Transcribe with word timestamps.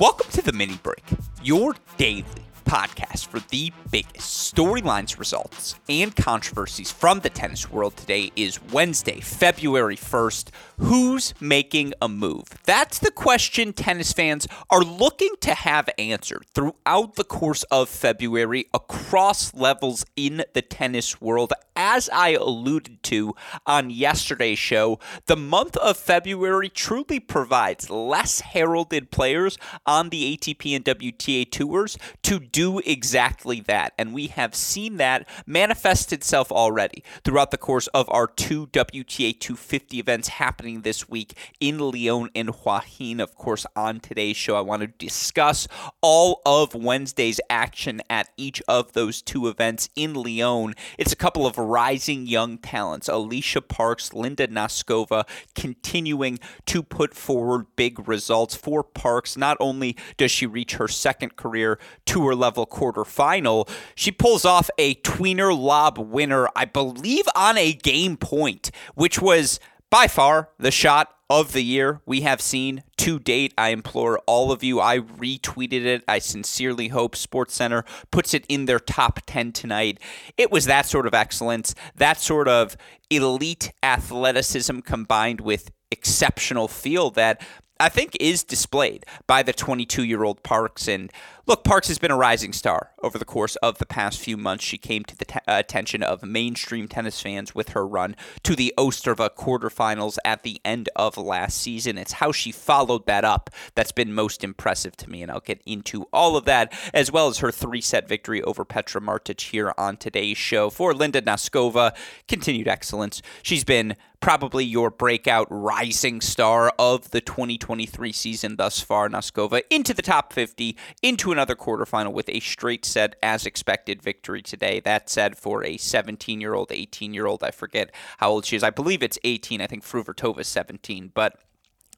Welcome 0.00 0.30
to 0.30 0.40
the 0.40 0.54
mini 0.54 0.78
break, 0.82 1.04
your 1.42 1.74
daily 1.98 2.24
podcast 2.64 3.26
for 3.26 3.40
the 3.50 3.70
biggest 3.90 4.54
storylines, 4.54 5.18
results, 5.18 5.74
and 5.90 6.16
controversies 6.16 6.90
from 6.90 7.20
the 7.20 7.28
tennis 7.28 7.70
world. 7.70 7.98
Today 7.98 8.32
is 8.34 8.62
Wednesday, 8.72 9.20
February 9.20 9.96
1st. 9.96 10.50
Who's 10.78 11.34
making 11.38 11.92
a 12.00 12.08
move? 12.08 12.44
That's 12.64 12.98
the 12.98 13.10
question 13.10 13.74
tennis 13.74 14.14
fans 14.14 14.48
are 14.70 14.80
looking 14.80 15.34
to 15.40 15.52
have 15.52 15.90
answered 15.98 16.46
throughout 16.54 17.16
the 17.16 17.24
course 17.24 17.64
of 17.64 17.90
February 17.90 18.66
across 18.72 19.52
levels 19.52 20.06
in 20.16 20.44
the 20.54 20.62
tennis 20.62 21.20
world. 21.20 21.52
As 21.82 22.10
I 22.10 22.32
alluded 22.32 23.02
to 23.04 23.34
on 23.66 23.88
yesterday's 23.88 24.58
show, 24.58 24.98
the 25.24 25.34
month 25.34 25.78
of 25.78 25.96
February 25.96 26.68
truly 26.68 27.18
provides 27.18 27.88
less 27.88 28.40
heralded 28.40 29.10
players 29.10 29.56
on 29.86 30.10
the 30.10 30.36
ATP 30.36 30.76
and 30.76 30.84
WTA 30.84 31.50
tours 31.50 31.96
to 32.24 32.38
do 32.38 32.80
exactly 32.80 33.60
that. 33.62 33.94
And 33.96 34.12
we 34.12 34.26
have 34.26 34.54
seen 34.54 34.98
that 34.98 35.26
manifest 35.46 36.12
itself 36.12 36.52
already 36.52 37.02
throughout 37.24 37.50
the 37.50 37.56
course 37.56 37.86
of 37.88 38.06
our 38.10 38.26
two 38.26 38.66
WTA 38.66 39.40
250 39.40 39.98
events 39.98 40.28
happening 40.28 40.82
this 40.82 41.08
week 41.08 41.32
in 41.60 41.78
Lyon 41.78 42.28
and 42.34 42.50
Hua 42.50 42.80
Hin. 42.80 43.20
Of 43.20 43.36
course, 43.36 43.64
on 43.74 44.00
today's 44.00 44.36
show, 44.36 44.54
I 44.54 44.60
want 44.60 44.82
to 44.82 44.88
discuss 44.88 45.66
all 46.02 46.42
of 46.44 46.74
Wednesday's 46.74 47.40
action 47.48 48.02
at 48.10 48.28
each 48.36 48.60
of 48.68 48.92
those 48.92 49.22
two 49.22 49.48
events 49.48 49.88
in 49.96 50.12
Lyon. 50.12 50.74
It's 50.98 51.12
a 51.14 51.16
couple 51.16 51.46
of 51.46 51.56
rising 51.70 52.26
young 52.26 52.58
talents, 52.58 53.08
Alicia 53.08 53.62
Parks, 53.62 54.12
Linda 54.12 54.48
Noskova, 54.48 55.26
continuing 55.54 56.38
to 56.66 56.82
put 56.82 57.14
forward 57.14 57.66
big 57.76 58.08
results 58.08 58.54
for 58.54 58.82
Parks. 58.82 59.36
Not 59.36 59.56
only 59.60 59.96
does 60.16 60.30
she 60.30 60.46
reach 60.46 60.74
her 60.74 60.88
second 60.88 61.36
career 61.36 61.78
tour 62.04 62.34
level 62.34 62.66
quarterfinal, 62.66 63.68
she 63.94 64.10
pulls 64.10 64.44
off 64.44 64.68
a 64.78 64.96
tweener 64.96 65.56
lob 65.56 65.98
winner, 65.98 66.48
I 66.56 66.64
believe, 66.64 67.24
on 67.34 67.56
a 67.56 67.72
game 67.72 68.16
point, 68.16 68.70
which 68.94 69.20
was 69.20 69.60
by 69.90 70.06
far 70.06 70.50
the 70.58 70.70
shot 70.70 71.14
of 71.28 71.52
the 71.52 71.62
year 71.62 72.00
we 72.06 72.22
have 72.22 72.40
seen 72.40 72.82
to 72.96 73.18
date. 73.18 73.54
I 73.56 73.68
implore 73.68 74.18
all 74.26 74.50
of 74.50 74.64
you. 74.64 74.80
I 74.80 74.98
retweeted 74.98 75.84
it. 75.84 76.02
I 76.08 76.18
sincerely 76.18 76.88
hope 76.88 77.14
SportsCenter 77.14 77.84
puts 78.10 78.34
it 78.34 78.44
in 78.48 78.66
their 78.66 78.80
top 78.80 79.20
10 79.26 79.52
tonight. 79.52 79.98
It 80.36 80.50
was 80.50 80.64
that 80.64 80.86
sort 80.86 81.06
of 81.06 81.14
excellence, 81.14 81.74
that 81.94 82.18
sort 82.18 82.48
of 82.48 82.76
elite 83.10 83.72
athleticism 83.82 84.80
combined 84.80 85.40
with 85.40 85.70
exceptional 85.90 86.68
feel 86.68 87.10
that 87.12 87.40
I 87.80 87.88
think 87.88 88.16
is 88.20 88.44
displayed 88.44 89.06
by 89.26 89.42
the 89.42 89.54
22 89.54 90.04
year 90.04 90.22
old 90.22 90.42
Parks. 90.42 90.86
And 90.86 91.10
look, 91.46 91.64
Parks 91.64 91.88
has 91.88 91.98
been 91.98 92.10
a 92.10 92.16
rising 92.16 92.52
star 92.52 92.90
over 93.02 93.16
the 93.16 93.24
course 93.24 93.56
of 93.56 93.78
the 93.78 93.86
past 93.86 94.20
few 94.20 94.36
months. 94.36 94.64
She 94.64 94.76
came 94.76 95.02
to 95.04 95.16
the 95.16 95.24
te- 95.24 95.38
uh, 95.48 95.58
attention 95.58 96.02
of 96.02 96.22
mainstream 96.22 96.88
tennis 96.88 97.22
fans 97.22 97.54
with 97.54 97.70
her 97.70 97.86
run 97.86 98.16
to 98.42 98.54
the 98.54 98.74
Ostrava 98.76 99.30
quarterfinals 99.30 100.18
at 100.26 100.42
the 100.42 100.60
end 100.62 100.90
of 100.94 101.16
last 101.16 101.56
season. 101.56 101.96
It's 101.96 102.12
how 102.12 102.32
she 102.32 102.52
followed 102.52 103.06
that 103.06 103.24
up 103.24 103.48
that's 103.74 103.92
been 103.92 104.12
most 104.12 104.44
impressive 104.44 104.94
to 104.98 105.10
me. 105.10 105.22
And 105.22 105.32
I'll 105.32 105.40
get 105.40 105.62
into 105.64 106.04
all 106.12 106.36
of 106.36 106.44
that, 106.44 106.72
as 106.92 107.10
well 107.10 107.28
as 107.28 107.38
her 107.38 107.50
three 107.50 107.80
set 107.80 108.06
victory 108.06 108.42
over 108.42 108.64
Petra 108.66 109.00
Martic 109.00 109.40
here 109.40 109.72
on 109.78 109.96
today's 109.96 110.36
show. 110.36 110.68
For 110.68 110.92
Linda 110.92 111.22
Noskova, 111.22 111.96
continued 112.28 112.68
excellence. 112.68 113.22
She's 113.42 113.64
been 113.64 113.96
probably 114.20 114.64
your 114.64 114.90
breakout 114.90 115.48
rising 115.50 116.20
star 116.20 116.72
of 116.78 117.10
the 117.10 117.20
2023 117.20 118.12
season 118.12 118.56
thus 118.56 118.80
far, 118.80 119.08
Noskova, 119.08 119.62
into 119.70 119.94
the 119.94 120.02
top 120.02 120.32
50, 120.32 120.76
into 121.02 121.32
another 121.32 121.56
quarterfinal 121.56 122.12
with 122.12 122.28
a 122.28 122.40
straight 122.40 122.84
set 122.84 123.16
as 123.22 123.46
expected 123.46 124.02
victory 124.02 124.42
today. 124.42 124.78
That 124.80 125.08
said, 125.08 125.36
for 125.36 125.64
a 125.64 125.76
17 125.76 126.40
year 126.40 126.54
old, 126.54 126.70
18 126.70 127.14
year 127.14 127.26
old, 127.26 127.42
I 127.42 127.50
forget 127.50 127.90
how 128.18 128.30
old 128.30 128.44
she 128.44 128.56
is. 128.56 128.62
I 128.62 128.70
believe 128.70 129.02
it's 129.02 129.18
18. 129.24 129.60
I 129.60 129.66
think 129.66 129.84
Fruhvirtova 129.84 130.40
is 130.40 130.48
17, 130.48 131.12
but 131.14 131.40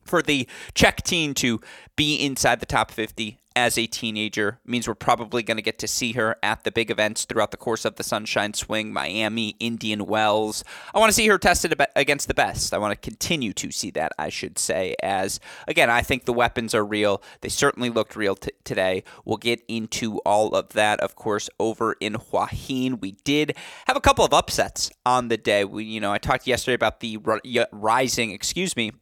for 0.04 0.22
the 0.22 0.48
Czech 0.74 1.02
team 1.02 1.34
to 1.34 1.60
be 1.96 2.16
inside 2.16 2.60
the 2.60 2.66
top 2.66 2.90
50 2.90 3.38
as 3.56 3.76
a 3.78 3.86
teenager 3.86 4.58
means 4.64 4.88
we're 4.88 4.94
probably 4.94 5.42
going 5.42 5.56
to 5.56 5.62
get 5.62 5.78
to 5.78 5.88
see 5.88 6.12
her 6.12 6.36
at 6.42 6.64
the 6.64 6.72
big 6.72 6.90
events 6.90 7.24
throughout 7.24 7.50
the 7.50 7.56
course 7.56 7.84
of 7.84 7.96
the 7.96 8.02
Sunshine 8.02 8.54
Swing, 8.54 8.92
Miami, 8.92 9.56
Indian 9.60 10.06
Wells. 10.06 10.64
I 10.94 10.98
want 10.98 11.10
to 11.10 11.14
see 11.14 11.26
her 11.28 11.38
tested 11.38 11.74
against 11.96 12.28
the 12.28 12.34
best. 12.34 12.74
I 12.74 12.78
want 12.78 12.92
to 12.92 13.10
continue 13.10 13.52
to 13.54 13.70
see 13.70 13.90
that, 13.92 14.12
I 14.18 14.28
should 14.28 14.58
say, 14.58 14.94
as 15.02 15.40
again, 15.68 15.90
I 15.90 16.02
think 16.02 16.24
the 16.24 16.32
weapons 16.32 16.74
are 16.74 16.84
real. 16.84 17.22
They 17.40 17.48
certainly 17.48 17.90
looked 17.90 18.16
real 18.16 18.36
t- 18.36 18.50
today. 18.64 19.04
We'll 19.24 19.36
get 19.36 19.62
into 19.68 20.18
all 20.20 20.54
of 20.54 20.70
that, 20.70 21.00
of 21.00 21.16
course, 21.16 21.48
over 21.58 21.96
in 22.00 22.14
Hua 22.14 22.46
Hin. 22.46 22.98
We 23.00 23.12
did 23.24 23.56
have 23.86 23.96
a 23.96 24.00
couple 24.00 24.24
of 24.24 24.32
upsets 24.32 24.90
on 25.04 25.28
the 25.28 25.36
day. 25.36 25.64
We, 25.64 25.84
you 25.84 26.00
know, 26.00 26.12
I 26.12 26.18
talked 26.18 26.46
yesterday 26.46 26.74
about 26.74 27.00
the 27.00 27.18
r- 27.24 27.40
rising, 27.72 28.30
excuse 28.30 28.76
me, 28.76 28.92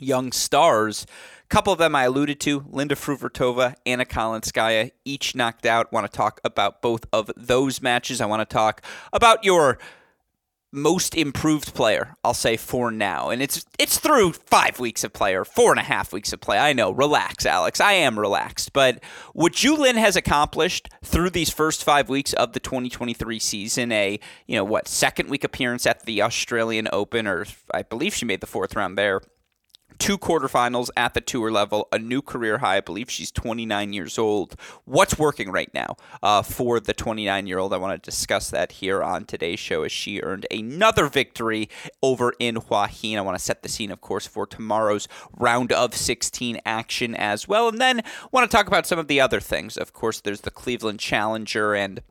young 0.00 0.32
stars. 0.32 1.06
Couple 1.52 1.70
of 1.70 1.78
them 1.78 1.94
I 1.94 2.04
alluded 2.04 2.40
to 2.40 2.64
Linda 2.70 2.94
Fruhvirtova, 2.94 3.74
Anna 3.84 4.06
Kalinskaya, 4.06 4.90
each 5.04 5.34
knocked 5.34 5.66
out. 5.66 5.92
Want 5.92 6.10
to 6.10 6.16
talk 6.16 6.40
about 6.42 6.80
both 6.80 7.04
of 7.12 7.30
those 7.36 7.82
matches. 7.82 8.22
I 8.22 8.24
want 8.24 8.40
to 8.40 8.50
talk 8.50 8.80
about 9.12 9.44
your 9.44 9.76
most 10.72 11.14
improved 11.14 11.74
player, 11.74 12.16
I'll 12.24 12.32
say 12.32 12.56
for 12.56 12.90
now. 12.90 13.28
And 13.28 13.42
it's 13.42 13.66
it's 13.78 13.98
through 13.98 14.32
five 14.32 14.80
weeks 14.80 15.04
of 15.04 15.12
play 15.12 15.34
or 15.34 15.44
four 15.44 15.72
and 15.72 15.78
a 15.78 15.82
half 15.82 16.10
weeks 16.10 16.32
of 16.32 16.40
play. 16.40 16.58
I 16.58 16.72
know. 16.72 16.90
Relax, 16.90 17.44
Alex. 17.44 17.82
I 17.82 17.92
am 17.92 18.18
relaxed. 18.18 18.72
But 18.72 19.04
what 19.34 19.52
Zhu 19.52 19.76
Lin 19.76 19.96
has 19.96 20.16
accomplished 20.16 20.88
through 21.04 21.28
these 21.28 21.50
first 21.50 21.84
five 21.84 22.08
weeks 22.08 22.32
of 22.32 22.54
the 22.54 22.60
2023 22.60 23.38
season, 23.38 23.92
a 23.92 24.18
you 24.46 24.56
know 24.56 24.64
what, 24.64 24.88
second 24.88 25.28
week 25.28 25.44
appearance 25.44 25.84
at 25.84 26.06
the 26.06 26.22
Australian 26.22 26.88
Open, 26.94 27.26
or 27.26 27.44
I 27.74 27.82
believe 27.82 28.14
she 28.14 28.24
made 28.24 28.40
the 28.40 28.46
fourth 28.46 28.74
round 28.74 28.96
there 28.96 29.20
two 30.02 30.18
quarterfinals 30.18 30.90
at 30.96 31.14
the 31.14 31.20
tour 31.20 31.52
level, 31.52 31.86
a 31.92 31.98
new 31.98 32.20
career 32.20 32.58
high. 32.58 32.78
I 32.78 32.80
believe 32.80 33.08
she's 33.08 33.30
29 33.30 33.92
years 33.92 34.18
old. 34.18 34.56
What's 34.84 35.16
working 35.16 35.52
right 35.52 35.72
now 35.72 35.96
uh, 36.24 36.42
for 36.42 36.80
the 36.80 36.92
29 36.92 37.46
year 37.46 37.58
old? 37.58 37.72
I 37.72 37.76
want 37.76 38.02
to 38.02 38.10
discuss 38.10 38.50
that 38.50 38.72
here 38.72 39.00
on 39.00 39.26
today's 39.26 39.60
show 39.60 39.84
as 39.84 39.92
she 39.92 40.20
earned 40.20 40.44
another 40.50 41.06
victory 41.06 41.68
over 42.02 42.34
in 42.40 42.56
Hua 42.56 42.88
Hin. 42.88 43.16
I 43.16 43.20
want 43.20 43.38
to 43.38 43.44
set 43.44 43.62
the 43.62 43.68
scene, 43.68 43.92
of 43.92 44.00
course, 44.00 44.26
for 44.26 44.44
tomorrow's 44.44 45.06
round 45.38 45.70
of 45.70 45.94
16 45.94 46.60
action 46.66 47.14
as 47.14 47.46
well. 47.46 47.68
And 47.68 47.80
then 47.80 48.02
want 48.32 48.50
to 48.50 48.56
talk 48.56 48.66
about 48.66 48.88
some 48.88 48.98
of 48.98 49.06
the 49.06 49.20
other 49.20 49.38
things. 49.38 49.76
Of 49.76 49.92
course, 49.92 50.20
there's 50.20 50.40
the 50.40 50.50
Cleveland 50.50 50.98
Challenger 50.98 51.76
and 51.76 52.02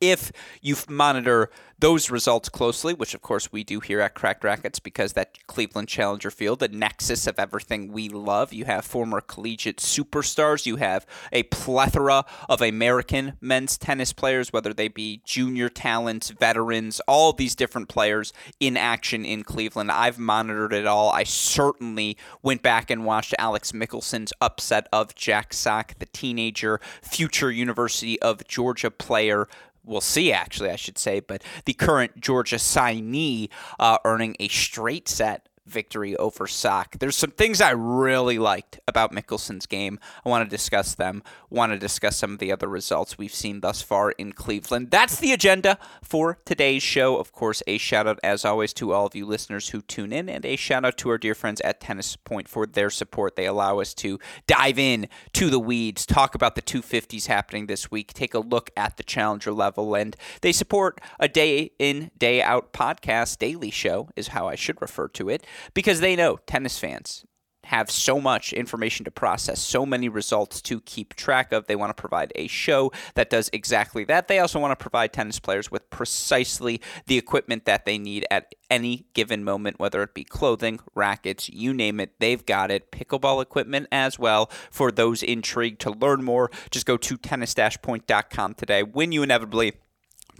if 0.00 0.32
you 0.62 0.76
monitor 0.88 1.50
those 1.78 2.10
results 2.10 2.48
closely, 2.48 2.92
which 2.92 3.14
of 3.14 3.22
course 3.22 3.52
we 3.52 3.62
do 3.62 3.80
here 3.80 4.00
at 4.00 4.14
Cracked 4.14 4.42
Racquets 4.42 4.80
because 4.80 5.12
that 5.12 5.46
Cleveland 5.46 5.88
Challenger 5.88 6.30
field, 6.30 6.58
the 6.58 6.68
nexus 6.68 7.26
of 7.26 7.38
everything 7.38 7.92
we 7.92 8.08
love. 8.08 8.52
You 8.52 8.64
have 8.64 8.84
former 8.84 9.20
collegiate 9.20 9.78
superstars, 9.78 10.66
you 10.66 10.76
have 10.76 11.06
a 11.32 11.44
plethora 11.44 12.24
of 12.48 12.60
American 12.60 13.34
men's 13.40 13.78
tennis 13.78 14.12
players, 14.12 14.52
whether 14.52 14.74
they 14.74 14.88
be 14.88 15.22
junior 15.24 15.68
talents, 15.68 16.30
veterans, 16.30 17.00
all 17.06 17.32
these 17.32 17.54
different 17.54 17.88
players 17.88 18.32
in 18.58 18.76
action 18.76 19.24
in 19.24 19.44
Cleveland. 19.44 19.92
I've 19.92 20.18
monitored 20.18 20.72
it 20.72 20.86
all. 20.86 21.10
I 21.10 21.22
certainly 21.24 22.16
went 22.42 22.62
back 22.62 22.90
and 22.90 23.04
watched 23.04 23.34
Alex 23.38 23.72
Michelsen's 23.72 24.32
upset 24.40 24.88
of 24.92 25.14
Jack 25.14 25.52
Sock, 25.52 25.98
the 25.98 26.06
teenager, 26.06 26.80
future 27.02 27.50
University 27.50 28.20
of 28.20 28.46
Georgia 28.48 28.90
player 28.90 29.46
we'll 29.88 30.00
see 30.00 30.32
actually 30.32 30.70
I 30.70 30.76
should 30.76 30.98
say, 30.98 31.20
but 31.20 31.42
the 31.64 31.72
current 31.74 32.20
Georgia 32.20 32.56
signee 32.56 33.48
uh, 33.78 33.98
earning 34.04 34.36
a 34.38 34.48
straight 34.48 35.08
set 35.08 35.48
victory 35.68 36.16
over 36.16 36.46
Sock. 36.46 36.98
There's 36.98 37.16
some 37.16 37.30
things 37.30 37.60
I 37.60 37.70
really 37.70 38.38
liked 38.38 38.80
about 38.88 39.12
Michelsen's 39.12 39.66
game. 39.66 39.98
I 40.24 40.28
want 40.28 40.48
to 40.48 40.56
discuss 40.56 40.94
them. 40.94 41.22
Want 41.50 41.72
to 41.72 41.78
discuss 41.78 42.16
some 42.16 42.32
of 42.32 42.38
the 42.38 42.52
other 42.52 42.68
results 42.68 43.18
we've 43.18 43.34
seen 43.34 43.60
thus 43.60 43.82
far 43.82 44.12
in 44.12 44.32
Cleveland. 44.32 44.90
That's 44.90 45.18
the 45.18 45.32
agenda 45.32 45.78
for 46.02 46.38
today's 46.44 46.82
show. 46.82 47.16
Of 47.18 47.32
course, 47.32 47.62
a 47.66 47.78
shout 47.78 48.06
out 48.06 48.18
as 48.22 48.44
always 48.44 48.72
to 48.74 48.92
all 48.92 49.06
of 49.06 49.14
you 49.14 49.26
listeners 49.26 49.70
who 49.70 49.82
tune 49.82 50.12
in, 50.12 50.28
and 50.28 50.44
a 50.44 50.56
shout 50.56 50.84
out 50.84 50.96
to 50.98 51.10
our 51.10 51.18
dear 51.18 51.34
friends 51.34 51.60
at 51.62 51.80
Tennis 51.80 52.16
Point 52.16 52.48
for 52.48 52.66
their 52.66 52.90
support. 52.90 53.36
They 53.36 53.46
allow 53.46 53.80
us 53.80 53.94
to 53.94 54.18
dive 54.46 54.78
in 54.78 55.08
to 55.34 55.50
the 55.50 55.58
weeds, 55.58 56.06
talk 56.06 56.34
about 56.34 56.54
the 56.54 56.62
250s 56.62 57.26
happening 57.26 57.66
this 57.66 57.90
week, 57.90 58.12
take 58.12 58.34
a 58.34 58.40
look 58.40 58.70
at 58.76 58.96
the 58.96 59.02
challenger 59.02 59.52
level, 59.52 59.94
and 59.94 60.16
they 60.40 60.52
support 60.52 61.00
a 61.18 61.28
day 61.28 61.72
in, 61.78 62.10
day 62.16 62.42
out 62.42 62.72
podcast, 62.72 63.38
daily 63.38 63.70
show 63.70 64.08
is 64.16 64.28
how 64.28 64.48
I 64.48 64.54
should 64.54 64.80
refer 64.80 65.08
to 65.08 65.28
it 65.28 65.46
because 65.74 66.00
they 66.00 66.16
know 66.16 66.38
tennis 66.46 66.78
fans 66.78 67.24
have 67.68 67.90
so 67.90 68.18
much 68.18 68.54
information 68.54 69.04
to 69.04 69.10
process, 69.10 69.60
so 69.60 69.84
many 69.84 70.08
results 70.08 70.62
to 70.62 70.80
keep 70.80 71.14
track 71.14 71.52
of. 71.52 71.66
They 71.66 71.76
want 71.76 71.94
to 71.94 72.00
provide 72.00 72.32
a 72.34 72.46
show 72.46 72.90
that 73.14 73.28
does 73.28 73.50
exactly 73.52 74.04
that. 74.04 74.26
They 74.26 74.38
also 74.38 74.58
want 74.58 74.72
to 74.72 74.82
provide 74.82 75.12
tennis 75.12 75.38
players 75.38 75.70
with 75.70 75.90
precisely 75.90 76.80
the 77.06 77.18
equipment 77.18 77.66
that 77.66 77.84
they 77.84 77.98
need 77.98 78.24
at 78.30 78.54
any 78.70 79.04
given 79.12 79.44
moment, 79.44 79.78
whether 79.78 80.02
it 80.02 80.14
be 80.14 80.24
clothing, 80.24 80.80
rackets, 80.94 81.50
you 81.50 81.74
name 81.74 82.00
it, 82.00 82.18
they've 82.20 82.46
got 82.46 82.70
it. 82.70 82.90
Pickleball 82.90 83.42
equipment 83.42 83.86
as 83.92 84.18
well. 84.18 84.50
For 84.70 84.90
those 84.90 85.22
intrigued 85.22 85.82
to 85.82 85.90
learn 85.90 86.24
more, 86.24 86.50
just 86.70 86.86
go 86.86 86.96
to 86.96 87.18
tennis-point.com 87.18 88.54
today. 88.54 88.82
When 88.82 89.12
you 89.12 89.22
inevitably 89.22 89.74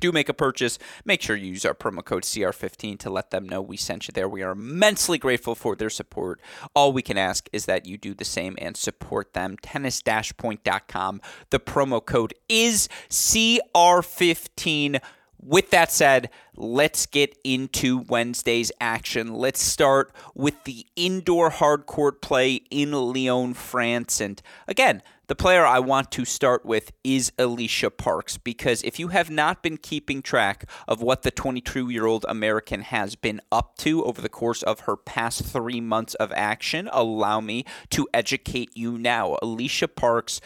do 0.00 0.12
make 0.12 0.28
a 0.28 0.34
purchase, 0.34 0.78
make 1.04 1.22
sure 1.22 1.36
you 1.36 1.48
use 1.48 1.64
our 1.64 1.74
promo 1.74 2.04
code 2.04 2.22
CR15 2.24 2.98
to 3.00 3.10
let 3.10 3.30
them 3.30 3.48
know 3.48 3.60
we 3.60 3.76
sent 3.76 4.08
you 4.08 4.12
there. 4.12 4.28
We 4.28 4.42
are 4.42 4.52
immensely 4.52 5.18
grateful 5.18 5.54
for 5.54 5.74
their 5.76 5.90
support. 5.90 6.40
All 6.74 6.92
we 6.92 7.02
can 7.02 7.18
ask 7.18 7.48
is 7.52 7.66
that 7.66 7.86
you 7.86 7.98
do 7.98 8.14
the 8.14 8.24
same 8.24 8.56
and 8.58 8.76
support 8.76 9.32
them. 9.34 9.56
Tennis-point.com. 9.62 11.20
The 11.50 11.60
promo 11.60 12.04
code 12.04 12.34
is 12.48 12.88
CR15. 13.10 15.00
With 15.40 15.70
that 15.70 15.92
said, 15.92 16.30
let's 16.56 17.06
get 17.06 17.38
into 17.44 17.98
Wednesday's 17.98 18.72
action. 18.80 19.34
Let's 19.34 19.60
start 19.60 20.12
with 20.34 20.64
the 20.64 20.84
indoor 20.96 21.50
hard 21.50 21.86
court 21.86 22.20
play 22.20 22.62
in 22.70 22.90
Lyon, 22.90 23.54
France. 23.54 24.20
And 24.20 24.42
again, 24.66 25.00
the 25.28 25.36
player 25.36 25.64
I 25.64 25.78
want 25.78 26.10
to 26.12 26.24
start 26.24 26.64
with 26.64 26.90
is 27.04 27.32
Alicia 27.38 27.90
Parks 27.90 28.36
because 28.36 28.82
if 28.82 28.98
you 28.98 29.08
have 29.08 29.30
not 29.30 29.62
been 29.62 29.76
keeping 29.76 30.22
track 30.22 30.68
of 30.88 31.02
what 31.02 31.22
the 31.22 31.30
22 31.30 31.88
year 31.88 32.06
old 32.06 32.24
American 32.28 32.80
has 32.82 33.14
been 33.14 33.40
up 33.52 33.76
to 33.78 34.04
over 34.04 34.20
the 34.20 34.28
course 34.28 34.62
of 34.64 34.80
her 34.80 34.96
past 34.96 35.44
three 35.44 35.80
months 35.80 36.14
of 36.14 36.32
action, 36.32 36.88
allow 36.92 37.40
me 37.40 37.64
to 37.90 38.08
educate 38.12 38.70
you 38.74 38.98
now. 38.98 39.36
Alicia 39.40 39.86
Parks, 39.86 40.40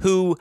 who 0.00 0.36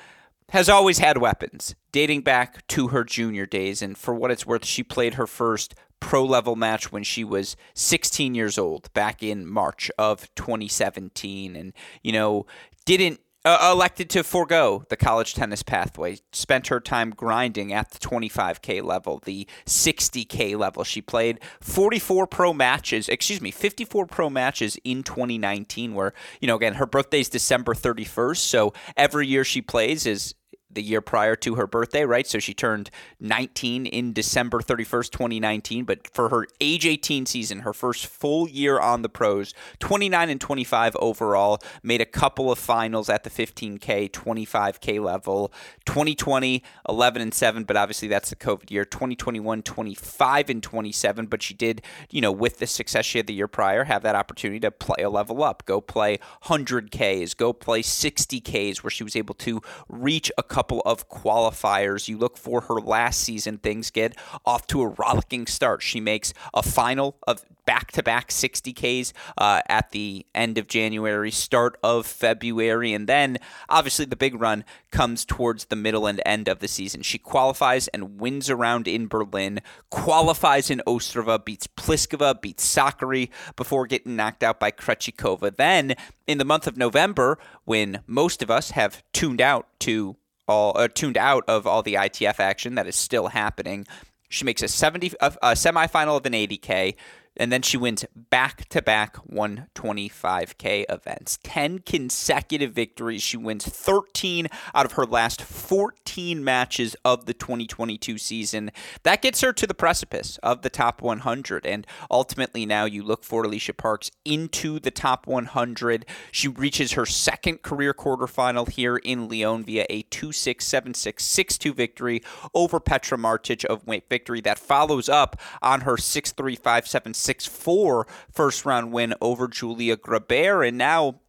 has 0.50 0.70
always 0.70 1.00
had 1.00 1.18
weapons 1.18 1.76
dating 1.92 2.22
back 2.22 2.66
to 2.68 2.90
her 2.90 3.04
junior 3.04 3.46
days. 3.46 3.82
And 3.82 3.98
for 3.98 4.14
what 4.14 4.32
it's 4.32 4.46
worth, 4.46 4.66
she 4.66 4.84
played 4.84 5.16
her 5.16 5.28
first 5.28 5.76
pro 6.00 6.24
level 6.24 6.56
match 6.56 6.92
when 6.92 7.04
she 7.04 7.24
was 7.24 7.56
16 7.74 8.36
years 8.36 8.58
old 8.58 8.92
back 8.94 9.24
in 9.24 9.46
March 9.46 9.92
of 9.98 10.34
2017. 10.36 11.56
And, 11.56 11.74
you 12.04 12.12
know, 12.12 12.46
didn't 12.86 13.20
uh, 13.48 13.72
elected 13.72 14.10
to 14.10 14.24
forego 14.24 14.84
the 14.90 14.98
college 14.98 15.34
tennis 15.34 15.64
pathway, 15.64 16.18
spent 16.34 16.68
her 16.68 16.82
time 16.82 17.12
grinding 17.12 17.72
at 17.72 17.92
the 17.92 18.00
25K 18.00 18.84
level, 18.84 19.22
the 19.24 19.48
60K 19.66 20.58
level. 20.58 20.84
She 20.84 21.02
played 21.02 21.40
44 21.62 22.28
pro 22.28 22.54
matches, 22.54 23.08
excuse 23.08 23.40
me, 23.40 23.52
54 23.52 24.06
pro 24.08 24.30
matches 24.30 24.78
in 24.84 25.02
2019, 25.02 25.94
where, 25.94 26.14
you 26.42 26.48
know, 26.48 26.58
again, 26.58 26.74
her 26.74 26.86
birthday 26.86 27.22
is 27.22 27.30
December 27.30 27.74
31st. 27.74 28.38
So 28.38 28.74
every 28.98 29.28
year 29.28 29.46
she 29.46 29.62
plays 29.62 30.06
is 30.06 30.36
the 30.78 30.84
year 30.84 31.02
prior 31.02 31.36
to 31.36 31.56
her 31.56 31.66
birthday, 31.66 32.06
right? 32.06 32.28
So 32.28 32.38
she 32.38 32.54
turned 32.54 32.92
19 33.20 33.88
in 33.88 34.14
December 34.14 34.60
31st, 34.60 35.10
2019. 35.10 35.86
But 35.86 36.08
for 36.14 36.30
her 36.30 36.46
age 36.62 36.86
18 36.86 37.26
season, 37.26 37.60
her 37.60 37.74
first 37.74 38.06
full 38.06 38.48
year 38.48 38.80
on 38.80 39.02
the 39.02 39.10
pros, 39.10 39.56
29 39.80 40.30
and 40.30 40.40
25 40.40 40.96
overall, 40.98 41.60
made 41.82 42.00
a 42.00 42.06
couple 42.06 42.52
of 42.52 42.60
finals 42.60 43.10
at 43.10 43.24
the 43.24 43.30
15K, 43.32 44.12
25K 44.12 45.04
level. 45.04 45.52
2020, 45.86 46.62
11 46.88 47.22
and 47.22 47.34
7, 47.34 47.64
but 47.64 47.76
obviously 47.76 48.08
that's 48.08 48.30
the 48.30 48.36
COVID 48.36 48.70
year. 48.70 48.86
2021, 48.86 49.64
25 49.64 50.50
and 50.50 50.62
27, 50.62 51.26
but 51.26 51.42
she 51.42 51.56
did, 51.56 51.82
you 52.12 52.22
know, 52.22 52.32
with 52.32 52.60
the 52.60 52.68
success 52.68 53.04
she 53.04 53.18
had 53.18 53.26
the 53.26 53.34
year 53.34 53.48
prior, 53.48 53.86
have 53.86 54.04
that 54.04 54.16
opportunity 54.16 54.60
to 54.60 54.70
play 54.70 55.04
a 55.04 55.10
level 55.10 55.44
up, 55.44 55.66
go 55.66 55.82
play 55.82 56.20
100Ks, 56.44 57.36
go 57.36 57.52
play 57.52 57.82
60Ks, 57.82 58.84
where 58.84 58.92
she 58.92 59.04
was 59.04 59.16
able 59.16 59.34
to 59.34 59.60
reach 59.90 60.32
a 60.38 60.44
couple 60.44 60.67
of 60.72 61.10
qualifiers. 61.10 62.08
You 62.08 62.18
look 62.18 62.38
for 62.38 62.62
her 62.62 62.76
last 62.76 63.22
season, 63.22 63.58
things 63.58 63.92
get 63.92 64.16
off 64.46 64.68
to 64.68 64.82
a 64.82 64.88
rollicking 64.88 65.48
start. 65.48 65.82
She 65.82 66.00
makes 66.00 66.34
a 66.54 66.64
final 66.64 67.18
of 67.28 67.44
back 67.68 67.92
to 67.92 68.02
back 68.02 68.30
60Ks 68.30 69.12
uh, 69.38 69.62
at 69.68 69.92
the 69.92 70.26
end 70.34 70.58
of 70.58 70.68
January, 70.68 71.30
start 71.30 71.78
of 71.84 72.08
February. 72.08 72.94
And 72.94 73.08
then 73.08 73.38
obviously 73.70 74.06
the 74.06 74.16
big 74.16 74.40
run 74.40 74.64
comes 74.90 75.26
towards 75.26 75.66
the 75.66 75.76
middle 75.76 76.08
and 76.08 76.22
end 76.26 76.48
of 76.48 76.60
the 76.60 76.68
season. 76.68 77.04
She 77.04 77.20
qualifies 77.20 77.90
and 77.90 78.20
wins 78.20 78.50
around 78.50 78.88
in 78.88 79.08
Berlin, 79.08 79.60
qualifies 79.92 80.72
in 80.72 80.82
Ostrava, 80.88 81.44
beats 81.44 81.68
Pliskova, 81.68 82.42
beats 82.42 82.66
Sakkari 82.74 83.30
before 83.56 83.86
getting 83.86 84.16
knocked 84.16 84.44
out 84.44 84.60
by 84.60 84.72
Krejcikova. 84.72 85.58
Then 85.58 85.96
in 86.26 86.38
the 86.38 86.46
month 86.46 86.68
of 86.68 86.78
November, 86.78 87.38
when 87.66 88.02
most 88.08 88.42
of 88.42 88.50
us 88.50 88.72
have 88.72 89.04
tuned 89.12 89.42
out 89.42 89.68
to 89.80 90.16
all 90.48 90.78
uh, 90.78 90.88
tuned 90.88 91.18
out 91.18 91.44
of 91.48 91.68
all 91.68 91.84
the 91.84 91.96
ITF 91.96 92.40
action 92.40 92.76
that 92.76 92.88
is 92.88 92.96
still 92.96 93.28
happening. 93.28 93.86
She 94.30 94.46
makes 94.46 94.62
a 94.62 94.68
70 94.68 95.14
a, 95.20 95.34
a 95.42 95.52
semifinal 95.52 96.18
of 96.18 96.26
an 96.26 96.34
80k 96.34 96.96
and 97.38 97.52
then 97.52 97.62
she 97.62 97.78
wins 97.78 98.06
back 98.16 98.68
to 98.70 98.82
back 98.82 99.16
125K 99.32 100.86
events. 100.90 101.40
10 101.44 101.80
consecutive 101.80 102.74
victories. 102.74 103.24
She 103.24 103.38
wins 103.38 103.66
13 103.66 104.48
out 104.74 104.86
of 104.86 104.94
her 104.94 105.06
last 105.06 105.42
14 105.42 106.44
matches 106.44 106.96
of 107.06 107.26
the 107.26 107.34
2022 107.34 108.18
season. 108.18 108.72
That 109.04 109.22
gets 109.22 109.42
her 109.42 109.54
to 109.54 109.68
the 109.68 109.74
precipice 109.74 110.38
of 110.40 110.62
the 110.62 110.70
top 110.70 111.02
100. 111.02 111.66
And 111.66 111.86
ultimately, 112.10 112.66
now 112.66 112.86
you 112.86 113.04
look 113.04 113.24
for 113.24 113.44
Alicia 113.44 113.74
Parks 113.74 114.12
into 114.26 114.80
the 114.80 114.92
top 114.92 115.28
100. 115.28 116.06
She 116.32 116.48
reaches 116.48 116.94
her 116.94 117.06
second 117.06 117.62
career 117.62 117.94
quarterfinal 117.94 118.70
here 118.70 118.98
in 118.98 119.30
Lyon 119.30 119.64
via 119.64 119.86
a 119.90 120.02
2 120.04 120.32
6 120.32 120.66
7 120.66 120.94
6 120.94 121.24
6 121.24 121.58
2 121.58 121.74
victory 121.74 122.24
over 122.54 122.80
Petra 122.80 123.18
Martic 123.18 123.64
of 123.66 123.84
victory 124.10 124.42
that 124.42 124.60
follows 124.60 125.08
up 125.08 125.40
on 125.62 125.82
her 125.82 125.98
6 125.98 126.32
3 126.32 126.56
5 126.56 126.88
7 126.88 127.14
6 127.14 127.27
6 127.28 127.46
4 127.46 128.08
first 128.32 128.66
round 128.66 128.94
win 128.94 129.14
over 129.22 129.48
Julia 129.50 129.98
Grabher. 129.98 130.66
And 130.66 130.78
now 130.78 131.20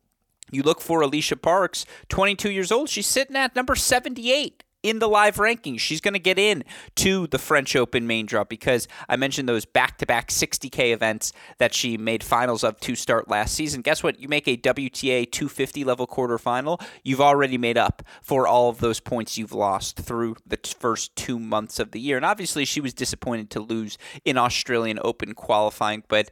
you 0.50 0.62
look 0.62 0.80
for 0.80 1.00
Alicia 1.00 1.36
Parks, 1.36 1.84
22 2.08 2.50
years 2.50 2.72
old. 2.72 2.88
She's 2.88 3.06
sitting 3.06 3.36
at 3.36 3.56
number 3.56 3.74
78 3.74 4.62
in 4.82 5.00
the 5.00 5.08
live 5.08 5.36
rankings. 5.36 5.80
She's 5.80 6.00
going 6.00 6.14
to 6.14 6.20
get 6.20 6.38
in 6.38 6.62
to 6.96 7.26
the 7.26 7.38
French 7.38 7.74
Open 7.74 8.06
main 8.06 8.26
draw 8.26 8.44
because 8.44 8.86
I 9.08 9.16
mentioned 9.16 9.48
those 9.48 9.64
back-to-back 9.64 10.28
60k 10.28 10.92
events 10.92 11.32
that 11.58 11.74
she 11.74 11.96
made 11.96 12.22
finals 12.22 12.62
of 12.62 12.78
to 12.80 12.94
start 12.94 13.28
last 13.28 13.54
season. 13.54 13.82
Guess 13.82 14.02
what? 14.02 14.20
You 14.20 14.28
make 14.28 14.46
a 14.46 14.56
WTA 14.56 15.30
250 15.30 15.84
level 15.84 16.06
quarterfinal, 16.06 16.80
you've 17.02 17.20
already 17.20 17.58
made 17.58 17.76
up 17.76 18.02
for 18.22 18.46
all 18.46 18.68
of 18.68 18.78
those 18.78 19.00
points 19.00 19.36
you've 19.36 19.52
lost 19.52 19.96
through 19.96 20.36
the 20.46 20.58
first 20.78 21.14
2 21.16 21.38
months 21.38 21.78
of 21.78 21.90
the 21.90 22.00
year. 22.00 22.16
And 22.16 22.24
obviously 22.24 22.64
she 22.64 22.80
was 22.80 22.94
disappointed 22.94 23.50
to 23.50 23.60
lose 23.60 23.98
in 24.24 24.38
Australian 24.38 24.98
Open 25.02 25.34
qualifying, 25.34 26.04
but 26.08 26.30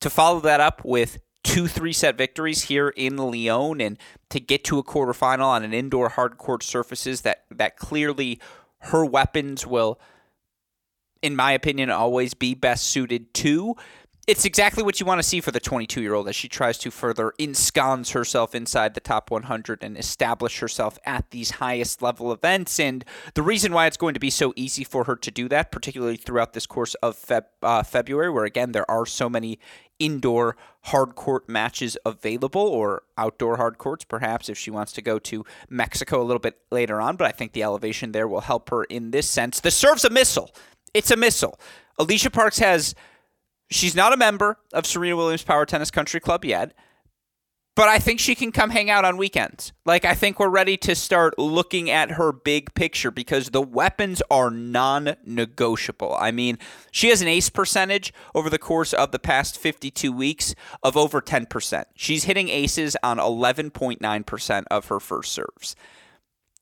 to 0.00 0.10
follow 0.10 0.40
that 0.40 0.60
up 0.60 0.84
with 0.84 1.18
two 1.44 1.66
three 1.66 1.92
set 1.92 2.16
victories 2.16 2.64
here 2.64 2.88
in 2.90 3.16
Lyon 3.16 3.80
and 3.80 3.98
to 4.30 4.40
get 4.40 4.64
to 4.64 4.78
a 4.78 4.84
quarterfinal 4.84 5.44
on 5.44 5.64
an 5.64 5.74
indoor 5.74 6.08
hard 6.10 6.38
court 6.38 6.62
surfaces 6.62 7.22
that 7.22 7.44
that 7.50 7.76
clearly 7.76 8.40
her 8.78 9.04
weapons 9.04 9.66
will 9.66 10.00
in 11.20 11.36
my 11.36 11.52
opinion 11.52 11.90
always 11.90 12.34
be 12.34 12.54
best 12.54 12.84
suited 12.84 13.32
to 13.34 13.74
it's 14.28 14.44
exactly 14.44 14.84
what 14.84 15.00
you 15.00 15.06
want 15.06 15.18
to 15.18 15.22
see 15.22 15.40
for 15.40 15.50
the 15.50 15.58
22 15.58 16.00
year 16.00 16.14
old 16.14 16.28
as 16.28 16.36
she 16.36 16.48
tries 16.48 16.78
to 16.78 16.92
further 16.92 17.32
ensconce 17.38 18.10
herself 18.10 18.54
inside 18.54 18.94
the 18.94 19.00
top 19.00 19.32
100 19.32 19.82
and 19.82 19.98
establish 19.98 20.60
herself 20.60 20.96
at 21.04 21.30
these 21.30 21.52
highest 21.52 22.02
level 22.02 22.32
events. 22.32 22.78
And 22.78 23.04
the 23.34 23.42
reason 23.42 23.72
why 23.72 23.86
it's 23.86 23.96
going 23.96 24.14
to 24.14 24.20
be 24.20 24.30
so 24.30 24.52
easy 24.54 24.84
for 24.84 25.04
her 25.04 25.16
to 25.16 25.30
do 25.32 25.48
that, 25.48 25.72
particularly 25.72 26.16
throughout 26.16 26.52
this 26.52 26.66
course 26.66 26.94
of 26.96 27.16
Feb- 27.16 27.46
uh, 27.62 27.82
February, 27.82 28.30
where 28.30 28.44
again, 28.44 28.70
there 28.70 28.88
are 28.88 29.06
so 29.06 29.28
many 29.28 29.58
indoor 29.98 30.56
hard 30.86 31.16
court 31.16 31.48
matches 31.48 31.96
available 32.06 32.60
or 32.60 33.02
outdoor 33.18 33.56
hard 33.56 33.78
courts, 33.78 34.04
perhaps 34.04 34.48
if 34.48 34.56
she 34.56 34.70
wants 34.70 34.92
to 34.92 35.02
go 35.02 35.18
to 35.18 35.44
Mexico 35.68 36.22
a 36.22 36.24
little 36.24 36.40
bit 36.40 36.58
later 36.70 37.00
on. 37.00 37.16
But 37.16 37.26
I 37.26 37.32
think 37.32 37.52
the 37.52 37.64
elevation 37.64 38.12
there 38.12 38.28
will 38.28 38.42
help 38.42 38.70
her 38.70 38.84
in 38.84 39.10
this 39.10 39.28
sense. 39.28 39.58
The 39.58 39.72
serve's 39.72 40.04
a 40.04 40.10
missile. 40.10 40.52
It's 40.94 41.10
a 41.10 41.16
missile. 41.16 41.58
Alicia 41.98 42.30
Parks 42.30 42.58
has 42.60 42.94
She's 43.72 43.94
not 43.94 44.12
a 44.12 44.16
member 44.16 44.58
of 44.72 44.86
Serena 44.86 45.16
Williams 45.16 45.42
Power 45.42 45.66
Tennis 45.66 45.90
Country 45.90 46.20
Club 46.20 46.44
yet, 46.44 46.72
but 47.74 47.88
I 47.88 47.98
think 47.98 48.20
she 48.20 48.34
can 48.34 48.52
come 48.52 48.70
hang 48.70 48.90
out 48.90 49.06
on 49.06 49.16
weekends. 49.16 49.72
Like, 49.86 50.04
I 50.04 50.14
think 50.14 50.38
we're 50.38 50.50
ready 50.50 50.76
to 50.78 50.94
start 50.94 51.38
looking 51.38 51.88
at 51.88 52.12
her 52.12 52.30
big 52.30 52.74
picture 52.74 53.10
because 53.10 53.50
the 53.50 53.62
weapons 53.62 54.22
are 54.30 54.50
non 54.50 55.16
negotiable. 55.24 56.14
I 56.20 56.32
mean, 56.32 56.58
she 56.90 57.08
has 57.08 57.22
an 57.22 57.28
ace 57.28 57.48
percentage 57.48 58.12
over 58.34 58.50
the 58.50 58.58
course 58.58 58.92
of 58.92 59.10
the 59.10 59.18
past 59.18 59.58
52 59.58 60.12
weeks 60.12 60.54
of 60.82 60.96
over 60.98 61.22
10%. 61.22 61.84
She's 61.94 62.24
hitting 62.24 62.50
aces 62.50 62.94
on 63.02 63.16
11.9% 63.16 64.64
of 64.70 64.86
her 64.86 65.00
first 65.00 65.32
serves. 65.32 65.74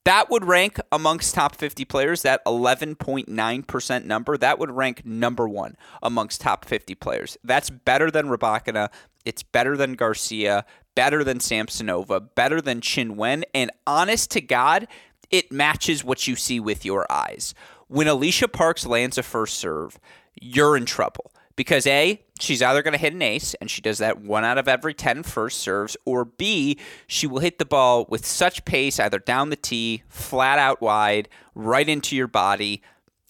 That 0.04 0.30
would 0.30 0.46
rank 0.46 0.80
amongst 0.90 1.34
top 1.34 1.54
50 1.54 1.84
players, 1.84 2.22
that 2.22 2.44
11.9% 2.46 4.04
number, 4.04 4.38
that 4.38 4.58
would 4.58 4.70
rank 4.70 5.04
number 5.04 5.46
one 5.46 5.76
amongst 6.02 6.40
top 6.40 6.64
50 6.64 6.94
players. 6.94 7.36
That's 7.44 7.68
better 7.68 8.10
than 8.10 8.28
Rybakina. 8.28 8.88
It's 9.26 9.42
better 9.42 9.76
than 9.76 9.94
Garcia, 9.94 10.64
better 10.94 11.22
than 11.22 11.38
Samsonova, 11.38 12.28
better 12.34 12.62
than 12.62 12.80
Qin 12.80 13.16
Wen. 13.16 13.44
And 13.52 13.70
honest 13.86 14.30
to 14.32 14.40
God, 14.40 14.88
it 15.30 15.52
matches 15.52 16.02
what 16.02 16.26
you 16.26 16.34
see 16.34 16.60
with 16.60 16.84
your 16.84 17.10
eyes. 17.12 17.54
When 17.88 18.08
Alicia 18.08 18.48
Parks 18.48 18.86
lands 18.86 19.18
a 19.18 19.22
first 19.22 19.58
serve, 19.58 19.98
you're 20.40 20.76
in 20.76 20.86
trouble 20.86 21.32
because 21.56 21.86
A, 21.86 22.22
she's 22.40 22.62
either 22.62 22.82
going 22.82 22.92
to 22.92 22.98
hit 22.98 23.12
an 23.12 23.22
ace, 23.22 23.54
and 23.60 23.70
she 23.70 23.80
does 23.80 23.98
that 23.98 24.20
one 24.20 24.44
out 24.44 24.58
of 24.58 24.68
every 24.68 24.94
10 24.94 25.22
first 25.22 25.58
serves, 25.58 25.96
or 26.04 26.24
B, 26.24 26.78
she 27.06 27.26
will 27.26 27.40
hit 27.40 27.58
the 27.58 27.64
ball 27.64 28.06
with 28.08 28.26
such 28.26 28.64
pace, 28.64 28.98
either 28.98 29.18
down 29.18 29.50
the 29.50 29.56
tee, 29.56 30.02
flat 30.08 30.58
out 30.58 30.80
wide, 30.80 31.28
right 31.54 31.88
into 31.88 32.16
your 32.16 32.28
body. 32.28 32.82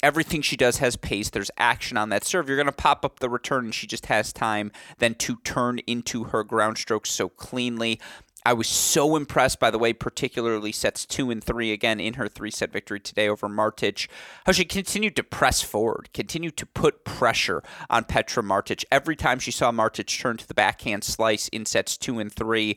Everything 0.02 0.40
she 0.40 0.56
does 0.56 0.78
has 0.78 0.96
pace. 0.96 1.28
There's 1.28 1.50
action 1.58 1.98
on 1.98 2.08
that 2.08 2.24
serve. 2.24 2.48
You're 2.48 2.56
going 2.56 2.66
to 2.66 2.72
pop 2.72 3.04
up 3.04 3.20
the 3.20 3.28
return, 3.28 3.66
and 3.66 3.74
she 3.74 3.86
just 3.86 4.06
has 4.06 4.32
time 4.32 4.72
then 4.98 5.14
to 5.16 5.36
turn 5.44 5.80
into 5.80 6.24
her 6.24 6.42
ground 6.42 6.78
strokes 6.78 7.10
so 7.10 7.28
cleanly. 7.28 8.00
I 8.44 8.52
was 8.54 8.68
so 8.68 9.16
impressed 9.16 9.60
by 9.60 9.70
the 9.70 9.78
way, 9.78 9.92
particularly 9.92 10.72
sets 10.72 11.04
two 11.04 11.30
and 11.30 11.42
three 11.42 11.72
again 11.72 12.00
in 12.00 12.14
her 12.14 12.28
three 12.28 12.50
set 12.50 12.72
victory 12.72 13.00
today 13.00 13.28
over 13.28 13.48
Martic, 13.48 14.08
how 14.46 14.52
she 14.52 14.64
continued 14.64 15.16
to 15.16 15.22
press 15.22 15.60
forward, 15.60 16.08
continued 16.14 16.56
to 16.56 16.66
put 16.66 17.04
pressure 17.04 17.62
on 17.88 18.04
Petra 18.04 18.42
Martic. 18.42 18.84
Every 18.90 19.16
time 19.16 19.38
she 19.38 19.50
saw 19.50 19.70
Martic 19.70 20.06
turn 20.18 20.36
to 20.38 20.48
the 20.48 20.54
backhand 20.54 21.04
slice 21.04 21.48
in 21.48 21.66
sets 21.66 21.96
two 21.96 22.18
and 22.18 22.32
three, 22.32 22.76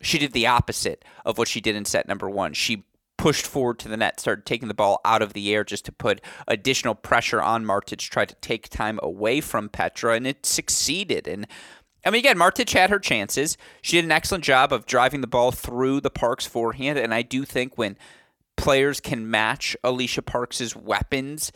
she 0.00 0.18
did 0.18 0.32
the 0.32 0.46
opposite 0.46 1.04
of 1.24 1.38
what 1.38 1.48
she 1.48 1.60
did 1.60 1.74
in 1.74 1.84
set 1.84 2.06
number 2.06 2.28
one. 2.28 2.52
She 2.52 2.84
pushed 3.16 3.46
forward 3.46 3.78
to 3.80 3.88
the 3.88 3.96
net, 3.96 4.20
started 4.20 4.46
taking 4.46 4.68
the 4.68 4.74
ball 4.74 5.00
out 5.04 5.22
of 5.22 5.32
the 5.32 5.52
air 5.52 5.64
just 5.64 5.84
to 5.84 5.92
put 5.92 6.20
additional 6.46 6.94
pressure 6.94 7.42
on 7.42 7.64
Martic, 7.64 7.98
tried 7.98 8.28
to 8.28 8.36
take 8.36 8.68
time 8.68 9.00
away 9.02 9.40
from 9.40 9.68
Petra, 9.68 10.14
and 10.14 10.26
it 10.26 10.46
succeeded. 10.46 11.26
And 11.26 11.46
I 12.08 12.10
mean, 12.10 12.20
again, 12.20 12.38
Martic 12.38 12.72
had 12.72 12.88
her 12.88 12.98
chances. 12.98 13.58
She 13.82 13.98
did 13.98 14.06
an 14.06 14.12
excellent 14.12 14.42
job 14.42 14.72
of 14.72 14.86
driving 14.86 15.20
the 15.20 15.26
ball 15.26 15.52
through 15.52 16.00
the 16.00 16.08
Parks 16.08 16.46
forehand, 16.46 16.98
and 16.98 17.12
I 17.12 17.20
do 17.20 17.44
think 17.44 17.76
when 17.76 17.98
players 18.56 18.98
can 18.98 19.30
match 19.30 19.76
Alicia 19.84 20.22
Parks's 20.22 20.74
weapons, 20.74 21.52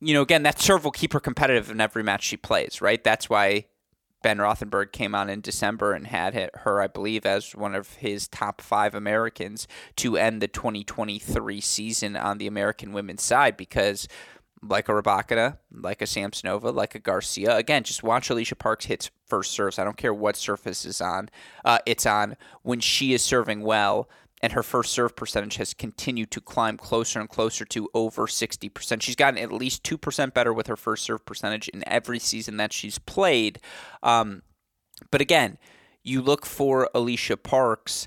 you 0.00 0.12
know, 0.12 0.22
again, 0.22 0.42
that 0.42 0.60
serve 0.60 0.82
will 0.82 0.90
keep 0.90 1.12
her 1.12 1.20
competitive 1.20 1.70
in 1.70 1.80
every 1.80 2.02
match 2.02 2.24
she 2.24 2.36
plays, 2.36 2.82
right? 2.82 3.02
That's 3.04 3.30
why 3.30 3.66
Ben 4.24 4.38
Rothenberg 4.38 4.90
came 4.90 5.14
on 5.14 5.30
in 5.30 5.40
December 5.40 5.92
and 5.92 6.08
had 6.08 6.50
her, 6.52 6.82
I 6.82 6.88
believe, 6.88 7.24
as 7.24 7.54
one 7.54 7.76
of 7.76 7.94
his 7.94 8.26
top 8.26 8.60
five 8.60 8.92
Americans 8.92 9.68
to 9.98 10.16
end 10.16 10.42
the 10.42 10.48
2023 10.48 11.60
season 11.60 12.16
on 12.16 12.38
the 12.38 12.48
American 12.48 12.92
women's 12.92 13.22
side 13.22 13.56
because– 13.56 14.08
like 14.68 14.88
a 14.88 14.92
Rybakina, 14.92 15.58
like 15.70 16.02
a 16.02 16.06
Samsonova, 16.06 16.74
like 16.74 16.94
a 16.94 16.98
Garcia. 16.98 17.56
Again, 17.56 17.82
just 17.82 18.02
watch 18.02 18.30
Alicia 18.30 18.56
Parks 18.56 18.86
hits 18.86 19.10
first 19.26 19.52
serves. 19.52 19.78
I 19.78 19.84
don't 19.84 19.96
care 19.96 20.14
what 20.14 20.36
surface 20.36 20.84
is 20.84 21.00
on. 21.00 21.28
Uh, 21.64 21.78
it's 21.86 22.06
on 22.06 22.36
when 22.62 22.80
she 22.80 23.12
is 23.12 23.22
serving 23.22 23.62
well, 23.62 24.08
and 24.42 24.52
her 24.52 24.62
first 24.62 24.92
serve 24.92 25.16
percentage 25.16 25.56
has 25.56 25.74
continued 25.74 26.30
to 26.32 26.40
climb 26.40 26.76
closer 26.76 27.20
and 27.20 27.28
closer 27.28 27.64
to 27.64 27.88
over 27.94 28.26
60%. 28.26 29.02
She's 29.02 29.16
gotten 29.16 29.38
at 29.38 29.52
least 29.52 29.82
2% 29.82 30.34
better 30.34 30.52
with 30.52 30.66
her 30.66 30.76
first 30.76 31.04
serve 31.04 31.24
percentage 31.24 31.68
in 31.68 31.86
every 31.88 32.18
season 32.18 32.56
that 32.58 32.72
she's 32.72 32.98
played. 32.98 33.58
Um, 34.02 34.42
but 35.10 35.20
again, 35.20 35.58
you 36.02 36.22
look 36.22 36.46
for 36.46 36.88
Alicia 36.94 37.36
Parks 37.36 38.06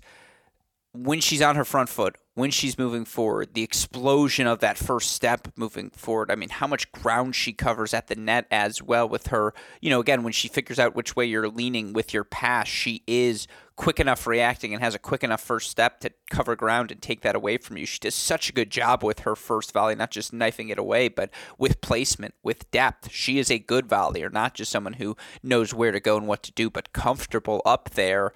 when 0.94 1.20
she's 1.20 1.42
on 1.42 1.56
her 1.56 1.66
front 1.66 1.90
foot 1.90 2.16
when 2.40 2.52
she's 2.52 2.78
moving 2.78 3.04
forward, 3.04 3.50
the 3.54 3.64
explosion 3.64 4.48
of 4.48 4.60
that 4.60 4.78
first 4.78 5.12
step 5.12 5.50
moving 5.58 5.90
forward. 5.90 6.32
I 6.32 6.36
mean, 6.36 6.48
how 6.48 6.68
much 6.68 6.90
ground 6.94 7.36
she 7.36 7.52
covers 7.52 7.94
at 7.94 8.08
the 8.08 8.16
net 8.16 8.48
as 8.50 8.82
well 8.82 9.10
with 9.10 9.28
her. 9.28 9.54
You 9.82 9.90
know, 9.90 10.00
again, 10.00 10.24
when 10.24 10.32
she 10.32 10.48
figures 10.48 10.80
out 10.80 10.96
which 10.96 11.18
way 11.18 11.26
you're 11.26 11.50
leaning 11.50 11.92
with 11.92 12.14
your 12.14 12.24
pass, 12.24 12.70
she 12.70 13.04
is 13.08 13.46
quick 13.76 14.00
enough 14.00 14.26
reacting 14.26 14.74
and 14.74 14.82
has 14.82 14.96
a 14.96 15.00
quick 15.00 15.22
enough 15.22 15.42
first 15.42 15.70
step 15.70 16.00
to 16.00 16.12
cover 16.30 16.56
ground 16.56 16.92
and 16.92 17.02
take 17.02 17.22
that 17.22 17.36
away 17.36 17.58
from 17.58 17.76
you. 17.76 17.86
She 17.86 18.00
does 18.00 18.16
such 18.16 18.50
a 18.50 18.54
good 18.54 18.70
job 18.70 19.04
with 19.04 19.20
her 19.22 19.36
first 19.36 19.74
volley, 19.74 19.96
not 19.96 20.12
just 20.12 20.32
knifing 20.32 20.70
it 20.70 20.80
away, 20.80 21.10
but 21.10 21.30
with 21.58 21.82
placement, 21.82 22.36
with 22.42 22.72
depth. 22.72 23.12
She 23.12 23.38
is 23.38 23.52
a 23.52 23.60
good 23.60 23.90
volleyer, 23.90 24.32
not 24.32 24.54
just 24.54 24.72
someone 24.72 24.94
who 24.94 25.18
knows 25.44 25.74
where 25.74 25.92
to 25.92 26.00
go 26.00 26.16
and 26.16 26.26
what 26.26 26.44
to 26.44 26.54
do, 26.54 26.70
but 26.70 26.94
comfortable 26.94 27.62
up 27.66 27.90
there. 27.92 28.32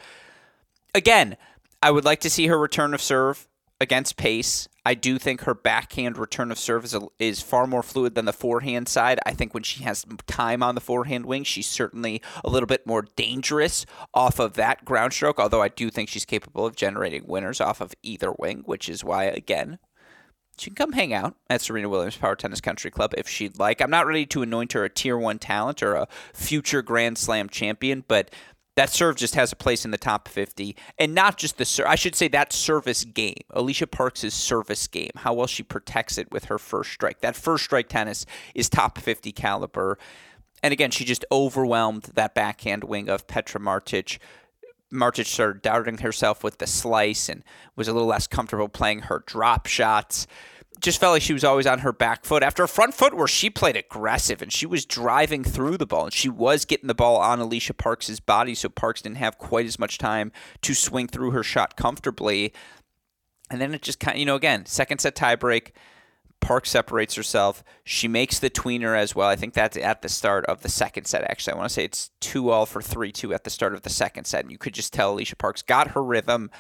Again, 0.94 1.38
I 1.84 1.92
would 1.92 2.06
like 2.06 2.22
to 2.22 2.30
see 2.30 2.48
her 2.48 2.58
return 2.58 2.94
of 2.94 3.02
serve 3.02 3.50
against 3.82 4.16
pace. 4.16 4.70
I 4.86 4.94
do 4.94 5.20
think 5.20 5.42
her 5.42 5.54
backhand 5.54 6.18
return 6.18 6.50
of 6.50 6.58
service 6.58 6.96
is 7.20 7.42
far 7.42 7.68
more 7.68 7.84
fluid 7.84 8.16
than 8.16 8.24
the 8.24 8.32
forehand 8.32 8.88
side. 8.88 9.20
I 9.26 9.34
think 9.34 9.54
when 9.54 9.64
she 9.64 9.84
has 9.84 10.06
time 10.26 10.64
on 10.64 10.76
the 10.76 10.82
forehand 10.82 11.26
wing, 11.26 11.44
she's 11.44 11.68
certainly 11.68 12.22
a 12.42 12.50
little 12.50 12.68
bit 12.68 12.88
more 12.88 13.06
dangerous 13.18 13.86
off 14.14 14.40
of 14.40 14.54
that 14.54 14.86
ground 14.86 15.12
stroke, 15.12 15.42
although 15.42 15.62
I 15.62 15.68
do 15.68 15.90
think 15.90 16.08
she's 16.08 16.24
capable 16.24 16.66
of 16.66 16.78
generating 16.78 17.26
winners 17.28 17.60
off 17.60 17.82
of 17.82 17.94
either 18.02 18.32
wing, 18.32 18.64
which 18.66 18.88
is 18.88 19.04
why, 19.04 19.26
again, 19.26 19.78
she 20.58 20.70
can 20.70 20.76
come 20.76 20.92
hang 20.94 21.14
out 21.14 21.36
at 21.50 21.62
Serena 21.62 21.90
Williams 21.90 22.16
Power 22.16 22.36
Tennis 22.36 22.62
Country 22.62 22.92
Club 22.92 23.14
if 23.18 23.28
she'd 23.28 23.60
like. 23.60 23.82
I'm 23.82 23.90
not 23.90 24.06
ready 24.06 24.26
to 24.28 24.44
anoint 24.44 24.74
her 24.74 24.86
a 24.86 24.90
tier 24.90 25.18
one 25.18 25.40
talent 25.40 25.82
or 25.82 25.96
a 25.96 26.08
future 26.34 26.82
Grand 26.82 27.18
Slam 27.18 27.50
champion, 27.50 28.06
but 28.08 28.32
that 28.76 28.90
serve 28.90 29.16
just 29.16 29.36
has 29.36 29.52
a 29.52 29.56
place 29.56 29.86
in 29.86 29.92
the 29.92 29.98
top 29.98 30.28
50 30.28 30.76
and 30.98 31.14
not 31.14 31.38
just 31.38 31.58
the 31.58 31.66
serve 31.66 31.88
i 31.88 31.96
should 31.96 32.16
say 32.16 32.28
that 32.28 32.54
service 32.54 33.04
game 33.04 33.44
alicia 33.52 33.88
parks' 33.88 34.34
service 34.34 34.88
game 34.88 35.12
how 35.16 35.34
well 35.34 35.48
she 35.48 35.64
protects 35.64 36.18
it 36.18 36.32
with 36.32 36.46
her 36.46 36.58
first 36.58 36.92
strike. 36.92 37.22
That 37.22 37.36
first 37.36 37.66
strike 37.66 37.90
tennis 37.90 38.26
is 38.56 38.70
top 38.70 38.98
50 38.98 39.32
caliber. 39.32 39.98
And 40.62 40.72
again 40.72 40.92
she 40.92 41.06
just 41.06 41.26
overwhelmed 41.32 42.04
that 42.16 42.34
backhand 42.34 42.84
wing 42.84 43.10
of 43.10 43.28
petra 43.28 43.60
martic. 43.60 44.18
Martic 44.92 45.26
started 45.26 45.62
doubting 45.62 45.98
herself 46.00 46.44
with 46.44 46.60
the 46.60 46.68
slice 46.68 47.28
and 47.28 47.44
was 47.76 47.88
a 47.88 47.94
little 47.94 48.08
less 48.08 48.28
comfortable 48.28 48.70
playing 48.70 49.02
her 49.02 49.24
drop 49.26 49.66
shots 49.66 50.28
just 50.82 51.00
felt 51.00 51.14
like 51.14 51.22
she 51.22 51.34
was 51.34 51.44
always 51.44 51.66
on 51.66 51.80
her 51.80 51.94
back 51.94 52.26
foot 52.26 52.44
after 52.44 52.64
a 52.64 52.68
front 52.68 52.94
foot 52.94 53.16
where 53.16 53.28
she 53.28 53.50
played 53.50 53.76
aggressive 53.76 54.42
and 54.42 54.52
she 54.52 54.66
was 54.66 54.86
driving 54.86 55.44
through 55.44 55.78
the 55.78 55.86
ball 55.86 56.06
and 56.06 56.14
she 56.14 56.30
was 56.30 56.66
getting 56.66 56.88
the 56.88 56.96
ball 56.96 57.18
on 57.18 57.40
Alicia 57.40 57.74
Parks' 57.74 58.20
body 58.20 58.56
so 58.56 58.70
Parks 58.70 59.02
didn't 59.02 59.18
have 59.18 59.38
quite 59.38 59.66
as 59.66 59.80
much 59.80 59.98
time 59.98 60.32
to 60.62 60.74
swing 60.74 61.08
through 61.08 61.32
her 61.32 61.44
shot 61.44 61.76
comfortably. 61.76 62.54
And 63.50 63.62
then 63.62 63.74
it 63.74 63.82
just 63.82 64.00
kind 64.00 64.16
of, 64.16 64.20
you 64.20 64.26
know, 64.26 64.36
again, 64.36 64.66
second 64.66 65.00
set 65.00 65.16
tiebreak. 65.16 65.72
Park 66.44 66.66
separates 66.66 67.16
herself. 67.16 67.64
She 67.86 68.10
makes 68.10 68.38
the 68.38 68.50
tweener 68.50 68.98
as 68.98 69.16
well. 69.16 69.30
I 69.30 69.38
think 69.38 69.54
that's 69.54 69.78
at 69.78 70.02
the 70.02 70.10
start 70.10 70.46
of 70.48 70.62
the 70.62 70.70
second 70.70 71.06
set, 71.06 71.24
actually. 71.24 71.54
I 71.54 71.58
want 71.58 71.70
to 71.70 71.74
say 71.74 71.86
it's 71.86 72.12
2 72.20 72.50
all 72.50 72.66
for 72.66 72.82
3 72.82 73.14
2 73.14 73.34
at 73.34 73.46
the 73.46 73.50
start 73.50 73.74
of 73.74 73.84
the 73.84 73.90
second 73.90 74.26
set. 74.26 74.44
And 74.44 74.52
you 74.52 74.58
could 74.58 74.74
just 74.74 74.92
tell 74.92 75.14
Alicia 75.14 75.38
Parks 75.38 75.62
got 75.62 75.92
her 75.92 76.04
rhythm. 76.04 76.52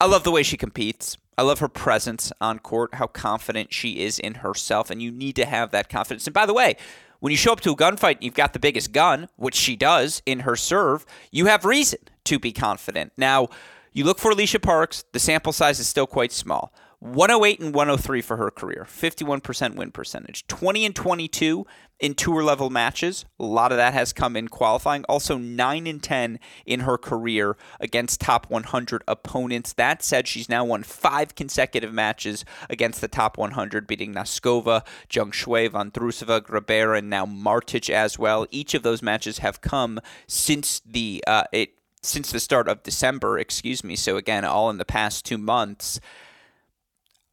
I 0.00 0.06
love 0.06 0.24
the 0.24 0.30
way 0.30 0.42
she 0.42 0.56
competes. 0.56 1.18
I 1.36 1.42
love 1.42 1.58
her 1.58 1.68
presence 1.68 2.32
on 2.40 2.58
court, 2.58 2.94
how 2.94 3.06
confident 3.06 3.72
she 3.72 4.00
is 4.00 4.18
in 4.18 4.36
herself, 4.36 4.90
and 4.90 5.02
you 5.02 5.10
need 5.10 5.36
to 5.36 5.44
have 5.44 5.72
that 5.72 5.90
confidence. 5.90 6.26
And 6.26 6.32
by 6.32 6.46
the 6.46 6.54
way, 6.54 6.76
when 7.18 7.30
you 7.30 7.36
show 7.36 7.52
up 7.52 7.60
to 7.60 7.72
a 7.72 7.76
gunfight 7.76 8.16
and 8.16 8.24
you've 8.24 8.32
got 8.32 8.54
the 8.54 8.58
biggest 8.58 8.92
gun, 8.92 9.28
which 9.36 9.54
she 9.54 9.76
does 9.76 10.22
in 10.24 10.40
her 10.40 10.56
serve, 10.56 11.04
you 11.30 11.46
have 11.46 11.66
reason 11.66 11.98
to 12.24 12.38
be 12.38 12.50
confident. 12.50 13.12
Now, 13.18 13.48
you 13.92 14.04
look 14.04 14.18
for 14.18 14.30
Alicia 14.30 14.60
Parks, 14.60 15.04
the 15.12 15.18
sample 15.18 15.52
size 15.52 15.78
is 15.78 15.86
still 15.86 16.06
quite 16.06 16.32
small. 16.32 16.72
108 17.00 17.60
and 17.60 17.74
103 17.74 18.20
for 18.20 18.36
her 18.36 18.50
career, 18.50 18.86
51% 18.86 19.74
win 19.74 19.90
percentage, 19.90 20.46
20 20.48 20.84
and 20.84 20.94
22 20.94 21.66
in 21.98 22.14
tour 22.14 22.44
level 22.44 22.68
matches. 22.68 23.24
A 23.38 23.44
lot 23.44 23.72
of 23.72 23.78
that 23.78 23.94
has 23.94 24.12
come 24.12 24.36
in 24.36 24.48
qualifying. 24.48 25.04
Also 25.08 25.38
9 25.38 25.86
and 25.86 26.02
10 26.02 26.38
in 26.66 26.80
her 26.80 26.98
career 26.98 27.56
against 27.80 28.20
top 28.20 28.50
100 28.50 29.02
opponents. 29.08 29.72
That 29.72 30.02
said, 30.02 30.28
she's 30.28 30.50
now 30.50 30.62
won 30.62 30.82
5 30.82 31.34
consecutive 31.34 31.92
matches 31.92 32.44
against 32.68 33.00
the 33.00 33.08
top 33.08 33.38
100 33.38 33.86
beating 33.86 34.14
Noskova, 34.14 34.84
Zhang 35.08 35.32
Shuai, 35.32 35.70
Vondrousova, 35.70 36.42
Grabera 36.42 36.98
and 36.98 37.08
now 37.08 37.24
Martic 37.24 37.88
as 37.88 38.18
well. 38.18 38.46
Each 38.50 38.74
of 38.74 38.82
those 38.82 39.02
matches 39.02 39.38
have 39.38 39.62
come 39.62 40.00
since 40.26 40.80
the 40.80 41.24
uh, 41.26 41.44
it 41.50 41.74
since 42.02 42.30
the 42.30 42.40
start 42.40 42.68
of 42.68 42.82
December, 42.82 43.38
excuse 43.38 43.82
me. 43.84 43.96
So 43.96 44.18
again, 44.18 44.44
all 44.44 44.68
in 44.68 44.76
the 44.76 44.84
past 44.84 45.24
2 45.24 45.38
months. 45.38 45.98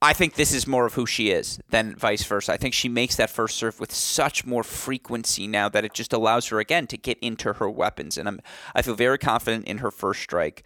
I 0.01 0.13
think 0.13 0.35
this 0.35 0.53
is 0.53 0.67
more 0.67 0.85
of 0.85 0.93
who 0.93 1.07
she 1.07 1.31
is 1.31 1.59
than 1.69 1.95
vice 1.95 2.23
versa. 2.23 2.53
I 2.53 2.57
think 2.57 2.75
she 2.75 2.87
makes 2.87 3.15
that 3.15 3.31
first 3.31 3.57
serve 3.57 3.79
with 3.79 3.91
such 3.91 4.45
more 4.45 4.63
frequency 4.63 5.47
now 5.47 5.69
that 5.69 5.83
it 5.83 5.93
just 5.93 6.13
allows 6.13 6.47
her 6.47 6.59
again 6.59 6.85
to 6.87 6.97
get 6.97 7.17
into 7.19 7.53
her 7.53 7.69
weapons, 7.69 8.17
and 8.17 8.27
I'm 8.27 8.39
I 8.75 8.83
feel 8.83 8.95
very 8.95 9.17
confident 9.17 9.65
in 9.65 9.79
her 9.79 9.89
first 9.89 10.21
strike. 10.21 10.63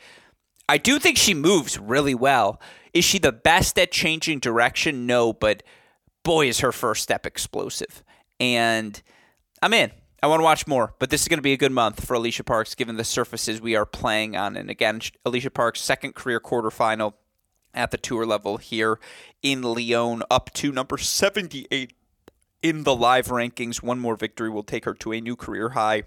I 0.67 0.77
do 0.77 0.99
think 0.99 1.17
she 1.17 1.33
moves 1.33 1.77
really 1.79 2.15
well. 2.15 2.61
Is 2.93 3.05
she 3.05 3.19
the 3.19 3.31
best 3.31 3.79
at 3.79 3.91
changing 3.91 4.39
direction? 4.39 5.05
No, 5.05 5.33
but 5.33 5.63
boy, 6.23 6.47
is 6.47 6.59
her 6.59 6.71
first 6.71 7.03
step 7.03 7.25
explosive. 7.25 8.03
And 8.39 9.01
I'm 9.61 9.73
in. 9.73 9.91
I 10.23 10.27
want 10.27 10.39
to 10.39 10.43
watch 10.43 10.67
more, 10.67 10.93
but 10.99 11.09
this 11.09 11.23
is 11.23 11.27
going 11.27 11.39
to 11.39 11.43
be 11.43 11.53
a 11.53 11.57
good 11.57 11.71
month 11.71 12.05
for 12.05 12.13
Alicia 12.13 12.43
Parks 12.43 12.75
given 12.75 12.95
the 12.95 13.03
surfaces 13.03 13.59
we 13.59 13.75
are 13.75 13.87
playing 13.87 14.35
on. 14.35 14.55
And 14.55 14.69
again, 14.69 15.01
Alicia 15.25 15.49
Parks' 15.49 15.81
second 15.81 16.13
career 16.13 16.39
quarterfinal 16.39 17.13
at 17.73 17.91
the 17.91 17.97
tour 17.97 18.25
level 18.25 18.57
here 18.57 18.99
in 19.41 19.61
Lyon, 19.61 20.23
up 20.29 20.53
to 20.53 20.71
number 20.71 20.97
78 20.97 21.93
in 22.61 22.83
the 22.83 22.95
live 22.95 23.27
rankings. 23.27 23.81
One 23.81 23.99
more 23.99 24.15
victory 24.15 24.49
will 24.49 24.63
take 24.63 24.85
her 24.85 24.93
to 24.95 25.13
a 25.13 25.21
new 25.21 25.35
career 25.35 25.69
high 25.69 26.03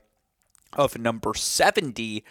of 0.75 0.99
number 0.99 1.35
70 1.35 2.25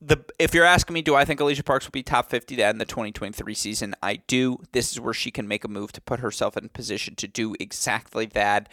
the 0.00 0.24
if 0.38 0.54
you're 0.54 0.64
asking 0.64 0.94
me, 0.94 1.02
do 1.02 1.14
I 1.14 1.24
think 1.24 1.40
Alicia 1.40 1.64
Parks 1.64 1.86
will 1.86 1.92
be 1.92 2.02
top 2.02 2.30
50 2.30 2.56
to 2.56 2.62
end 2.62 2.80
the 2.80 2.84
2023 2.84 3.52
season? 3.54 3.94
I 4.02 4.16
do. 4.26 4.58
This 4.72 4.92
is 4.92 5.00
where 5.00 5.14
she 5.14 5.30
can 5.30 5.48
make 5.48 5.64
a 5.64 5.68
move 5.68 5.92
to 5.92 6.00
put 6.00 6.20
herself 6.20 6.56
in 6.56 6.68
position 6.68 7.14
to 7.16 7.26
do 7.26 7.56
exactly 7.58 8.26
that. 8.26 8.68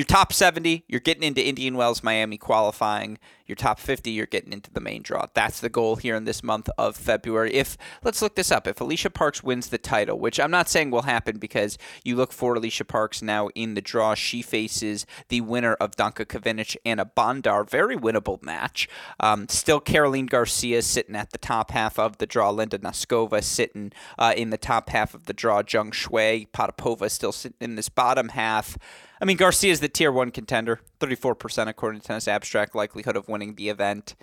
Your 0.00 0.06
top 0.06 0.32
70, 0.32 0.84
you're 0.88 0.98
getting 0.98 1.24
into 1.24 1.46
Indian 1.46 1.76
Wells, 1.76 2.02
Miami 2.02 2.38
qualifying. 2.38 3.18
Your 3.44 3.56
top 3.56 3.78
50, 3.78 4.10
you're 4.10 4.24
getting 4.24 4.54
into 4.54 4.70
the 4.70 4.80
main 4.80 5.02
draw. 5.02 5.26
That's 5.34 5.60
the 5.60 5.68
goal 5.68 5.96
here 5.96 6.16
in 6.16 6.24
this 6.24 6.42
month 6.42 6.70
of 6.78 6.96
February. 6.96 7.52
If 7.52 7.76
let's 8.02 8.22
look 8.22 8.34
this 8.34 8.50
up. 8.50 8.66
If 8.66 8.80
Alicia 8.80 9.10
Parks 9.10 9.42
wins 9.42 9.68
the 9.68 9.76
title, 9.76 10.18
which 10.18 10.40
I'm 10.40 10.50
not 10.50 10.70
saying 10.70 10.90
will 10.90 11.02
happen 11.02 11.36
because 11.36 11.76
you 12.02 12.16
look 12.16 12.32
for 12.32 12.54
Alicia 12.54 12.86
Parks 12.86 13.20
now 13.20 13.48
in 13.48 13.74
the 13.74 13.82
draw, 13.82 14.14
she 14.14 14.40
faces 14.40 15.04
the 15.28 15.42
winner 15.42 15.74
of 15.74 15.96
Danka 15.96 16.24
Kovinic 16.24 16.78
and 16.86 16.98
a 16.98 17.04
Bondar, 17.04 17.68
very 17.68 17.98
winnable 17.98 18.42
match. 18.42 18.88
Um, 19.18 19.50
still, 19.50 19.80
Caroline 19.80 20.24
Garcia 20.24 20.80
sitting 20.80 21.14
at 21.14 21.32
the 21.32 21.38
top 21.38 21.72
half 21.72 21.98
of 21.98 22.16
the 22.16 22.26
draw. 22.26 22.48
Linda 22.48 22.78
Noskova 22.78 23.44
sitting 23.44 23.92
uh, 24.18 24.32
in 24.34 24.48
the 24.48 24.56
top 24.56 24.88
half 24.88 25.12
of 25.12 25.26
the 25.26 25.34
draw. 25.34 25.60
Zhang 25.60 25.92
Shuai, 25.92 26.48
Potapova 26.48 27.10
still 27.10 27.32
sitting 27.32 27.58
in 27.60 27.74
this 27.74 27.90
bottom 27.90 28.30
half. 28.30 28.78
I 29.20 29.24
mean, 29.26 29.36
Garcia 29.36 29.70
is 29.70 29.80
the 29.80 29.88
tier 29.88 30.10
one 30.10 30.30
contender, 30.30 30.80
34% 30.98 31.68
according 31.68 32.00
to 32.00 32.06
Tennis 32.06 32.26
Abstract, 32.26 32.74
likelihood 32.74 33.16
of 33.16 33.28
winning 33.28 33.54
the 33.54 33.68
event. 33.68 34.14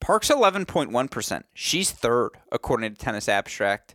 Park's 0.00 0.28
11.1%. 0.28 1.42
She's 1.54 1.90
third 1.90 2.30
according 2.50 2.94
to 2.94 3.00
Tennis 3.00 3.28
Abstract. 3.28 3.94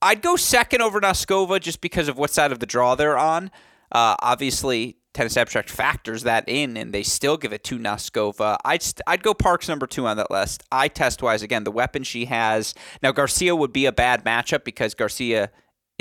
I'd 0.00 0.22
go 0.22 0.36
second 0.36 0.80
over 0.80 1.00
Noskova 1.00 1.60
just 1.60 1.80
because 1.80 2.08
of 2.08 2.18
what 2.18 2.30
side 2.30 2.52
of 2.52 2.60
the 2.60 2.66
draw 2.66 2.94
they're 2.94 3.18
on. 3.18 3.50
Uh, 3.90 4.16
obviously, 4.20 4.96
Tennis 5.12 5.36
Abstract 5.36 5.68
factors 5.68 6.22
that 6.22 6.48
in, 6.48 6.76
and 6.76 6.92
they 6.94 7.02
still 7.02 7.36
give 7.36 7.52
it 7.52 7.62
to 7.64 7.78
Noskova. 7.78 8.56
I'd, 8.64 8.82
st- 8.82 9.02
I'd 9.06 9.22
go 9.22 9.34
Parks 9.34 9.68
number 9.68 9.86
two 9.86 10.06
on 10.06 10.16
that 10.16 10.30
list. 10.30 10.62
Eye 10.72 10.88
test 10.88 11.22
wise, 11.22 11.42
again, 11.42 11.64
the 11.64 11.70
weapon 11.70 12.02
she 12.02 12.24
has. 12.26 12.74
Now, 13.02 13.12
Garcia 13.12 13.54
would 13.54 13.72
be 13.72 13.86
a 13.86 13.92
bad 13.92 14.24
matchup 14.24 14.64
because 14.64 14.94
Garcia 14.94 15.50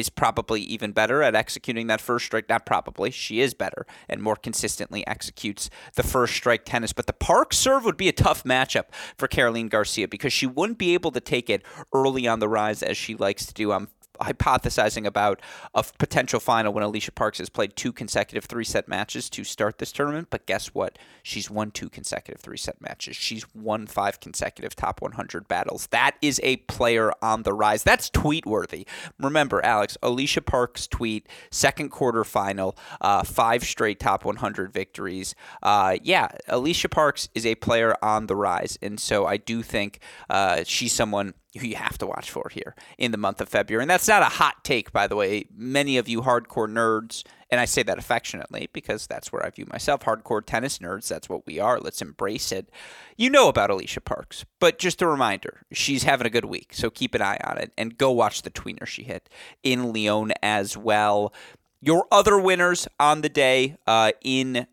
is 0.01 0.09
probably 0.09 0.61
even 0.61 0.91
better 0.91 1.23
at 1.23 1.35
executing 1.35 1.87
that 1.87 2.01
first 2.01 2.25
strike. 2.25 2.49
Not 2.49 2.65
probably, 2.65 3.11
she 3.11 3.39
is 3.39 3.53
better 3.53 3.85
and 4.09 4.21
more 4.21 4.35
consistently 4.35 5.07
executes 5.07 5.69
the 5.95 6.03
first 6.03 6.33
strike 6.35 6.65
tennis. 6.65 6.91
But 6.91 7.07
the 7.07 7.13
park 7.13 7.53
serve 7.53 7.85
would 7.85 7.97
be 7.97 8.09
a 8.09 8.13
tough 8.13 8.43
matchup 8.43 8.85
for 9.17 9.27
Caroline 9.27 9.69
Garcia 9.69 10.07
because 10.07 10.33
she 10.33 10.45
wouldn't 10.45 10.77
be 10.77 10.93
able 10.93 11.11
to 11.11 11.21
take 11.21 11.49
it 11.49 11.63
early 11.93 12.27
on 12.27 12.39
the 12.39 12.49
rise 12.49 12.83
as 12.83 12.97
she 12.97 13.15
likes 13.15 13.45
to 13.45 13.53
do. 13.53 13.71
I'm 13.71 13.87
hypothesizing 14.19 15.05
about 15.05 15.41
a 15.73 15.83
potential 15.97 16.39
final 16.39 16.73
when 16.73 16.83
Alicia 16.83 17.11
Parks 17.11 17.37
has 17.39 17.49
played 17.49 17.75
two 17.75 17.91
consecutive 17.91 18.45
three 18.45 18.63
set 18.63 18.87
matches 18.87 19.29
to 19.31 19.43
start 19.43 19.77
this 19.77 19.91
tournament. 19.91 20.27
But 20.29 20.45
guess 20.45 20.67
what? 20.67 20.97
She's 21.23 21.49
won 21.49 21.71
two 21.71 21.89
consecutive 21.89 22.41
three 22.41 22.57
set 22.57 22.81
matches. 22.81 23.15
She's 23.15 23.45
won 23.53 23.87
five 23.87 24.19
consecutive 24.19 24.75
top 24.75 25.01
100 25.01 25.47
battles. 25.47 25.87
That 25.87 26.15
is 26.21 26.39
a 26.43 26.57
player 26.57 27.11
on 27.21 27.43
the 27.43 27.53
rise. 27.53 27.83
That's 27.83 28.09
tweet 28.09 28.45
worthy. 28.45 28.85
Remember, 29.19 29.63
Alex, 29.63 29.97
Alicia 30.01 30.41
Parks 30.41 30.87
tweet, 30.87 31.27
second 31.51 31.89
quarter 31.89 32.23
final, 32.23 32.77
uh, 32.99 33.23
five 33.23 33.63
straight 33.63 33.99
top 33.99 34.25
100 34.25 34.73
victories. 34.73 35.35
Uh, 35.61 35.97
yeah, 36.03 36.29
Alicia 36.47 36.89
Parks 36.89 37.29
is 37.35 37.45
a 37.45 37.55
player 37.55 37.95
on 38.01 38.27
the 38.27 38.35
rise. 38.35 38.77
And 38.81 38.99
so 38.99 39.25
I 39.25 39.37
do 39.37 39.61
think 39.61 39.99
uh, 40.29 40.63
she's 40.65 40.93
someone 40.93 41.33
you 41.53 41.75
have 41.75 41.97
to 41.97 42.07
watch 42.07 42.31
for 42.31 42.49
here 42.51 42.75
in 42.97 43.11
the 43.11 43.17
month 43.17 43.41
of 43.41 43.49
February. 43.49 43.83
And 43.83 43.89
that's 43.89 44.07
not 44.07 44.21
a 44.21 44.25
hot 44.25 44.63
take, 44.63 44.91
by 44.91 45.07
the 45.07 45.15
way. 45.15 45.45
Many 45.53 45.97
of 45.97 46.07
you 46.07 46.21
hardcore 46.21 46.69
nerds, 46.69 47.23
and 47.49 47.59
I 47.59 47.65
say 47.65 47.83
that 47.83 47.97
affectionately 47.97 48.69
because 48.71 49.05
that's 49.07 49.31
where 49.33 49.45
I 49.45 49.49
view 49.49 49.65
myself 49.69 50.01
hardcore 50.01 50.45
tennis 50.45 50.77
nerds. 50.77 51.07
That's 51.07 51.27
what 51.27 51.45
we 51.45 51.59
are. 51.59 51.79
Let's 51.79 52.01
embrace 52.01 52.51
it. 52.51 52.69
You 53.17 53.29
know 53.29 53.49
about 53.49 53.69
Alicia 53.69 54.01
Parks, 54.01 54.45
but 54.59 54.79
just 54.79 55.01
a 55.01 55.07
reminder 55.07 55.63
she's 55.71 56.03
having 56.03 56.27
a 56.27 56.31
good 56.31 56.45
week. 56.45 56.73
So 56.73 56.89
keep 56.89 57.13
an 57.15 57.21
eye 57.21 57.39
on 57.43 57.57
it 57.57 57.73
and 57.77 57.97
go 57.97 58.11
watch 58.11 58.43
the 58.43 58.51
tweener 58.51 58.87
she 58.87 59.03
hit 59.03 59.29
in 59.61 59.91
Lyon 59.91 60.31
as 60.41 60.77
well. 60.77 61.33
Your 61.81 62.05
other 62.11 62.39
winners 62.39 62.87
on 62.99 63.21
the 63.21 63.29
day 63.29 63.75
uh, 63.85 64.11
in 64.23 64.67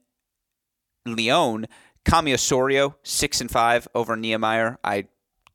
Lyon. 1.05 1.67
Cami 2.05 2.33
Osorio, 2.33 2.97
six 3.03 3.41
and 3.41 3.51
five 3.51 3.87
over 3.95 4.17
Niedermayer. 4.17 4.79
I 4.83 5.09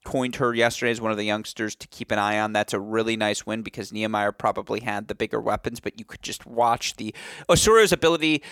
coined 0.04 0.36
her 0.38 0.54
yesterday 0.54 0.92
as 0.92 1.02
one 1.02 1.12
of 1.12 1.18
the 1.18 1.24
youngsters 1.24 1.76
to 1.76 1.88
keep 1.88 2.12
an 2.12 2.20
eye 2.20 2.40
on. 2.40 2.54
That's 2.54 2.74
a 2.74 2.80
really 2.80 3.16
nice 3.18 3.46
win 3.46 3.62
because 3.62 3.92
Niedermayer 3.92 4.38
probably 4.38 4.82
had 4.82 5.08
the 5.08 5.16
bigger 5.16 5.40
weapons, 5.40 5.80
but 5.80 5.98
you 5.98 6.06
could 6.06 6.22
just 6.22 6.46
watch 6.46 6.96
the 6.96 7.14
Osorio's 7.50 7.92
ability 7.92 8.44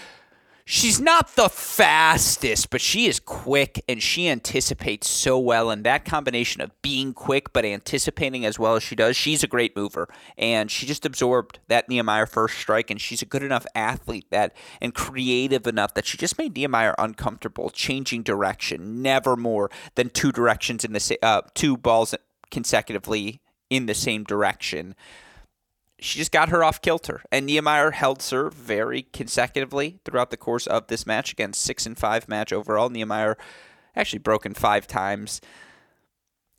she's 0.71 1.01
not 1.01 1.35
the 1.35 1.49
fastest, 1.49 2.69
but 2.69 2.79
she 2.79 3.05
is 3.05 3.19
quick 3.19 3.83
and 3.89 4.01
she 4.01 4.29
anticipates 4.29 5.09
so 5.09 5.37
well. 5.37 5.69
And 5.69 5.83
that 5.83 6.05
combination 6.05 6.61
of 6.61 6.71
being 6.81 7.13
quick 7.13 7.51
but 7.51 7.65
anticipating 7.65 8.45
as 8.45 8.57
well 8.57 8.77
as 8.77 8.83
she 8.83 8.95
does, 8.95 9.17
she's 9.17 9.43
a 9.43 9.47
great 9.47 9.75
mover. 9.75 10.07
And 10.37 10.71
she 10.71 10.85
just 10.85 11.05
absorbed 11.05 11.59
that 11.67 11.89
Niedermayer 11.89 12.27
first 12.27 12.57
strike, 12.57 12.89
and 12.89 13.01
she's 13.01 13.21
a 13.21 13.25
good 13.25 13.43
enough 13.43 13.65
athlete 13.75 14.27
that 14.29 14.55
and 14.79 14.93
creative 14.93 15.67
enough 15.67 15.93
that 15.93 16.05
she 16.05 16.17
just 16.17 16.37
made 16.37 16.55
Niedermayer 16.55 16.95
uncomfortable, 16.97 17.69
changing 17.69 18.23
direction, 18.23 19.01
never 19.01 19.35
more 19.35 19.69
than 19.95 20.09
two 20.09 20.31
directions 20.31 20.85
in 20.85 20.93
the 20.93 21.17
uh, 21.21 21.41
two 21.53 21.75
balls 21.75 22.15
consecutively 22.49 23.41
in 23.69 23.87
the 23.87 23.93
same 23.93 24.23
direction 24.23 24.95
she 26.01 26.17
just 26.17 26.31
got 26.31 26.49
her 26.49 26.63
off 26.63 26.81
kilter. 26.81 27.21
And 27.31 27.47
Niemeier 27.47 27.93
held 27.93 28.21
serve 28.21 28.53
very 28.53 29.03
consecutively 29.13 29.99
throughout 30.03 30.31
the 30.31 30.37
course 30.37 30.65
of 30.65 30.87
this 30.87 31.05
match. 31.05 31.31
Again, 31.31 31.53
six 31.53 31.85
and 31.85 31.97
five 31.97 32.27
match 32.27 32.51
overall. 32.51 32.89
Niemeier 32.89 33.35
actually 33.95 34.19
broken 34.19 34.53
five 34.53 34.87
times. 34.87 35.41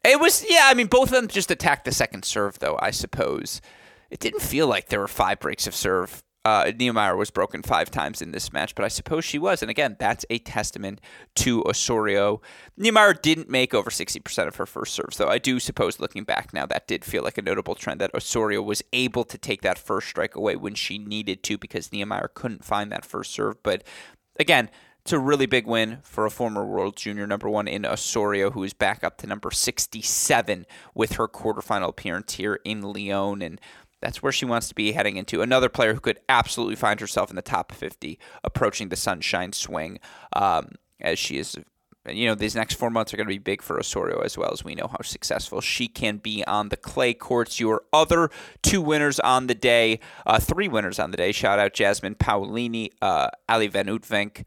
It 0.05 0.21
was 0.21 0.45
yeah, 0.49 0.63
I 0.65 0.75
mean 0.75 0.87
both 0.87 1.09
of 1.09 1.15
them 1.15 1.29
just 1.29 1.51
attacked 1.51 1.85
the 1.85 1.93
second 1.93 2.25
serve 2.25 2.61
though, 2.61 2.79
I 2.81 2.93
suppose. 2.93 3.61
It 4.11 4.21
didn't 4.21 4.43
feel 4.43 4.67
like 4.67 4.89
there 4.89 5.01
were 5.01 5.09
five 5.09 5.41
breaks 5.41 5.67
of 5.67 5.75
serve 5.75 6.23
uh, 6.45 6.65
Niedermayer 6.65 7.17
was 7.17 7.31
broken 7.31 7.63
five 7.63 7.91
times 7.91 8.21
in 8.21 8.33
this 8.33 8.53
match, 8.53 8.75
but 8.75 8.85
I 8.85 8.89
suppose 8.89 9.25
she 9.25 9.39
was. 9.39 9.63
And 9.63 9.71
again, 9.71 9.97
that's 9.99 10.27
a 10.29 10.39
testament 10.39 11.01
to 11.37 11.63
Osorio. 11.65 12.41
Niedermayer 12.79 13.21
didn't 13.21 13.49
make 13.49 13.75
over 13.75 13.91
60% 13.91 14.49
of 14.49 14.57
her 14.57 14.67
first 14.67 14.95
serves, 14.95 15.19
though. 15.19 15.29
I 15.29 15.39
do 15.39 15.61
suppose 15.61 16.01
looking 16.01 16.25
back 16.25 16.53
now, 16.53 16.67
that 16.67 16.89
did 16.89 17.05
feel 17.05 17.23
like 17.23 17.39
a 17.39 17.43
notable 17.43 17.75
trend 17.75 18.01
that 18.01 18.15
Osorio 18.15 18.61
was 18.61 18.83
able 18.93 19.25
to 19.25 19.39
take 19.39 19.63
that 19.63 19.79
first 19.79 20.09
strike 20.09 20.35
away 20.35 20.57
when 20.57 20.75
she 20.75 20.99
needed 20.99 21.43
to 21.45 21.59
because 21.59 21.91
Niedermayer 21.91 22.35
couldn't 22.35 22.65
find 22.65 22.91
that 22.91 23.05
first 23.05 23.33
serve. 23.33 23.63
But 23.63 23.85
again, 24.39 24.69
it's 25.03 25.13
a 25.13 25.19
really 25.19 25.47
big 25.47 25.67
win 25.67 25.99
for 26.05 26.25
a 26.27 26.31
former 26.31 26.65
world 26.65 26.97
junior 26.97 27.27
number 27.27 27.49
one 27.49 27.67
in 27.67 27.85
Osorio, 27.85 28.53
who 28.53 28.63
is 28.63 28.73
back 28.73 29.03
up 29.03 29.19
to 29.19 29.27
number 29.27 29.51
67 29.51 30.65
with 30.95 31.15
her 31.15 31.27
quarterfinal 31.27 31.89
appearance 31.89 32.35
here 32.35 32.61
in 32.65 32.83
Lyon. 32.83 33.43
And 33.43 33.61
that's 34.03 34.23
where 34.23 34.33
she 34.33 34.45
wants 34.45 34.69
to 34.69 34.75
be 34.75 34.93
heading 34.93 35.17
into. 35.17 35.41
Another 35.41 35.69
player 35.69 35.95
who 35.95 36.01
could 36.01 36.21
absolutely 36.29 36.77
find 36.77 37.01
herself 37.01 37.31
in 37.31 37.37
the 37.37 37.43
top 37.43 37.73
50, 37.73 38.19
approaching 38.45 38.89
the 38.89 38.97
sunshine 38.97 39.53
swing, 39.53 39.99
um, 40.35 40.73
as 41.01 41.19
she 41.19 41.39
is. 41.39 41.57
You 42.09 42.27
know, 42.27 42.35
these 42.35 42.57
next 42.57 42.75
four 42.75 42.91
months 42.91 43.15
are 43.15 43.17
going 43.17 43.29
to 43.29 43.33
be 43.33 43.39
big 43.39 43.63
for 43.63 43.79
Osorio 43.79 44.23
as 44.23 44.37
well 44.37 44.51
as 44.53 44.65
we 44.65 44.75
know 44.75 44.89
how 44.89 45.03
successful 45.03 45.61
she 45.61 45.87
can 45.87 46.17
be 46.17 46.45
on 46.47 46.69
the 46.69 46.77
clay 46.77 47.15
courts. 47.15 47.61
Your 47.61 47.85
other 47.93 48.29
two 48.61 48.83
winners 48.83 49.21
on 49.21 49.47
the 49.47 49.55
day, 49.55 50.01
uh, 50.27 50.41
three 50.41 50.67
winners 50.67 50.99
on 50.99 51.13
the 51.13 51.17
day. 51.17 51.31
Shout 51.31 51.61
out 51.61 51.75
Jasmine 51.75 52.17
Paolini, 52.17 52.91
uh, 53.01 53.29
Ali 53.49 53.69
Van 53.69 53.87
Uytvanck, 53.87 54.43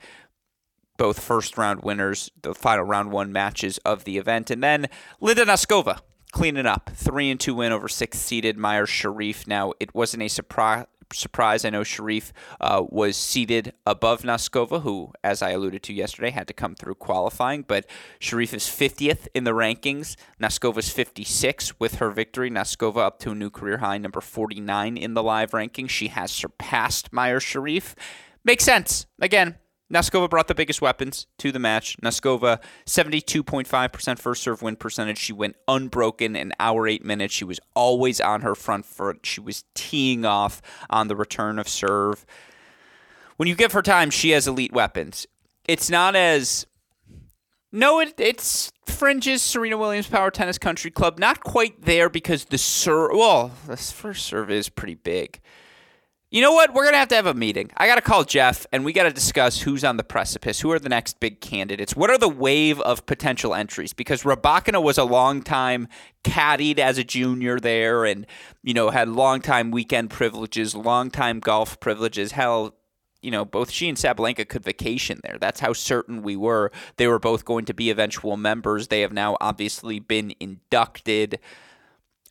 both 0.97 1.17
first 1.21 1.57
round 1.57 1.81
winners, 1.81 2.29
the 2.41 2.53
final 2.53 2.83
round 2.83 3.11
one 3.11 3.31
matches 3.31 3.77
of 3.79 4.03
the 4.03 4.17
event. 4.17 4.51
And 4.51 4.61
then 4.61 4.87
Linda 5.21 5.45
Noskova, 5.45 6.01
cleaning 6.35 6.65
up. 6.65 6.89
Three 6.93 7.31
and 7.31 7.39
two 7.39 7.55
win 7.55 7.71
over 7.71 7.87
six 7.87 8.19
seeded 8.19 8.57
Mayar 8.57 8.85
Sharif. 8.85 9.47
Now 9.47 9.71
it 9.79 9.95
wasn't 9.95 10.23
a 10.23 10.27
surprise. 10.27 10.85
Surprise! 11.13 11.63
I 11.63 11.69
know 11.69 11.83
Sharif 11.83 12.33
uh, 12.59 12.83
was 12.89 13.15
seated 13.15 13.73
above 13.85 14.23
Noskova, 14.23 14.81
who, 14.81 15.13
as 15.23 15.41
I 15.41 15.51
alluded 15.51 15.83
to 15.83 15.93
yesterday, 15.93 16.31
had 16.31 16.47
to 16.47 16.53
come 16.53 16.75
through 16.75 16.95
qualifying. 16.95 17.61
But 17.61 17.85
Sharif 18.19 18.53
is 18.53 18.63
50th 18.63 19.27
in 19.33 19.43
the 19.45 19.51
rankings. 19.51 20.17
Noskova's 20.41 20.89
56 20.89 21.79
with 21.79 21.95
her 21.95 22.09
victory. 22.09 22.49
Noskova 22.49 22.97
up 22.97 23.19
to 23.19 23.31
a 23.31 23.35
new 23.35 23.51
career 23.51 23.77
high, 23.77 23.99
number 23.99 24.19
49 24.19 24.97
in 24.97 25.13
the 25.13 25.23
live 25.23 25.53
ranking. 25.53 25.87
She 25.87 26.09
has 26.09 26.31
surpassed 26.31 27.11
Mayar 27.11 27.39
Sharif. 27.39 27.95
Makes 28.43 28.65
sense. 28.65 29.05
Again, 29.21 29.57
Noskova 29.93 30.29
brought 30.29 30.47
the 30.47 30.55
biggest 30.55 30.81
weapons 30.81 31.27
to 31.37 31.51
the 31.51 31.59
match. 31.59 31.97
Noskova, 32.01 32.59
72.5% 32.85 34.19
first 34.19 34.41
serve 34.41 34.61
win 34.61 34.75
percentage. 34.75 35.19
She 35.19 35.33
went 35.33 35.55
unbroken 35.67 36.35
in 36.35 36.53
hour 36.59 36.87
eight 36.87 37.05
minutes. 37.05 37.33
She 37.33 37.45
was 37.45 37.59
always 37.75 38.19
on 38.19 38.41
her 38.41 38.55
front 38.55 38.85
foot. 38.85 39.25
She 39.25 39.39
was 39.39 39.63
teeing 39.75 40.25
off 40.25 40.61
on 40.89 41.07
the 41.07 41.15
return 41.15 41.59
of 41.59 41.69
serve. 41.69 42.25
When 43.37 43.47
you 43.47 43.55
give 43.55 43.73
her 43.73 43.81
time, 43.81 44.09
she 44.09 44.31
has 44.31 44.47
elite 44.47 44.73
weapons. 44.73 45.27
It's 45.67 45.89
not 45.89 46.15
as. 46.15 46.65
No, 47.71 47.99
it, 47.99 48.13
it's 48.19 48.71
fringes 48.85 49.41
Serena 49.41 49.77
Williams 49.77 50.07
Power 50.07 50.31
Tennis 50.31 50.57
Country 50.57 50.89
Club. 50.89 51.19
Not 51.19 51.43
quite 51.43 51.81
there 51.83 52.09
because 52.09 52.45
the 52.45 52.57
serve, 52.57 53.11
well, 53.13 53.51
this 53.67 53.91
first 53.91 54.25
serve 54.25 54.49
is 54.49 54.69
pretty 54.69 54.95
big. 54.95 55.41
You 56.31 56.41
know 56.41 56.53
what? 56.53 56.73
We're 56.73 56.83
going 56.83 56.93
to 56.93 56.99
have 56.99 57.07
to 57.09 57.15
have 57.15 57.27
a 57.27 57.35
meeting. 57.35 57.69
I 57.77 57.85
got 57.85 57.95
to 57.95 58.01
call 58.01 58.23
Jeff 58.23 58.65
and 58.71 58.83
we 58.83 58.93
got 58.93 59.03
to 59.03 59.11
discuss 59.11 59.61
who's 59.61 59.83
on 59.83 59.97
the 59.97 60.03
precipice. 60.03 60.59
Who 60.59 60.71
are 60.71 60.79
the 60.79 60.89
next 60.89 61.19
big 61.19 61.39
candidates? 61.39 61.95
What 61.95 62.09
are 62.09 62.17
the 62.17 62.27
wave 62.27 62.81
of 62.81 63.05
potential 63.05 63.53
entries? 63.53 63.93
Because 63.93 64.23
Rybakina 64.23 64.81
was 64.81 64.97
a 64.97 65.03
long 65.03 65.43
time 65.43 65.87
caddied 66.23 66.79
as 66.79 66.97
a 66.97 67.03
junior 67.03 67.59
there 67.59 68.05
and, 68.05 68.25
you 68.63 68.73
know, 68.73 68.89
had 68.89 69.07
long 69.07 69.39
time 69.39 69.69
weekend 69.69 70.09
privileges, 70.09 70.73
long 70.73 71.11
time 71.11 71.39
golf 71.39 71.79
privileges. 71.79 72.31
Hell, 72.31 72.75
you 73.21 73.29
know, 73.29 73.45
both 73.45 73.69
she 73.69 73.87
and 73.87 73.97
Sabalenka 73.97 74.49
could 74.49 74.63
vacation 74.63 75.19
there. 75.23 75.37
That's 75.39 75.59
how 75.59 75.73
certain 75.73 76.23
we 76.23 76.35
were. 76.35 76.71
They 76.97 77.07
were 77.07 77.19
both 77.19 77.45
going 77.45 77.65
to 77.65 77.73
be 77.73 77.91
eventual 77.91 78.35
members. 78.35 78.87
They 78.87 79.01
have 79.01 79.13
now 79.13 79.37
obviously 79.39 79.99
been 79.99 80.33
inducted. 80.39 81.39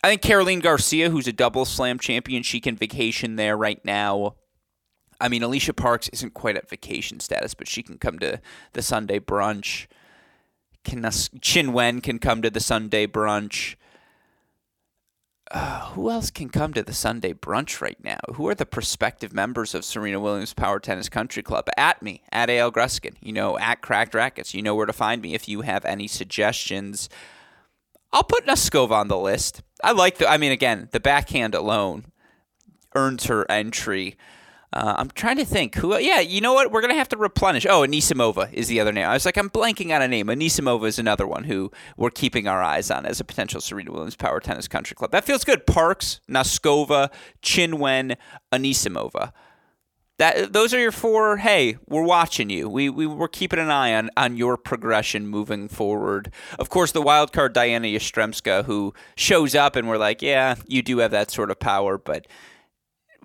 I 0.04 0.08
think 0.08 0.20
Caroline 0.20 0.60
Garcia, 0.60 1.08
who's 1.08 1.26
a 1.26 1.32
double 1.32 1.64
slam 1.64 1.98
champion, 1.98 2.42
she 2.42 2.60
can 2.60 2.76
vacation 2.76 3.36
there 3.36 3.56
right 3.56 3.82
now. 3.86 4.34
I 5.18 5.30
mean, 5.30 5.42
Alicia 5.42 5.72
Parks 5.72 6.10
isn't 6.10 6.34
quite 6.34 6.58
at 6.58 6.68
vacation 6.68 7.20
status, 7.20 7.54
but 7.54 7.68
she 7.68 7.82
can 7.82 7.96
come 7.96 8.18
to 8.18 8.38
the 8.74 8.82
Sunday 8.82 9.18
brunch. 9.18 9.86
Can 10.84 11.00
Qin 11.00 11.72
Wen 11.72 12.02
can 12.02 12.18
come 12.18 12.42
to 12.42 12.50
the 12.50 12.60
Sunday 12.60 13.06
brunch. 13.06 13.76
Uh, 15.50 15.86
who 15.92 16.10
else 16.10 16.30
can 16.30 16.50
come 16.50 16.74
to 16.74 16.82
the 16.82 16.92
Sunday 16.92 17.32
brunch 17.32 17.80
right 17.80 18.04
now? 18.04 18.20
Who 18.34 18.46
are 18.48 18.54
the 18.54 18.66
prospective 18.66 19.32
members 19.32 19.74
of 19.74 19.86
Serena 19.86 20.20
Williams 20.20 20.52
Power 20.52 20.80
Tennis 20.80 21.08
Country 21.08 21.42
Club? 21.42 21.66
At 21.78 22.02
me, 22.02 22.24
at 22.30 22.50
AL 22.50 22.72
Gruskin, 22.72 23.14
you 23.22 23.32
know, 23.32 23.56
at 23.56 23.80
Cracked 23.80 24.12
Racquets. 24.12 24.52
You 24.52 24.60
know 24.60 24.74
where 24.74 24.84
to 24.84 24.92
find 24.92 25.22
me 25.22 25.32
if 25.32 25.48
you 25.48 25.62
have 25.62 25.86
any 25.86 26.08
suggestions. 26.08 27.08
I'll 28.12 28.22
put 28.22 28.44
Noskova 28.44 28.90
on 28.90 29.08
the 29.08 29.18
list. 29.18 29.62
I 29.84 29.92
like 29.92 30.18
the. 30.18 30.28
I 30.28 30.36
mean, 30.38 30.52
again, 30.52 30.88
the 30.92 31.00
backhand 31.00 31.54
alone 31.54 32.06
earns 32.94 33.26
her 33.26 33.48
entry. 33.50 34.16
Uh, 34.72 34.94
I'm 34.98 35.10
trying 35.10 35.36
to 35.36 35.44
think 35.44 35.76
who. 35.76 35.96
Yeah, 35.98 36.18
you 36.18 36.40
know 36.40 36.52
what? 36.52 36.72
We're 36.72 36.80
gonna 36.80 36.94
have 36.94 37.08
to 37.10 37.16
replenish. 37.16 37.64
Oh, 37.64 37.82
Anisimova 37.82 38.52
is 38.52 38.66
the 38.66 38.80
other 38.80 38.92
name. 38.92 39.06
I 39.06 39.12
was 39.12 39.24
like, 39.24 39.36
I'm 39.36 39.50
blanking 39.50 39.94
on 39.94 40.02
a 40.02 40.08
name. 40.08 40.26
Anisimova 40.26 40.86
is 40.88 40.98
another 40.98 41.26
one 41.26 41.44
who 41.44 41.70
we're 41.96 42.10
keeping 42.10 42.48
our 42.48 42.62
eyes 42.62 42.90
on 42.90 43.06
as 43.06 43.20
a 43.20 43.24
potential 43.24 43.60
Serena 43.60 43.92
Williams 43.92 44.16
Power 44.16 44.40
Tennis 44.40 44.66
Country 44.66 44.96
Club. 44.96 45.12
That 45.12 45.24
feels 45.24 45.44
good. 45.44 45.66
Parks, 45.66 46.20
Noskova, 46.28 47.12
Qin 47.40 47.74
Wen, 47.78 48.16
Anisimova 48.52 49.32
that 50.18 50.52
those 50.52 50.72
are 50.72 50.78
your 50.78 50.92
four. 50.92 51.38
Hey, 51.38 51.76
we're 51.88 52.04
watching 52.04 52.50
you. 52.50 52.68
We 52.68 52.88
we 52.88 53.06
we're 53.06 53.28
keeping 53.28 53.58
an 53.58 53.70
eye 53.70 53.94
on 53.94 54.10
on 54.16 54.36
your 54.36 54.56
progression 54.56 55.26
moving 55.26 55.68
forward. 55.68 56.32
Of 56.58 56.68
course, 56.68 56.92
the 56.92 57.02
wild 57.02 57.32
card 57.32 57.52
Diana 57.52 57.88
Yastremska, 57.88 58.64
who 58.64 58.94
shows 59.16 59.54
up, 59.54 59.76
and 59.76 59.88
we're 59.88 59.98
like, 59.98 60.22
yeah, 60.22 60.54
you 60.66 60.82
do 60.82 60.98
have 60.98 61.10
that 61.10 61.30
sort 61.30 61.50
of 61.50 61.58
power, 61.58 61.98
but 61.98 62.26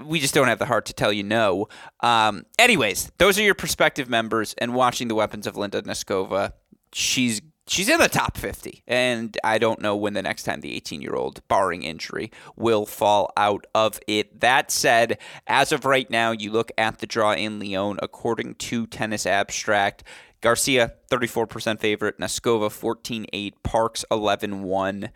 we 0.03 0.19
just 0.19 0.33
don't 0.33 0.47
have 0.47 0.59
the 0.59 0.65
heart 0.65 0.85
to 0.85 0.93
tell 0.93 1.13
you 1.13 1.23
no. 1.23 1.67
Um, 1.99 2.45
anyways, 2.57 3.11
those 3.17 3.37
are 3.37 3.43
your 3.43 3.55
prospective 3.55 4.09
members, 4.09 4.55
and 4.57 4.73
watching 4.73 5.07
the 5.07 5.15
weapons 5.15 5.45
of 5.45 5.57
Linda 5.57 5.81
Noskova. 5.81 6.53
She's 6.91 7.41
she's 7.69 7.87
in 7.87 7.99
the 7.99 8.09
top 8.09 8.37
50 8.37 8.83
and 8.87 9.37
i 9.43 9.57
don't 9.57 9.81
know 9.81 9.95
when 9.95 10.13
the 10.13 10.21
next 10.21 10.43
time 10.43 10.61
the 10.61 10.75
18 10.75 11.01
year 11.01 11.15
old 11.15 11.47
barring 11.47 11.83
injury 11.83 12.31
will 12.55 12.85
fall 12.85 13.31
out 13.37 13.65
of 13.73 13.99
it 14.07 14.39
that 14.41 14.71
said 14.71 15.17
as 15.47 15.71
of 15.71 15.85
right 15.85 16.09
now 16.09 16.31
you 16.31 16.51
look 16.51 16.71
at 16.77 16.99
the 16.99 17.07
draw 17.07 17.33
in 17.33 17.59
lyon 17.59 17.99
according 18.01 18.55
to 18.55 18.85
tennis 18.87 19.25
abstract 19.25 20.03
garcia 20.41 20.93
34% 21.09 21.79
favorite 21.79 22.17
noskova 22.19 22.69
14-8 22.69 23.53
parks 23.63 24.03
11-1 24.11 25.09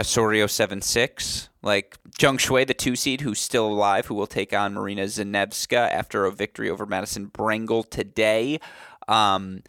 Osorio 0.00 0.46
7-6 0.46 1.48
like 1.62 1.96
Zhang 2.18 2.38
Shuai, 2.38 2.66
the 2.66 2.74
two 2.74 2.96
seed, 2.96 3.20
who's 3.20 3.38
still 3.38 3.66
alive, 3.66 4.06
who 4.06 4.14
will 4.14 4.26
take 4.26 4.52
on 4.52 4.74
Maryna 4.74 5.04
Zanevska 5.04 5.90
after 5.92 6.24
a 6.24 6.32
victory 6.32 6.68
over 6.68 6.86
Madison 6.86 7.28
Brengle 7.28 7.88
today. 7.88 8.58
Um, 9.06 9.62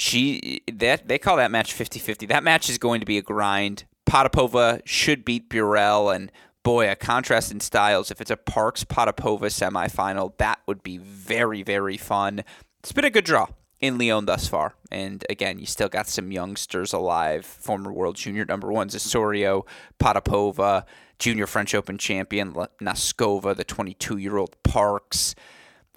she 0.00 0.62
that 0.72 1.08
they 1.08 1.18
call 1.18 1.36
that 1.36 1.50
match 1.50 1.74
50-50. 1.74 2.28
That 2.28 2.44
match 2.44 2.68
is 2.70 2.78
going 2.78 3.00
to 3.00 3.06
be 3.06 3.18
a 3.18 3.22
grind. 3.22 3.84
Potapova 4.06 4.80
should 4.84 5.24
beat 5.24 5.50
Burel 5.50 6.14
and 6.14 6.32
boy, 6.62 6.90
a 6.90 6.96
contrast 6.96 7.52
in 7.52 7.60
styles. 7.60 8.10
If 8.10 8.20
it's 8.20 8.30
a 8.30 8.36
Parks 8.36 8.84
Potapova 8.84 9.46
semifinal, 9.46 10.36
that 10.38 10.60
would 10.66 10.82
be 10.82 10.98
very 10.98 11.62
very 11.62 11.96
fun. 11.96 12.44
It's 12.80 12.92
been 12.92 13.04
a 13.04 13.10
good 13.10 13.24
draw 13.24 13.46
in 13.80 13.98
Lyon 13.98 14.24
thus 14.24 14.48
far. 14.48 14.74
And 14.90 15.24
again, 15.28 15.58
you 15.58 15.66
still 15.66 15.88
got 15.88 16.08
some 16.08 16.32
youngsters 16.32 16.92
alive. 16.92 17.44
Former 17.44 17.92
world 17.92 18.16
junior 18.16 18.44
number 18.44 18.72
ones 18.72 18.94
Osorio, 18.94 19.66
Potapova, 20.00 20.84
junior 21.18 21.46
French 21.46 21.74
Open 21.74 21.98
champion 21.98 22.52
Noskova, 22.80 23.56
the 23.56 23.64
22 23.64 24.18
year 24.18 24.36
old 24.36 24.60
Parks. 24.62 25.34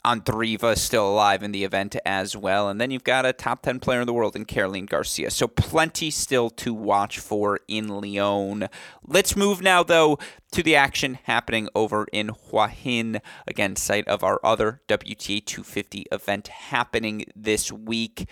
Andreeva 0.06 0.78
still 0.78 1.08
alive 1.08 1.44
in 1.44 1.52
the 1.52 1.64
event 1.64 1.96
as 2.06 2.36
well. 2.36 2.70
And 2.70 2.82
then 2.82 2.92
you've 2.92 3.04
got 3.04 3.26
a 3.26 3.34
top 3.34 3.62
10 3.62 3.80
player 3.80 4.02
in 4.02 4.08
the 4.08 4.14
world 4.14 4.36
in 4.36 4.46
Caroline 4.46 4.88
Garcia. 4.88 5.30
So 5.30 5.48
plenty 5.48 6.10
still 6.10 6.50
to 6.52 6.74
watch 6.74 7.20
for 7.20 7.60
in 7.68 7.88
Lyon. 7.88 8.68
Let's 9.06 9.36
move 9.36 9.62
now, 9.62 9.84
though, 9.84 10.18
to 10.52 10.64
the 10.64 10.76
action 10.76 11.20
happening 11.24 11.70
over 11.76 12.08
in 12.12 12.30
Hua 12.30 12.68
Hin. 12.68 13.22
Again, 13.48 13.76
site 13.76 14.08
of 14.08 14.24
our 14.24 14.40
other 14.44 14.82
WTA 14.88 15.46
250 15.46 16.06
event 16.12 16.48
happening 16.48 17.26
this 17.36 17.72
week. 17.72 18.28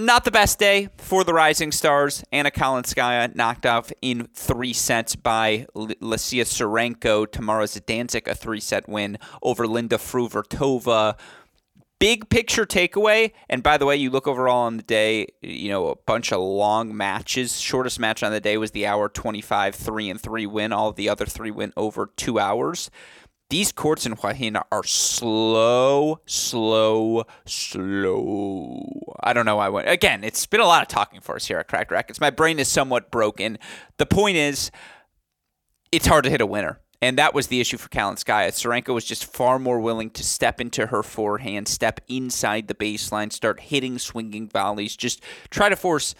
Not 0.00 0.24
the 0.24 0.30
best 0.30 0.58
day 0.58 0.88
for 0.96 1.24
the 1.24 1.34
Rising 1.34 1.72
Stars. 1.72 2.24
Anna 2.32 2.50
Kalinskaya 2.50 3.34
knocked 3.34 3.66
off 3.66 3.92
in 4.00 4.28
three 4.32 4.72
sets 4.72 5.14
by 5.14 5.66
Lesia 5.76 6.44
Tsurenko. 6.44 7.30
Tamara 7.30 7.64
Zidansek, 7.64 8.26
a 8.26 8.34
three 8.34 8.60
set 8.60 8.88
win 8.88 9.18
over 9.42 9.66
Linda 9.66 9.98
Fruhvirtova. 9.98 11.18
Big 11.98 12.30
picture 12.30 12.64
takeaway, 12.64 13.32
and 13.50 13.62
by 13.62 13.76
the 13.76 13.84
way, 13.84 13.94
you 13.94 14.08
look 14.08 14.26
overall 14.26 14.62
on 14.62 14.78
the 14.78 14.82
day, 14.82 15.26
you 15.42 15.68
know, 15.68 15.88
a 15.88 15.96
bunch 16.06 16.32
of 16.32 16.40
long 16.40 16.96
matches. 16.96 17.60
Shortest 17.60 18.00
match 18.00 18.22
on 18.22 18.32
the 18.32 18.40
day 18.40 18.56
was 18.56 18.70
the 18.70 18.86
hour 18.86 19.10
25 19.10 19.74
3 19.74 20.08
and 20.08 20.18
3 20.18 20.46
win. 20.46 20.72
All 20.72 20.92
the 20.92 21.10
other 21.10 21.26
three 21.26 21.50
went 21.50 21.74
over 21.76 22.10
two 22.16 22.38
hours. 22.38 22.90
These 23.50 23.72
courts 23.72 24.06
in 24.06 24.12
Hua 24.12 24.32
Hin 24.32 24.56
are 24.70 24.84
slow, 24.84 26.20
slow, 26.24 27.24
slow. 27.44 29.14
I 29.20 29.32
don't 29.32 29.44
know 29.44 29.56
why 29.56 29.66
I 29.66 29.68
went. 29.70 29.88
Again, 29.88 30.22
it's 30.22 30.46
been 30.46 30.60
a 30.60 30.66
lot 30.66 30.82
of 30.82 30.88
talking 30.88 31.20
for 31.20 31.34
us 31.34 31.46
here 31.46 31.58
at 31.58 31.66
Cracked 31.66 31.90
Racquets. 31.90 32.20
My 32.20 32.30
brain 32.30 32.60
is 32.60 32.68
somewhat 32.68 33.10
broken. 33.10 33.58
The 33.96 34.06
point 34.06 34.36
is, 34.36 34.70
it's 35.90 36.06
hard 36.06 36.22
to 36.24 36.30
hit 36.30 36.40
a 36.40 36.46
winner. 36.46 36.78
And 37.02 37.18
that 37.18 37.34
was 37.34 37.48
the 37.48 37.60
issue 37.60 37.76
for 37.76 37.88
Kalinskaya. 37.88 38.50
Tsurenko 38.50 38.94
was 38.94 39.04
just 39.04 39.24
far 39.24 39.58
more 39.58 39.80
willing 39.80 40.10
to 40.10 40.22
step 40.22 40.60
into 40.60 40.86
her 40.86 41.02
forehand, 41.02 41.66
step 41.66 42.00
inside 42.06 42.68
the 42.68 42.74
baseline, 42.74 43.32
start 43.32 43.58
hitting 43.58 43.98
swinging 43.98 44.48
volleys, 44.48 44.96
just 44.96 45.24
try 45.50 45.68
to 45.68 45.76
force 45.76 46.14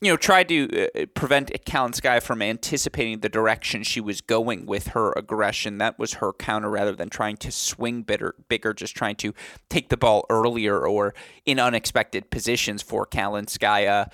you 0.00 0.10
know, 0.10 0.16
tried 0.16 0.48
to 0.48 0.86
uh, 0.86 1.06
prevent 1.14 1.52
Kalinskaya 1.66 2.22
from 2.22 2.40
anticipating 2.40 3.20
the 3.20 3.28
direction 3.28 3.82
she 3.82 4.00
was 4.00 4.22
going 4.22 4.64
with 4.64 4.88
her 4.88 5.12
aggression. 5.12 5.78
That 5.78 5.98
was 5.98 6.14
her 6.14 6.32
counter 6.32 6.70
rather 6.70 6.92
than 6.92 7.10
trying 7.10 7.36
to 7.38 7.50
swing 7.50 8.02
bitter, 8.02 8.34
bigger, 8.48 8.72
just 8.72 8.96
trying 8.96 9.16
to 9.16 9.34
take 9.68 9.90
the 9.90 9.98
ball 9.98 10.24
earlier 10.30 10.86
or 10.86 11.14
in 11.44 11.58
unexpected 11.58 12.30
positions 12.30 12.80
for 12.80 13.04
Kalinskaya. 13.04 14.10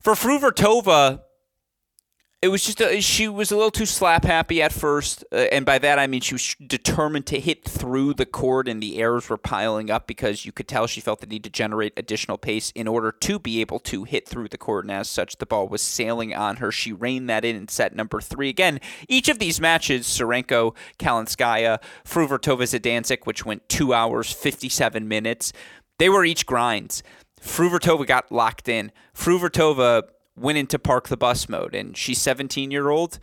For 0.00 0.14
Fruhvirtova, 0.14 1.20
it 2.40 2.48
was 2.48 2.64
just 2.64 2.80
a, 2.80 3.00
she 3.00 3.26
was 3.26 3.50
a 3.50 3.56
little 3.56 3.72
too 3.72 3.84
slap 3.84 4.24
happy 4.24 4.62
at 4.62 4.72
first, 4.72 5.24
uh, 5.32 5.46
and 5.50 5.66
by 5.66 5.78
that 5.78 5.98
I 5.98 6.06
mean 6.06 6.20
she 6.20 6.34
was 6.34 6.54
determined 6.64 7.26
to 7.26 7.40
hit 7.40 7.64
through 7.64 8.14
the 8.14 8.26
court, 8.26 8.68
and 8.68 8.80
the 8.80 8.98
errors 8.98 9.28
were 9.28 9.36
piling 9.36 9.90
up 9.90 10.06
because 10.06 10.46
you 10.46 10.52
could 10.52 10.68
tell 10.68 10.86
she 10.86 11.00
felt 11.00 11.20
the 11.20 11.26
need 11.26 11.42
to 11.44 11.50
generate 11.50 11.92
additional 11.96 12.38
pace 12.38 12.70
in 12.76 12.86
order 12.86 13.10
to 13.10 13.40
be 13.40 13.60
able 13.60 13.80
to 13.80 14.04
hit 14.04 14.28
through 14.28 14.48
the 14.48 14.58
court, 14.58 14.84
and 14.84 14.92
as 14.92 15.10
such, 15.10 15.38
the 15.38 15.46
ball 15.46 15.66
was 15.66 15.82
sailing 15.82 16.32
on 16.32 16.56
her. 16.56 16.70
She 16.70 16.92
reined 16.92 17.28
that 17.28 17.44
in 17.44 17.56
in 17.56 17.66
set 17.66 17.96
number 17.96 18.20
three. 18.20 18.48
Again, 18.48 18.78
each 19.08 19.28
of 19.28 19.40
these 19.40 19.60
matches, 19.60 20.06
Tsurenko, 20.06 20.76
Kalinskaya, 21.00 21.80
Fruhvirtova 22.04 22.62
Zidansek, 22.62 23.26
which 23.26 23.44
went 23.44 23.68
two 23.68 23.92
hours 23.92 24.32
fifty-seven 24.32 25.08
minutes, 25.08 25.52
they 25.98 26.08
were 26.08 26.24
each 26.24 26.46
grinds. 26.46 27.02
Fruhvirtova 27.40 28.06
got 28.06 28.30
locked 28.30 28.68
in. 28.68 28.92
Fruhvirtova 29.12 30.02
went 30.40 30.58
into 30.58 30.78
park 30.78 31.08
the 31.08 31.16
bus 31.16 31.48
mode 31.48 31.74
and 31.74 31.96
she's 31.96 32.20
17 32.20 32.70
year 32.70 32.90
old 32.90 33.18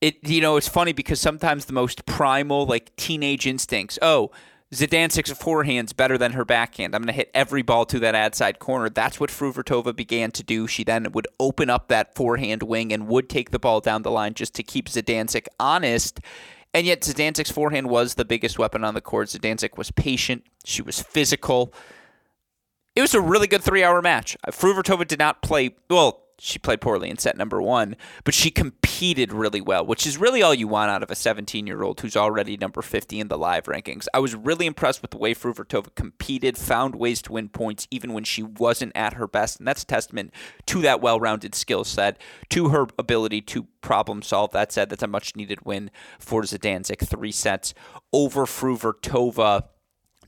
it 0.00 0.16
you 0.28 0.40
know 0.40 0.56
it's 0.56 0.68
funny 0.68 0.92
because 0.92 1.20
sometimes 1.20 1.64
the 1.64 1.72
most 1.72 2.06
primal 2.06 2.66
like 2.66 2.94
teenage 2.96 3.46
instincts 3.46 3.98
oh 4.02 4.30
Zidansek's 4.72 5.32
forehand's 5.32 5.94
better 5.94 6.18
than 6.18 6.32
her 6.32 6.44
backhand. 6.44 6.94
I'm 6.94 7.00
going 7.00 7.06
to 7.06 7.14
hit 7.14 7.30
every 7.32 7.62
ball 7.62 7.86
to 7.86 7.98
that 8.00 8.14
ad 8.14 8.34
side 8.34 8.58
corner. 8.58 8.90
That's 8.90 9.18
what 9.18 9.30
Fruhvirtova 9.30 9.96
began 9.96 10.30
to 10.32 10.42
do. 10.42 10.66
She 10.66 10.84
then 10.84 11.10
would 11.12 11.26
open 11.40 11.70
up 11.70 11.88
that 11.88 12.14
forehand 12.14 12.62
wing 12.62 12.92
and 12.92 13.08
would 13.08 13.30
take 13.30 13.50
the 13.50 13.58
ball 13.58 13.80
down 13.80 14.02
the 14.02 14.10
line 14.10 14.34
just 14.34 14.54
to 14.56 14.62
keep 14.62 14.88
Zidansek 14.88 15.46
honest. 15.58 16.20
And 16.74 16.86
yet 16.86 17.00
Zidansek's 17.00 17.50
forehand 17.50 17.88
was 17.88 18.14
the 18.14 18.26
biggest 18.26 18.58
weapon 18.58 18.84
on 18.84 18.92
the 18.92 19.00
court. 19.00 19.28
Zidansek 19.28 19.78
was 19.78 19.90
patient. 19.90 20.44
She 20.66 20.82
was 20.82 21.00
physical 21.00 21.72
it 22.98 23.02
was 23.02 23.14
a 23.14 23.20
really 23.20 23.46
good 23.46 23.62
three 23.62 23.84
hour 23.84 24.02
match. 24.02 24.36
Uh, 24.42 24.50
Fruhvirtova 24.50 25.06
did 25.06 25.20
not 25.20 25.40
play 25.40 25.76
well 25.88 26.24
she 26.40 26.58
played 26.58 26.80
poorly 26.80 27.10
in 27.10 27.18
set 27.18 27.36
number 27.36 27.60
one, 27.60 27.96
but 28.22 28.32
she 28.32 28.50
competed 28.50 29.32
really 29.32 29.60
well, 29.60 29.84
which 29.84 30.06
is 30.06 30.18
really 30.18 30.40
all 30.40 30.54
you 30.54 30.68
want 30.68 30.90
out 30.90 31.02
of 31.02 31.10
a 31.10 31.16
17 31.16 31.66
year 31.66 31.82
old 31.82 32.00
who's 32.00 32.16
already 32.16 32.56
number 32.56 32.80
50 32.80 33.18
in 33.18 33.26
the 33.26 33.36
live 33.36 33.64
rankings. 33.64 34.06
I 34.14 34.20
was 34.20 34.36
really 34.36 34.66
impressed 34.66 35.02
with 35.02 35.10
the 35.10 35.18
way 35.18 35.34
Fruhvirtova 35.34 35.94
competed, 35.96 36.56
found 36.56 36.94
ways 36.94 37.20
to 37.22 37.32
win 37.32 37.48
points 37.48 37.88
even 37.90 38.12
when 38.12 38.22
she 38.22 38.44
wasn't 38.44 38.92
at 38.94 39.14
her 39.14 39.26
best, 39.26 39.58
and 39.58 39.66
that's 39.66 39.82
a 39.82 39.86
testament 39.86 40.32
to 40.66 40.80
that 40.82 41.00
well 41.00 41.18
rounded 41.18 41.56
skill 41.56 41.82
set, 41.82 42.20
to 42.50 42.68
her 42.68 42.86
ability 42.98 43.40
to 43.42 43.66
problem 43.80 44.22
solve. 44.22 44.52
That 44.52 44.70
said, 44.70 44.90
that's 44.90 45.02
a 45.02 45.08
much 45.08 45.34
needed 45.34 45.64
win 45.64 45.90
for 46.20 46.42
Zidansek, 46.42 47.04
three 47.04 47.32
sets 47.32 47.74
over 48.12 48.46
Fruhvirtova. 48.46 49.64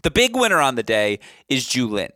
The 0.03 0.11
big 0.11 0.35
winner 0.35 0.61
on 0.61 0.75
the 0.75 0.83
day 0.83 1.21
is 1.49 1.67
Zhu 1.67 2.11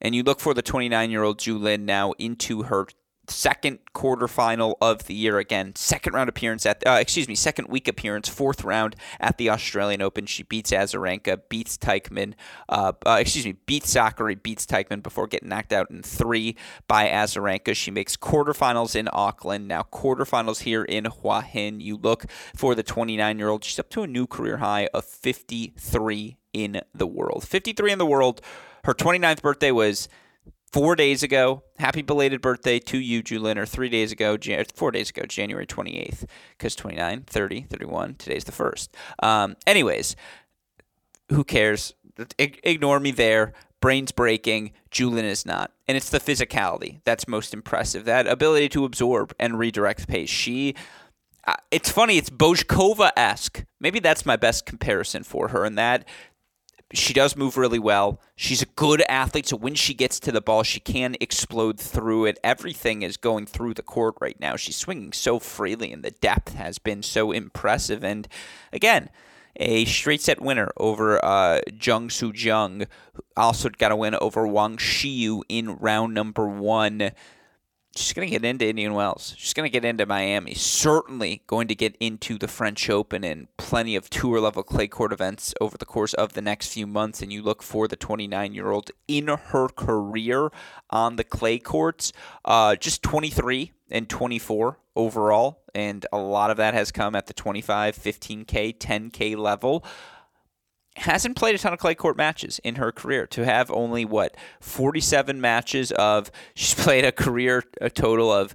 And 0.00 0.14
you 0.14 0.22
look 0.22 0.40
for 0.40 0.54
the 0.54 0.62
29 0.62 1.10
year 1.10 1.22
old 1.22 1.38
Zhu 1.38 1.80
now 1.80 2.12
into 2.12 2.64
her 2.64 2.86
second 3.30 3.78
quarterfinal 3.94 4.74
of 4.80 5.04
the 5.06 5.14
year 5.14 5.38
again. 5.38 5.74
Second 5.76 6.14
round 6.14 6.28
appearance 6.28 6.66
at, 6.66 6.86
uh, 6.86 6.98
excuse 7.00 7.28
me, 7.28 7.34
second 7.34 7.68
week 7.68 7.88
appearance, 7.88 8.28
fourth 8.28 8.64
round 8.64 8.96
at 9.18 9.38
the 9.38 9.50
Australian 9.50 10.02
Open. 10.02 10.26
She 10.26 10.42
beats 10.42 10.70
Azarenka, 10.70 11.40
beats 11.48 11.76
Teichmann, 11.78 12.34
uh, 12.68 12.92
uh, 13.06 13.18
excuse 13.20 13.44
me, 13.44 13.52
beats 13.66 13.92
Sakkari, 13.94 14.40
beats 14.40 14.66
Teichmann 14.66 15.02
before 15.02 15.26
getting 15.26 15.48
knocked 15.48 15.72
out 15.72 15.90
in 15.90 16.02
three 16.02 16.56
by 16.88 17.08
Azarenka. 17.08 17.74
She 17.74 17.90
makes 17.90 18.16
quarterfinals 18.16 18.96
in 18.96 19.08
Auckland, 19.12 19.68
now 19.68 19.82
quarterfinals 19.82 20.62
here 20.62 20.84
in 20.84 21.06
Hua 21.06 21.40
Hin. 21.42 21.80
You 21.80 21.96
look 21.96 22.26
for 22.54 22.74
the 22.74 22.82
29 22.82 23.38
year 23.38 23.48
old. 23.48 23.64
She's 23.64 23.78
up 23.78 23.90
to 23.90 24.02
a 24.02 24.06
new 24.06 24.26
career 24.26 24.58
high 24.58 24.88
of 24.92 25.04
53 25.04 26.36
in 26.52 26.80
the 26.94 27.06
world. 27.06 27.46
53 27.46 27.92
in 27.92 27.98
the 27.98 28.06
world. 28.06 28.40
Her 28.84 28.94
29th 28.94 29.42
birthday 29.42 29.70
was 29.70 30.08
four 30.72 30.96
days 30.96 31.22
ago. 31.22 31.62
Happy 31.78 32.02
belated 32.02 32.40
birthday 32.40 32.78
to 32.78 32.98
you, 32.98 33.22
Zhu 33.22 33.40
Lin, 33.40 33.58
or 33.58 33.66
three 33.66 33.88
days 33.88 34.12
ago, 34.12 34.36
Jan- 34.36 34.64
four 34.74 34.90
days 34.90 35.10
ago, 35.10 35.22
January 35.26 35.66
28th, 35.66 36.24
because 36.56 36.74
29, 36.76 37.22
30, 37.26 37.62
31, 37.62 38.14
today's 38.16 38.44
the 38.44 38.52
first. 38.52 38.94
Um, 39.22 39.56
anyways, 39.66 40.16
who 41.30 41.44
cares? 41.44 41.94
I- 42.38 42.54
ignore 42.62 43.00
me 43.00 43.10
there. 43.10 43.52
Brain's 43.80 44.12
breaking. 44.12 44.72
Zhu 44.90 45.10
Lin 45.10 45.24
is 45.24 45.46
not. 45.46 45.72
And 45.88 45.96
it's 45.96 46.10
the 46.10 46.20
physicality 46.20 47.00
that's 47.04 47.26
most 47.26 47.54
impressive. 47.54 48.04
That 48.04 48.26
ability 48.26 48.68
to 48.70 48.84
absorb 48.84 49.34
and 49.38 49.58
redirect 49.58 50.06
pace. 50.06 50.30
She. 50.30 50.74
Uh, 51.46 51.54
it's 51.70 51.90
funny. 51.90 52.18
It's 52.18 52.28
Bouzkova 52.28 53.10
esque. 53.16 53.64
Maybe 53.80 53.98
that's 53.98 54.26
my 54.26 54.36
best 54.36 54.66
comparison 54.66 55.22
for 55.22 55.48
her, 55.48 55.64
and 55.64 55.78
that 55.78 56.06
she 56.92 57.12
does 57.12 57.36
move 57.36 57.56
really 57.56 57.78
well. 57.78 58.20
She's 58.34 58.62
a 58.62 58.66
good 58.66 59.02
athlete, 59.08 59.46
so 59.46 59.56
when 59.56 59.74
she 59.74 59.94
gets 59.94 60.18
to 60.20 60.32
the 60.32 60.40
ball, 60.40 60.62
she 60.62 60.80
can 60.80 61.16
explode 61.20 61.78
through 61.78 62.26
it. 62.26 62.38
Everything 62.42 63.02
is 63.02 63.16
going 63.16 63.46
through 63.46 63.74
the 63.74 63.82
court 63.82 64.16
right 64.20 64.38
now. 64.40 64.56
She's 64.56 64.76
swinging 64.76 65.12
so 65.12 65.38
freely, 65.38 65.92
and 65.92 66.02
the 66.02 66.10
depth 66.10 66.54
has 66.54 66.78
been 66.78 67.02
so 67.02 67.30
impressive. 67.30 68.02
And 68.02 68.26
again, 68.72 69.08
a 69.56 69.84
straight 69.84 70.20
set 70.20 70.40
winner 70.40 70.72
over 70.76 71.24
uh, 71.24 71.60
Jung 71.80 72.10
Soo 72.10 72.32
Jung. 72.34 72.86
Also 73.36 73.68
got 73.68 73.92
a 73.92 73.96
win 73.96 74.16
over 74.16 74.46
Wang 74.46 74.76
Xiyu 74.76 75.42
in 75.48 75.76
round 75.76 76.14
number 76.14 76.48
one 76.48 77.12
she's 77.96 78.12
going 78.12 78.26
to 78.26 78.30
get 78.30 78.44
into 78.44 78.66
Indian 78.66 78.94
Wells. 78.94 79.34
She's 79.36 79.52
going 79.52 79.66
to 79.66 79.72
get 79.72 79.84
into 79.84 80.06
Miami. 80.06 80.54
Certainly 80.54 81.42
going 81.46 81.68
to 81.68 81.74
get 81.74 81.96
into 82.00 82.38
the 82.38 82.48
French 82.48 82.88
Open 82.88 83.24
and 83.24 83.48
plenty 83.56 83.96
of 83.96 84.10
tour 84.10 84.40
level 84.40 84.62
clay 84.62 84.88
court 84.88 85.12
events 85.12 85.54
over 85.60 85.76
the 85.76 85.84
course 85.84 86.14
of 86.14 86.34
the 86.34 86.42
next 86.42 86.72
few 86.72 86.86
months. 86.86 87.22
And 87.22 87.32
you 87.32 87.42
look 87.42 87.62
for 87.62 87.88
the 87.88 87.96
29 87.96 88.54
year 88.54 88.70
old 88.70 88.90
in 89.08 89.28
her 89.28 89.68
career 89.68 90.50
on 90.90 91.16
the 91.16 91.24
clay 91.24 91.58
courts, 91.58 92.12
uh, 92.44 92.76
just 92.76 93.02
23 93.02 93.72
and 93.90 94.08
24 94.08 94.78
overall. 94.94 95.62
And 95.74 96.06
a 96.12 96.18
lot 96.18 96.50
of 96.50 96.56
that 96.58 96.74
has 96.74 96.92
come 96.92 97.14
at 97.14 97.26
the 97.26 97.34
25, 97.34 97.96
15K, 97.96 98.78
10K 98.78 99.36
level 99.36 99.84
hasn't 100.96 101.36
played 101.36 101.54
a 101.54 101.58
ton 101.58 101.72
of 101.72 101.78
clay 101.78 101.94
court 101.94 102.16
matches 102.16 102.58
in 102.64 102.76
her 102.76 102.92
career. 102.92 103.26
To 103.28 103.44
have 103.44 103.70
only 103.70 104.04
what 104.04 104.36
47 104.60 105.40
matches 105.40 105.92
of 105.92 106.30
she's 106.54 106.74
played 106.74 107.04
a 107.04 107.12
career 107.12 107.64
a 107.80 107.90
total 107.90 108.32
of 108.32 108.54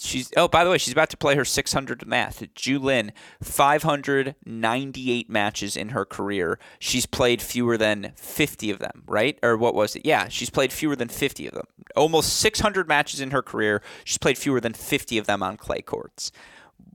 she's 0.00 0.32
oh 0.36 0.48
by 0.48 0.64
the 0.64 0.70
way 0.70 0.78
she's 0.78 0.92
about 0.92 1.10
to 1.10 1.16
play 1.16 1.34
her 1.36 1.44
600 1.44 2.06
math. 2.06 2.40
Zhu 2.54 2.80
Lin 2.80 3.12
598 3.42 5.30
matches 5.30 5.76
in 5.76 5.90
her 5.90 6.04
career. 6.04 6.58
She's 6.78 7.06
played 7.06 7.42
fewer 7.42 7.76
than 7.76 8.12
50 8.16 8.70
of 8.70 8.78
them, 8.78 9.02
right? 9.06 9.38
Or 9.42 9.56
what 9.56 9.74
was 9.74 9.96
it? 9.96 10.04
Yeah, 10.04 10.28
she's 10.28 10.50
played 10.50 10.72
fewer 10.72 10.96
than 10.96 11.08
50 11.08 11.46
of 11.46 11.54
them. 11.54 11.66
Almost 11.94 12.38
600 12.38 12.88
matches 12.88 13.20
in 13.20 13.30
her 13.30 13.42
career. 13.42 13.82
She's 14.04 14.18
played 14.18 14.38
fewer 14.38 14.60
than 14.60 14.72
50 14.72 15.18
of 15.18 15.26
them 15.26 15.42
on 15.42 15.56
clay 15.56 15.82
courts 15.82 16.32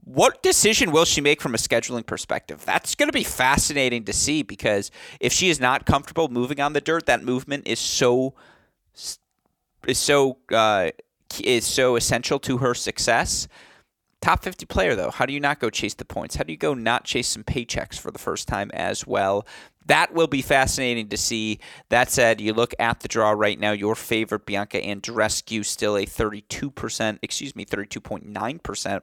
what 0.04 0.42
decision 0.42 0.90
will 0.90 1.04
she 1.04 1.20
make 1.20 1.40
from 1.40 1.54
a 1.54 1.58
scheduling 1.58 2.04
perspective? 2.04 2.64
That's 2.64 2.94
going 2.94 3.08
to 3.08 3.12
be 3.12 3.24
fascinating 3.24 4.04
to 4.04 4.12
see 4.12 4.42
because 4.42 4.90
if 5.20 5.32
she 5.32 5.48
is 5.48 5.60
not 5.60 5.86
comfortable 5.86 6.28
moving 6.28 6.60
on 6.60 6.72
the 6.72 6.80
dirt, 6.80 7.06
that 7.06 7.22
movement 7.22 7.68
is 7.68 7.78
so 7.78 8.34
is 9.86 9.98
so 9.98 10.38
uh, 10.52 10.90
is 11.42 11.64
so 11.64 11.96
essential 11.96 12.38
to 12.40 12.58
her 12.58 12.74
success. 12.74 13.46
Top 14.20 14.42
50 14.42 14.66
player 14.66 14.94
though, 14.94 15.10
how 15.10 15.26
do 15.26 15.32
you 15.32 15.40
not 15.40 15.60
go 15.60 15.70
chase 15.70 15.94
the 15.94 16.04
points? 16.04 16.36
How 16.36 16.44
do 16.44 16.52
you 16.52 16.58
go 16.58 16.74
not 16.74 17.04
chase 17.04 17.28
some 17.28 17.42
paychecks 17.42 17.98
for 17.98 18.10
the 18.10 18.20
first 18.20 18.46
time 18.48 18.70
as 18.72 19.06
well? 19.06 19.46
That 19.86 20.14
will 20.14 20.28
be 20.28 20.42
fascinating 20.42 21.08
to 21.08 21.16
see. 21.16 21.58
That 21.88 22.08
said, 22.08 22.40
you 22.40 22.52
look 22.52 22.72
at 22.78 23.00
the 23.00 23.08
draw 23.08 23.30
right 23.32 23.58
now, 23.58 23.72
your 23.72 23.96
favorite 23.96 24.46
Bianca 24.46 24.80
Andreescu 24.80 25.64
still 25.64 25.96
a 25.96 26.06
32%, 26.06 27.18
excuse 27.20 27.56
me, 27.56 27.64
32.9% 27.64 29.02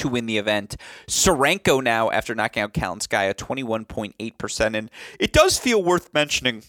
to 0.00 0.08
win 0.08 0.26
the 0.26 0.38
event. 0.38 0.76
Tsurenko 1.06 1.82
now, 1.82 2.10
after 2.10 2.34
knocking 2.34 2.62
out 2.62 2.74
Kalinskaya, 2.74 3.34
21.8%. 3.34 4.76
And 4.76 4.90
it 5.18 5.32
does 5.32 5.58
feel 5.58 5.82
worth 5.82 6.12
mentioning 6.12 6.62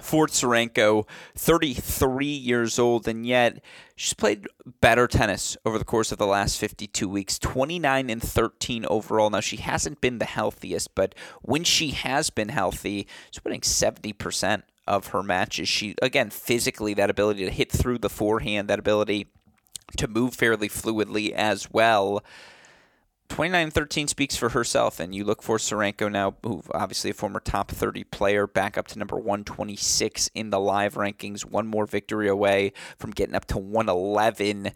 for 0.00 0.26
Tsurenko, 0.26 1.08
33 1.34 2.26
years 2.26 2.78
old, 2.78 3.08
and 3.08 3.26
yet 3.26 3.62
she's 3.96 4.14
played 4.14 4.46
better 4.80 5.06
tennis 5.06 5.56
over 5.64 5.78
the 5.78 5.84
course 5.84 6.12
of 6.12 6.18
the 6.18 6.26
last 6.26 6.58
52 6.58 7.08
weeks 7.08 7.38
29 7.38 8.10
and 8.10 8.22
13 8.22 8.86
overall. 8.88 9.30
Now, 9.30 9.40
she 9.40 9.56
hasn't 9.56 10.00
been 10.00 10.18
the 10.18 10.24
healthiest, 10.24 10.94
but 10.94 11.14
when 11.42 11.64
she 11.64 11.90
has 11.90 12.30
been 12.30 12.50
healthy, 12.50 13.06
she's 13.30 13.44
winning 13.44 13.62
70% 13.62 14.62
of 14.86 15.08
her 15.08 15.22
matches. 15.22 15.68
She, 15.68 15.94
again, 16.00 16.30
physically, 16.30 16.94
that 16.94 17.10
ability 17.10 17.44
to 17.44 17.50
hit 17.50 17.70
through 17.70 17.98
the 17.98 18.08
forehand, 18.08 18.68
that 18.68 18.78
ability 18.78 19.26
to 19.96 20.08
move 20.08 20.34
fairly 20.34 20.68
fluidly 20.68 21.30
as 21.32 21.70
well. 21.70 22.22
29-13 23.28 24.08
speaks 24.08 24.36
for 24.36 24.48
herself, 24.50 25.00
and 25.00 25.14
you 25.14 25.24
look 25.24 25.42
for 25.42 25.58
Tsurenko 25.58 26.10
now, 26.10 26.34
who 26.42 26.62
obviously 26.72 27.10
a 27.10 27.14
former 27.14 27.40
top 27.40 27.70
30 27.70 28.04
player, 28.04 28.46
back 28.46 28.76
up 28.78 28.88
to 28.88 28.98
number 28.98 29.16
126 29.16 30.30
in 30.34 30.50
the 30.50 30.58
live 30.58 30.94
rankings, 30.94 31.44
one 31.44 31.66
more 31.66 31.86
victory 31.86 32.28
away 32.28 32.72
from 32.98 33.10
getting 33.10 33.34
up 33.34 33.44
to 33.46 33.58
111 33.58 34.72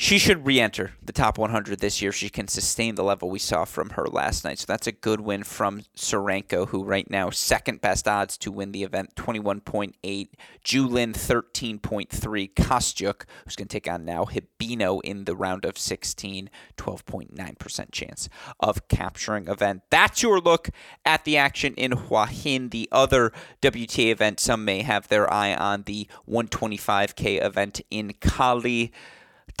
she 0.00 0.18
should 0.18 0.46
re-enter 0.46 0.92
the 1.02 1.12
top 1.12 1.36
100 1.36 1.78
this 1.78 2.00
year. 2.00 2.10
She 2.10 2.30
can 2.30 2.48
sustain 2.48 2.94
the 2.94 3.04
level 3.04 3.28
we 3.28 3.38
saw 3.38 3.66
from 3.66 3.90
her 3.90 4.06
last 4.06 4.44
night. 4.44 4.58
So 4.58 4.64
that's 4.66 4.86
a 4.86 4.92
good 4.92 5.20
win 5.20 5.44
from 5.44 5.82
Tsurenko, 5.94 6.68
who 6.68 6.84
right 6.84 7.08
now 7.10 7.28
second 7.28 7.82
best 7.82 8.08
odds 8.08 8.38
to 8.38 8.50
win 8.50 8.72
the 8.72 8.82
event, 8.82 9.14
21.8. 9.16 10.28
Zhu 10.64 10.90
Lin 10.90 11.12
13.3. 11.12 12.08
Kostyuk, 12.54 13.24
who's 13.44 13.56
going 13.56 13.68
to 13.68 13.72
take 13.72 13.92
on 13.92 14.06
now 14.06 14.24
Hibino 14.24 15.02
in 15.04 15.24
the 15.26 15.36
round 15.36 15.66
of 15.66 15.76
16, 15.76 16.48
12.9% 16.78 17.92
chance 17.92 18.30
of 18.58 18.88
capturing 18.88 19.48
event. 19.48 19.82
That's 19.90 20.22
your 20.22 20.40
look 20.40 20.70
at 21.04 21.26
the 21.26 21.36
action 21.36 21.74
in 21.74 21.92
Hua 21.92 22.24
Hin. 22.24 22.70
The 22.70 22.88
other 22.90 23.32
WTA 23.60 24.12
event, 24.12 24.40
some 24.40 24.64
may 24.64 24.80
have 24.80 25.08
their 25.08 25.30
eye 25.30 25.54
on 25.54 25.82
the 25.82 26.08
125K 26.26 27.44
event 27.44 27.82
in 27.90 28.14
Cali. 28.14 28.94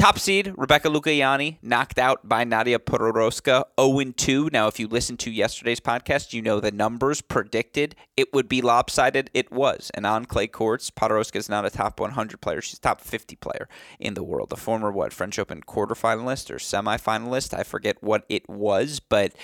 Top 0.00 0.18
seed, 0.18 0.54
Rebecca 0.56 0.88
Lukiani, 0.88 1.58
knocked 1.60 1.98
out 1.98 2.26
by 2.26 2.42
Nadia 2.42 2.78
Podoroska, 2.78 3.64
0-2. 3.76 4.50
Now, 4.50 4.66
if 4.66 4.80
you 4.80 4.88
listened 4.88 5.18
to 5.18 5.30
yesterday's 5.30 5.78
podcast, 5.78 6.32
you 6.32 6.40
know 6.40 6.58
the 6.58 6.70
numbers 6.70 7.20
predicted 7.20 7.94
it 8.16 8.32
would 8.32 8.48
be 8.48 8.62
lopsided. 8.62 9.28
It 9.34 9.52
was. 9.52 9.90
And 9.92 10.06
on 10.06 10.24
clay 10.24 10.46
courts, 10.46 10.90
Podoroska 10.90 11.36
is 11.36 11.50
not 11.50 11.66
a 11.66 11.70
top 11.70 12.00
100 12.00 12.40
player. 12.40 12.62
She's 12.62 12.78
top 12.78 13.02
50 13.02 13.36
player 13.36 13.68
in 13.98 14.14
the 14.14 14.22
world. 14.22 14.54
A 14.54 14.56
former, 14.56 14.90
what, 14.90 15.12
French 15.12 15.38
Open 15.38 15.60
quarterfinalist 15.60 16.50
or 16.50 16.56
semifinalist? 16.56 17.52
I 17.52 17.62
forget 17.62 18.02
what 18.02 18.24
it 18.30 18.48
was, 18.48 19.00
but 19.00 19.34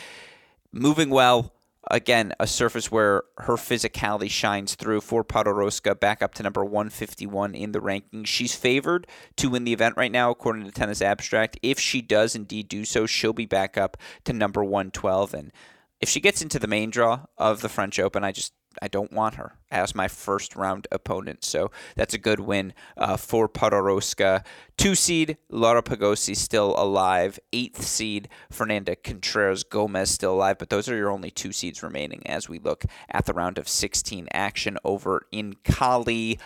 moving 0.72 1.10
well, 1.10 1.52
again, 1.90 2.32
a 2.40 2.46
surface 2.46 2.90
where 2.90 3.24
her 3.38 3.54
physicality 3.54 4.30
shines 4.30 4.74
through 4.74 5.00
for 5.00 5.24
Podoroska, 5.24 5.98
back 5.98 6.22
up 6.22 6.34
to 6.34 6.42
number 6.42 6.64
151 6.64 7.54
in 7.54 7.72
the 7.72 7.80
rankings. 7.80 8.26
She's 8.26 8.54
favored 8.54 9.06
to 9.36 9.50
win 9.50 9.64
the 9.64 9.72
event 9.72 9.96
right 9.96 10.12
now, 10.12 10.30
according 10.30 10.64
to 10.64 10.72
Tennis 10.72 11.02
Abstract. 11.02 11.58
If 11.62 11.78
she 11.78 12.02
does 12.02 12.34
indeed 12.34 12.68
do 12.68 12.84
so, 12.84 13.06
she'll 13.06 13.32
be 13.32 13.46
back 13.46 13.76
up 13.76 13.96
to 14.24 14.32
number 14.32 14.64
112. 14.64 15.34
And 15.34 15.52
if 16.00 16.08
she 16.08 16.20
gets 16.20 16.42
into 16.42 16.58
the 16.58 16.66
main 16.66 16.90
draw 16.90 17.26
of 17.38 17.60
the 17.60 17.68
French 17.68 17.98
Open, 17.98 18.24
I 18.24 18.32
just 18.32 18.52
I 18.82 18.88
don't 18.88 19.12
want 19.12 19.36
her 19.36 19.58
as 19.70 19.94
my 19.94 20.08
first 20.08 20.56
round 20.56 20.86
opponent. 20.92 21.44
So 21.44 21.70
that's 21.96 22.14
a 22.14 22.18
good 22.18 22.40
win 22.40 22.72
uh, 22.96 23.16
for 23.16 23.48
Podoroska. 23.48 24.44
Two 24.76 24.94
seed, 24.94 25.38
Laura 25.48 25.82
Pigossi 25.82 26.36
still 26.36 26.74
alive. 26.78 27.38
Eighth 27.52 27.82
seed, 27.82 28.28
Fernanda 28.50 28.96
Contreras 28.96 29.64
Gomez 29.64 30.10
still 30.10 30.34
alive. 30.34 30.58
But 30.58 30.70
those 30.70 30.88
are 30.88 30.96
your 30.96 31.10
only 31.10 31.30
two 31.30 31.52
seeds 31.52 31.82
remaining 31.82 32.26
as 32.26 32.48
we 32.48 32.58
look 32.58 32.84
at 33.10 33.26
the 33.26 33.34
round 33.34 33.58
of 33.58 33.68
16 33.68 34.28
action 34.32 34.78
over 34.84 35.26
in 35.32 35.54
Cali. 35.64 36.38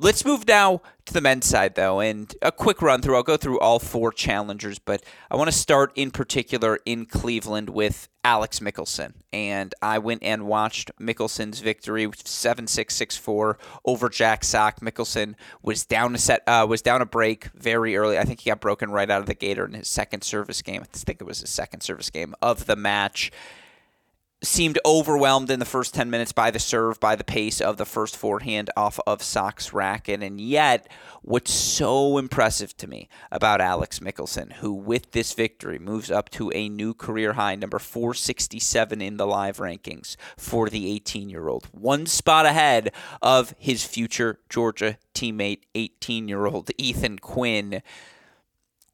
Let's 0.00 0.24
move 0.24 0.46
now 0.46 0.80
to 1.06 1.12
the 1.12 1.20
men's 1.20 1.46
side, 1.46 1.74
though, 1.74 1.98
and 1.98 2.32
a 2.40 2.52
quick 2.52 2.80
run 2.82 3.02
through. 3.02 3.16
I'll 3.16 3.24
go 3.24 3.36
through 3.36 3.58
all 3.58 3.80
four 3.80 4.12
challengers, 4.12 4.78
but 4.78 5.02
I 5.28 5.34
want 5.34 5.50
to 5.50 5.56
start 5.56 5.90
in 5.96 6.12
particular 6.12 6.78
in 6.86 7.04
Cleveland 7.04 7.68
with 7.70 8.08
Alex 8.22 8.60
Michelsen. 8.60 9.14
And 9.32 9.74
I 9.82 9.98
went 9.98 10.22
and 10.22 10.46
watched 10.46 10.92
Michelsen's 11.00 11.58
victory, 11.58 12.08
7 12.14 12.68
6 12.68 12.94
6 12.94 13.16
4 13.16 13.58
over 13.84 14.08
Jack 14.08 14.44
Sock. 14.44 14.78
Michelsen 14.80 15.34
was 15.62 15.84
down 15.84 16.14
a 16.14 16.18
set, 16.18 16.46
uh, 16.46 16.64
was 16.68 16.80
down 16.80 17.02
a 17.02 17.06
break 17.06 17.46
very 17.46 17.96
early. 17.96 18.18
I 18.18 18.24
think 18.24 18.38
he 18.38 18.50
got 18.50 18.60
broken 18.60 18.92
right 18.92 19.10
out 19.10 19.20
of 19.20 19.26
the 19.26 19.34
gate 19.34 19.58
in 19.58 19.72
his 19.72 19.88
second 19.88 20.22
service 20.22 20.62
game. 20.62 20.82
I 20.82 20.86
think 20.96 21.20
it 21.20 21.26
was 21.26 21.40
his 21.40 21.50
second 21.50 21.80
service 21.80 22.08
game 22.08 22.36
of 22.40 22.66
the 22.66 22.76
match 22.76 23.32
seemed 24.42 24.78
overwhelmed 24.84 25.50
in 25.50 25.58
the 25.58 25.64
first 25.64 25.94
10 25.94 26.10
minutes 26.10 26.32
by 26.32 26.50
the 26.50 26.60
serve, 26.60 27.00
by 27.00 27.16
the 27.16 27.24
pace 27.24 27.60
of 27.60 27.76
the 27.76 27.84
first 27.84 28.16
forehand 28.16 28.70
off 28.76 29.00
of 29.06 29.22
Sock's 29.22 29.72
racket. 29.72 30.22
And 30.22 30.40
yet, 30.40 30.88
what's 31.22 31.52
so 31.52 32.18
impressive 32.18 32.76
to 32.76 32.86
me 32.86 33.08
about 33.32 33.60
Alex 33.60 33.98
Michelsen, 33.98 34.54
who 34.54 34.72
with 34.72 35.10
this 35.10 35.32
victory 35.32 35.78
moves 35.78 36.10
up 36.10 36.28
to 36.30 36.52
a 36.52 36.68
new 36.68 36.94
career 36.94 37.32
high, 37.32 37.56
number 37.56 37.80
467 37.80 39.00
in 39.00 39.16
the 39.16 39.26
live 39.26 39.56
rankings 39.56 40.16
for 40.36 40.68
the 40.68 40.90
18 40.92 41.28
year 41.28 41.48
old, 41.48 41.66
one 41.72 42.06
spot 42.06 42.46
ahead 42.46 42.92
of 43.20 43.54
his 43.58 43.84
future 43.84 44.38
Georgia 44.48 44.98
teammate, 45.14 45.62
18 45.74 46.28
year 46.28 46.46
old 46.46 46.70
Ethan 46.78 47.18
Quinn 47.18 47.82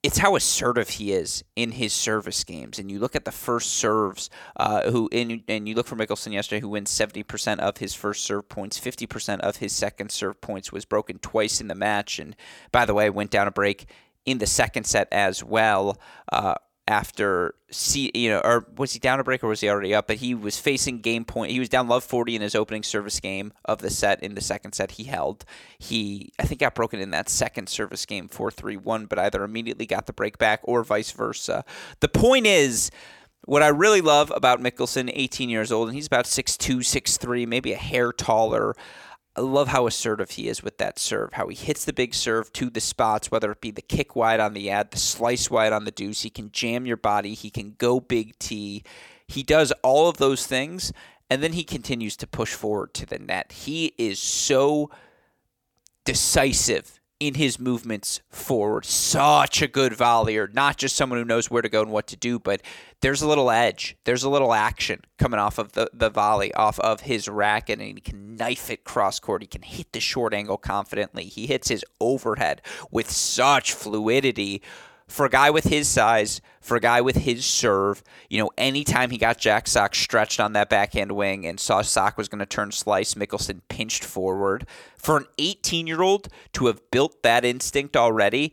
it's 0.05 0.19
how 0.19 0.37
assertive 0.37 0.91
he 0.91 1.15
is 1.15 1.43
in 1.57 1.73
his 1.73 1.95
service 1.95 2.45
games. 2.45 2.79
And 2.79 2.91
you 2.91 2.99
look 2.99 3.17
at 3.17 3.25
the 3.25 3.33
first 3.33 3.73
serves, 3.73 4.29
uh, 4.55 4.91
who 4.91 5.09
and, 5.11 5.43
and 5.49 5.67
you 5.67 5.75
look 5.75 5.87
for 5.87 5.97
Michelsen 5.97 6.35
yesterday, 6.35 6.61
who 6.61 6.69
wins 6.69 6.91
seventy 6.91 7.23
percent 7.23 7.61
of 7.61 7.79
his 7.79 7.95
first 7.95 8.23
serve 8.23 8.49
points, 8.51 8.77
fifty 8.77 9.07
percent 9.07 9.41
of 9.41 9.57
his 9.57 9.73
second 9.73 10.13
serve 10.13 10.43
points, 10.43 10.71
was 10.71 10.85
broken 10.85 11.19
twice 11.21 11.59
in 11.59 11.69
the 11.69 11.75
match, 11.75 12.19
and 12.19 12.37
by 12.71 12.85
the 12.85 12.93
way, 12.93 13.09
went 13.09 13.31
down 13.31 13.49
a 13.49 13.51
break 13.51 13.87
in 14.27 14.39
the 14.39 14.47
second 14.47 14.85
set 14.85 15.09
as 15.11 15.43
well. 15.43 15.99
Uh, 16.31 16.55
after 16.87 17.55
see 17.71 18.11
you 18.15 18.29
know 18.29 18.41
or 18.41 18.67
was 18.77 18.93
he 18.93 18.99
down 18.99 19.19
a 19.19 19.25
break 19.25 19.43
or 19.43 19.49
was 19.49 19.61
he 19.61 19.69
already 19.69 19.95
up? 19.95 20.07
But 20.07 20.17
he 20.17 20.35
was 20.35 20.59
facing 20.59 21.01
game 21.01 21.25
point. 21.25 21.51
He 21.51 21.59
was 21.59 21.69
down 21.69 21.89
love 21.89 22.05
40 22.05 22.37
in 22.37 22.43
his 22.43 22.55
opening 22.55 22.83
service 22.83 23.21
game 23.21 23.53
of 23.65 23.79
the 23.79 23.91
set 23.91 24.23
in 24.23 24.35
the 24.35 24.41
second 24.41 24.73
set 24.75 24.93
he 24.93 25.05
held. 25.05 25.45
He 25.79 26.33
i 26.39 26.45
think 26.45 26.61
got 26.61 26.75
broken 26.75 27.01
in 27.01 27.11
that 27.11 27.29
second 27.29 27.69
service 27.69 28.05
game 28.07 28.29
4-3-1 28.29 29.09
but 29.09 29.19
either 29.19 29.45
immediately 29.45 29.87
got 29.87 30.07
the 30.07 30.13
break 30.13 30.39
back 30.39 30.61
or 30.65 30.85
vice 30.85 31.13
versa. 31.13 31.65
The 32.01 32.09
point 32.09 32.47
is 32.47 32.91
what 33.47 33.63
I 33.63 33.69
really 33.69 34.01
love 34.01 34.33
about 34.35 34.61
Michelsen, 34.61 35.11
18 35.13 35.49
years 35.49 35.71
old, 35.71 35.89
and 35.89 35.95
he's 35.95 36.07
about 36.07 36.25
6'2, 36.25 36.79
6'3, 36.79 37.47
maybe 37.47 37.73
a 37.73 37.77
hair 37.77 38.13
taller. 38.13 38.75
I 39.37 39.41
love 39.41 39.69
how 39.69 39.87
assertive 39.87 40.33
he 40.33 40.49
is 40.49 40.63
with 40.63 40.79
that 40.79 40.99
serve, 40.99 41.33
how 41.33 41.49
he 41.49 41.57
hits 41.57 41.85
the 41.85 41.93
big 41.93 42.15
serve 42.15 42.53
to 42.53 42.71
the 42.71 42.81
spots, 42.81 43.31
whether 43.31 43.51
it 43.51 43.61
be 43.61 43.73
the 43.73 43.83
kick 43.83 44.15
wide 44.15 44.39
on 44.39 44.55
the 44.55 44.71
ad, 44.71 44.93
the 44.93 44.99
slice 44.99 45.51
wide 45.51 45.73
on 45.73 45.85
the 45.85 45.91
deuce. 45.91 46.23
He 46.23 46.31
can 46.31 46.53
jam 46.53 46.87
your 46.87 46.97
body, 46.97 47.35
he 47.35 47.51
can 47.51 47.75
go 47.79 47.99
big 47.99 48.39
T. 48.39 48.85
He 49.27 49.43
does 49.43 49.73
all 49.83 50.09
of 50.09 50.19
those 50.19 50.47
things, 50.47 50.93
and 51.29 51.43
then 51.43 51.55
he 51.55 51.65
continues 51.65 52.17
to 52.19 52.27
push 52.27 52.55
forward 52.55 52.95
to 52.95 53.07
the 53.07 53.19
net. 53.19 53.51
He 53.53 53.95
is 53.99 54.21
so 54.21 54.91
decisive 56.05 57.01
in 57.27 57.35
his 57.35 57.59
movements 57.59 58.21
forward. 58.29 58.85
Such 58.85 59.63
a 59.63 59.69
good 59.69 59.93
volleyer, 59.93 60.53
not 60.53 60.77
just 60.77 60.95
someone 60.95 61.19
who 61.19 61.25
knows 61.25 61.51
where 61.51 61.63
to 61.63 61.69
go 61.69 61.81
and 61.81 61.91
what 61.91 62.07
to 62.09 62.17
do, 62.17 62.39
but 62.39 62.61
there's 63.01 63.23
a 63.23 63.29
little 63.29 63.51
edge. 63.51 63.97
There's 64.05 64.25
a 64.25 64.29
little 64.29 64.53
action 64.53 65.01
coming 65.19 65.41
off 65.41 65.59
of 65.59 65.73
the, 65.73 65.91
the 65.95 66.11
volley, 66.11 66.53
off 66.55 66.79
of 66.81 67.01
his 67.01 67.29
racket, 67.29 67.79
and 67.79 67.89
he 67.89 68.01
can 68.01 68.37
knife 68.37 68.69
it 68.69 68.85
cross 68.85 69.21
court. 69.21 69.43
He 69.43 69.49
can 69.49 69.63
hit 69.63 69.93
the 69.93 70.01
short 70.01 70.35
angle 70.35 70.59
confidently. 70.59 71.25
He 71.25 71.47
hits 71.47 71.69
his 71.69 71.85
overhead 72.01 72.61
with 72.91 73.11
such 73.11 73.73
fluidity 73.73 74.61
for 75.15 75.25
a 75.25 75.31
guy 75.31 75.49
with 75.49 75.63
his 75.63 75.87
size, 75.87 76.41
for 76.61 76.77
a 76.77 76.81
guy 76.81 77.01
with 77.01 77.15
his 77.15 77.47
serve, 77.47 78.03
you 78.29 78.37
know, 78.37 78.51
anytime 78.59 79.11
he 79.11 79.17
got 79.17 79.39
Jack 79.39 79.69
Sock 79.69 79.95
stretched 79.95 80.41
on 80.41 80.55
that 80.55 80.69
backhand 80.69 81.13
wing 81.13 81.47
and 81.47 81.61
saw 81.61 81.83
Sock 81.83 82.19
was 82.19 82.29
going 82.29 82.41
to 82.41 82.47
turn 82.47 82.73
slice, 82.73 83.15
Michelsen 83.15 83.61
pinched 83.69 84.05
forward. 84.05 84.67
For 84.97 85.17
an 85.17 85.27
18 85.39 85.87
year 85.87 86.03
old 86.03 86.27
to 86.55 86.67
have 86.67 86.91
built 86.91 87.23
that 87.23 87.45
instinct 87.45 87.97
already, 87.97 88.53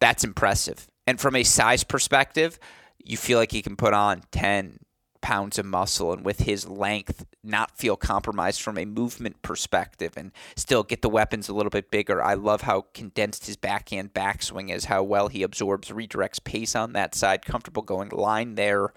that's 0.00 0.22
impressive. 0.22 0.86
And 1.06 1.18
from 1.18 1.34
a 1.34 1.44
size 1.44 1.82
perspective, 1.82 2.58
you 3.02 3.16
feel 3.16 3.38
like 3.38 3.52
he 3.52 3.62
can 3.62 3.76
put 3.76 3.94
on 3.94 4.22
10, 4.32 4.80
pounds 5.20 5.58
of 5.58 5.66
muscle 5.66 6.12
and 6.12 6.24
with 6.24 6.40
his 6.40 6.68
length 6.68 7.24
not 7.42 7.76
feel 7.76 7.96
compromised 7.96 8.60
from 8.60 8.78
a 8.78 8.84
movement 8.84 9.40
perspective 9.42 10.14
and 10.16 10.32
still 10.56 10.82
get 10.82 11.02
the 11.02 11.08
weapons 11.08 11.48
a 11.48 11.54
little 11.54 11.70
bit 11.70 11.90
bigger. 11.90 12.22
I 12.22 12.34
love 12.34 12.62
how 12.62 12.86
condensed 12.94 13.46
his 13.46 13.56
backhand 13.56 14.14
backswing 14.14 14.74
is, 14.74 14.86
how 14.86 15.02
well 15.02 15.28
he 15.28 15.42
absorbs, 15.42 15.88
redirects 15.88 16.42
pace 16.42 16.74
on 16.74 16.92
that 16.94 17.14
side, 17.14 17.44
comfortable 17.44 17.82
going 17.82 18.10
line 18.10 18.54
there. 18.54 18.92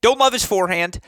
Don't 0.00 0.18
love 0.18 0.32
his 0.32 0.44
forehand 0.44 1.00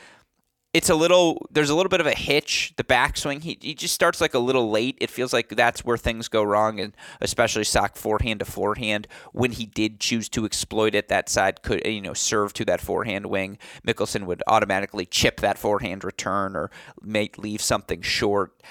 it's 0.73 0.89
a 0.89 0.95
little 0.95 1.47
there's 1.49 1.69
a 1.69 1.75
little 1.75 1.89
bit 1.89 2.01
of 2.01 2.07
a 2.07 2.13
hitch 2.13 2.73
the 2.75 2.83
backswing 2.83 3.41
he, 3.41 3.57
he 3.61 3.73
just 3.73 3.93
starts 3.93 4.19
like 4.21 4.33
a 4.33 4.39
little 4.39 4.69
late. 4.69 4.97
It 4.99 5.09
feels 5.09 5.33
like 5.33 5.49
that's 5.49 5.85
where 5.85 5.97
things 5.97 6.27
go 6.27 6.43
wrong 6.43 6.79
and 6.79 6.93
especially 7.21 7.63
sock 7.63 7.95
forehand 7.95 8.39
to 8.39 8.45
forehand 8.45 9.07
when 9.31 9.51
he 9.51 9.65
did 9.65 9.99
choose 9.99 10.29
to 10.29 10.45
exploit 10.45 10.93
it 10.93 11.07
that 11.07 11.29
side 11.29 11.61
could 11.61 11.85
you 11.85 12.01
know 12.01 12.13
serve 12.13 12.53
to 12.53 12.65
that 12.65 12.81
forehand 12.81 13.27
wing. 13.27 13.57
Michelsen 13.85 14.25
would 14.25 14.43
automatically 14.47 15.05
chip 15.05 15.39
that 15.41 15.57
forehand 15.57 16.03
return 16.03 16.55
or 16.55 16.69
make 17.01 17.37
leave 17.37 17.61
something 17.61 18.01
short 18.01 18.61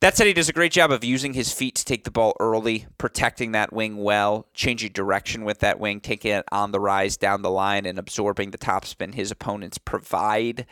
that 0.00 0.16
said, 0.16 0.26
he 0.26 0.32
does 0.32 0.48
a 0.48 0.54
great 0.54 0.72
job 0.72 0.90
of 0.90 1.04
using 1.04 1.34
his 1.34 1.52
feet 1.52 1.74
to 1.74 1.84
take 1.84 2.04
the 2.04 2.10
ball 2.10 2.34
early, 2.40 2.86
protecting 2.96 3.52
that 3.52 3.72
wing 3.72 3.98
well, 3.98 4.46
changing 4.54 4.92
direction 4.92 5.44
with 5.44 5.58
that 5.58 5.78
wing, 5.78 6.00
taking 6.00 6.32
it 6.32 6.44
on 6.50 6.72
the 6.72 6.80
rise 6.80 7.18
down 7.18 7.42
the 7.42 7.50
line, 7.50 7.84
and 7.84 7.98
absorbing 7.98 8.50
the 8.50 8.58
topspin 8.58 9.14
his 9.14 9.30
opponents 9.30 9.76
provide. 9.76 10.64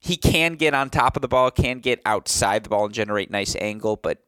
He 0.00 0.16
can 0.16 0.54
get 0.54 0.72
on 0.72 0.88
top 0.88 1.14
of 1.14 1.22
the 1.22 1.28
ball, 1.28 1.50
can 1.50 1.80
get 1.80 2.00
outside 2.06 2.64
the 2.64 2.70
ball 2.70 2.86
and 2.86 2.94
generate 2.94 3.30
nice 3.30 3.54
angle, 3.56 3.96
but 3.96 4.24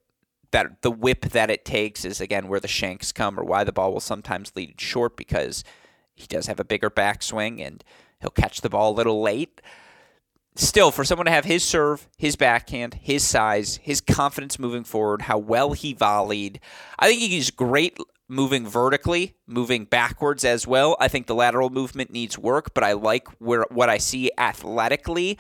that 0.51 0.83
the 0.83 0.91
whip 0.91 1.23
that 1.31 1.51
it 1.51 1.65
takes 1.65 2.05
is 2.05 2.21
again 2.21 2.49
where 2.49 2.61
the 2.61 2.69
shanks 2.69 3.13
come, 3.13 3.41
or 3.41 3.45
why 3.45 3.65
the 3.65 3.73
ball 3.73 3.93
will 3.93 4.01
sometimes 4.01 4.53
lead 4.55 4.79
short 4.79 5.17
because 5.17 5.65
he 6.15 6.27
does 6.27 6.47
have 6.47 6.61
a 6.61 6.65
bigger 6.65 6.91
backswing 6.91 7.61
and 7.67 7.83
he'll 8.21 8.31
catch 8.31 8.61
the 8.61 8.71
ball 8.71 8.93
a 8.93 8.97
little 8.97 9.23
late 9.23 9.63
still, 10.59 10.91
for 10.91 11.05
someone 11.05 11.27
to 11.27 11.33
have 11.33 11.45
his 11.45 11.65
serve, 11.65 12.09
his 12.17 12.37
backhand, 12.37 12.95
his 12.95 13.25
size, 13.25 13.77
his 13.83 14.01
confidence 14.01 14.59
moving 14.59 14.85
forward, 14.85 15.23
how 15.23 15.39
well 15.39 15.73
he 15.73 15.95
volleyed, 15.95 16.61
I 16.99 17.09
think 17.09 17.21
he's 17.21 17.51
great 17.51 17.99
moving 18.29 18.67
vertically, 18.67 19.37
moving 19.47 19.85
backwards 19.85 20.45
as 20.45 20.67
well. 20.67 20.97
I 20.99 21.09
think 21.09 21.27
the 21.27 21.35
lateral 21.35 21.71
movement 21.71 22.11
needs 22.11 22.39
work, 22.39 22.75
but 22.75 22.85
I 22.85 22.93
like 22.93 23.29
where 23.39 23.67
what 23.71 23.89
I 23.89 23.99
see 23.99 24.31
athletically. 24.37 25.39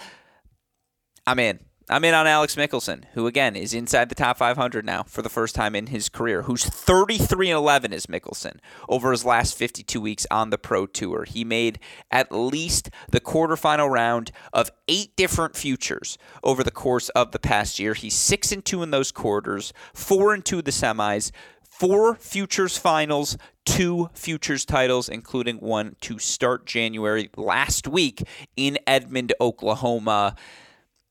I'm 1.27 1.39
in. 1.39 1.66
I'm 1.89 2.05
in 2.05 2.15
on 2.15 2.27
Alex 2.27 2.57
Michelsen, 2.57 3.05
who 3.13 3.29
again 3.29 3.55
is 3.55 3.73
inside 3.73 4.09
the 4.09 4.17
top 4.17 4.39
500 4.39 4.85
now 4.85 5.05
for 5.05 5.23
the 5.23 5.29
first 5.29 5.55
time 5.55 5.77
in 5.77 5.87
his 5.87 6.09
career, 6.09 6.43
who's 6.43 6.65
33 6.65 7.51
and 7.51 7.59
11 7.59 7.93
is 7.93 8.07
Michelsen 8.07 8.59
over 8.89 9.13
his 9.13 9.25
last 9.25 9.57
52 9.57 10.01
weeks 10.01 10.27
on 10.29 10.51
the 10.51 10.59
Pro 10.59 10.87
Tour. 10.87 11.23
He 11.23 11.45
made 11.45 11.79
at 12.11 12.33
least 12.33 12.91
the 13.13 13.21
quarterfinal 13.21 13.89
round 13.89 14.33
of 14.53 14.73
eight 14.89 15.15
different 15.15 15.55
futures 15.55 16.19
over 16.43 16.65
the 16.65 16.73
course 16.73 17.09
of 17.11 17.31
the 17.31 17.39
past 17.39 17.79
year. 17.79 17.95
He's 17.95 18.15
6 18.15 18.51
and 18.51 18.65
2 18.65 18.83
in 18.83 18.91
those 18.91 19.13
quarters, 19.13 19.73
4 19.95 20.35
and 20.35 20.45
2 20.45 20.63
the 20.63 20.73
semis, 20.73 21.31
four 21.63 22.17
futures 22.17 22.77
finals, 22.77 23.39
two 23.65 24.11
futures 24.13 24.65
titles, 24.65 25.09
including 25.09 25.59
one 25.59 25.95
to 26.01 26.19
start 26.19 26.67
January 26.67 27.31
last 27.37 27.87
week 27.87 28.25
in 28.57 28.77
Edmond, 28.89 29.35
Oklahoma 29.41 30.35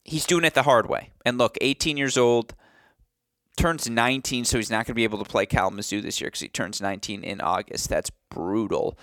he's 0.06 0.26
doing 0.26 0.46
it 0.46 0.54
the 0.54 0.64
hard 0.64 0.88
way. 0.88 1.12
And 1.26 1.38
look, 1.38 1.58
18 1.60 1.98
years 1.98 2.18
old, 2.18 2.54
turns 3.58 3.90
19, 3.90 4.46
so 4.46 4.58
he's 4.58 4.70
not 4.70 4.86
going 4.86 4.86
to 4.86 4.94
be 4.94 5.04
able 5.04 5.24
to 5.24 5.30
play 5.30 5.46
Kalamazoo 5.46 6.02
this 6.02 6.22
year 6.22 6.28
because 6.28 6.42
he 6.42 6.48
turns 6.48 6.82
19 6.82 7.24
in 7.24 7.42
August. 7.42 7.90
That's 7.90 8.12
brutal. 8.30 8.98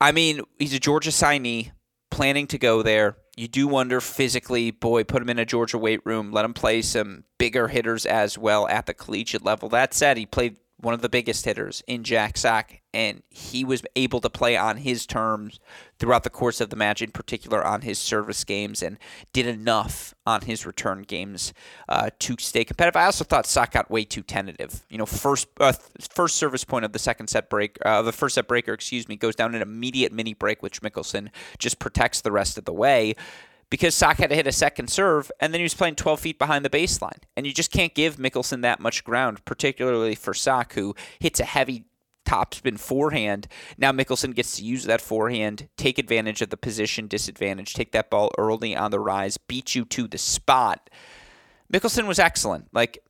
I 0.00 0.12
mean, 0.12 0.40
he's 0.58 0.74
a 0.74 0.78
Georgia 0.78 1.10
signee, 1.10 1.72
planning 2.10 2.46
to 2.48 2.58
go 2.58 2.82
there. 2.82 3.16
You 3.36 3.48
do 3.48 3.66
wonder 3.66 4.00
physically, 4.00 4.70
boy, 4.70 5.02
put 5.02 5.22
him 5.22 5.30
in 5.30 5.38
a 5.38 5.44
Georgia 5.44 5.78
weight 5.78 6.00
room, 6.04 6.30
let 6.30 6.44
him 6.44 6.54
play 6.54 6.82
some 6.82 7.24
bigger 7.38 7.68
hitters 7.68 8.06
as 8.06 8.38
well 8.38 8.68
at 8.68 8.86
the 8.86 8.94
collegiate 8.94 9.44
level. 9.44 9.68
That 9.68 9.92
said, 9.92 10.16
he 10.16 10.26
played 10.26 10.56
one 10.80 10.94
of 10.94 11.00
the 11.00 11.08
biggest 11.08 11.44
hitters 11.44 11.82
in 11.86 12.04
Jack 12.04 12.36
Sock, 12.36 12.72
and 12.92 13.22
he 13.30 13.64
was 13.64 13.82
able 13.96 14.20
to 14.20 14.28
play 14.28 14.56
on 14.56 14.78
his 14.78 15.06
terms 15.06 15.58
throughout 15.98 16.24
the 16.24 16.30
course 16.30 16.60
of 16.60 16.70
the 16.70 16.76
match, 16.76 17.00
in 17.00 17.10
particular 17.10 17.64
on 17.64 17.82
his 17.82 17.98
service 17.98 18.44
games, 18.44 18.82
and 18.82 18.98
did 19.32 19.46
enough 19.46 20.14
on 20.26 20.42
his 20.42 20.66
return 20.66 21.02
games 21.02 21.52
uh, 21.88 22.10
to 22.18 22.36
stay 22.38 22.64
competitive. 22.64 22.96
I 22.96 23.06
also 23.06 23.24
thought 23.24 23.46
Sock 23.46 23.72
got 23.72 23.90
way 23.90 24.04
too 24.04 24.22
tentative. 24.22 24.84
You 24.90 24.98
know, 24.98 25.06
first 25.06 25.48
uh, 25.58 25.72
first 26.10 26.36
service 26.36 26.64
point 26.64 26.84
of 26.84 26.92
the 26.92 26.98
second 26.98 27.28
set 27.28 27.48
break, 27.48 27.78
uh, 27.84 28.02
the 28.02 28.12
first 28.12 28.34
set 28.34 28.48
breaker, 28.48 28.72
excuse 28.72 29.08
me, 29.08 29.16
goes 29.16 29.34
down 29.34 29.54
an 29.54 29.62
immediate 29.62 30.12
mini 30.12 30.34
break, 30.34 30.62
which 30.62 30.82
Michelsen 30.82 31.30
just 31.58 31.78
protects 31.78 32.20
the 32.20 32.32
rest 32.32 32.58
of 32.58 32.64
the 32.64 32.72
way 32.72 33.14
because 33.74 33.96
Sock 33.96 34.18
had 34.18 34.30
to 34.30 34.36
hit 34.36 34.46
a 34.46 34.52
second 34.52 34.88
serve, 34.88 35.32
and 35.40 35.52
then 35.52 35.58
he 35.58 35.64
was 35.64 35.74
playing 35.74 35.96
12 35.96 36.20
feet 36.20 36.38
behind 36.38 36.64
the 36.64 36.70
baseline. 36.70 37.24
And 37.36 37.44
you 37.44 37.52
just 37.52 37.72
can't 37.72 37.92
give 37.92 38.18
Michelsen 38.18 38.62
that 38.62 38.78
much 38.78 39.02
ground, 39.02 39.44
particularly 39.44 40.14
for 40.14 40.32
Sock, 40.32 40.74
who 40.74 40.94
hits 41.18 41.40
a 41.40 41.44
heavy 41.44 41.82
topspin 42.24 42.78
forehand. 42.78 43.48
Now 43.76 43.90
Michelsen 43.90 44.32
gets 44.32 44.58
to 44.58 44.64
use 44.64 44.84
that 44.84 45.00
forehand, 45.00 45.68
take 45.76 45.98
advantage 45.98 46.40
of 46.40 46.50
the 46.50 46.56
position 46.56 47.08
disadvantage, 47.08 47.74
take 47.74 47.90
that 47.90 48.10
ball 48.10 48.30
early 48.38 48.76
on 48.76 48.92
the 48.92 49.00
rise, 49.00 49.38
beat 49.38 49.74
you 49.74 49.84
to 49.86 50.06
the 50.06 50.18
spot. 50.18 50.88
Michelsen 51.72 52.06
was 52.06 52.20
excellent. 52.20 52.68
Like, 52.72 53.00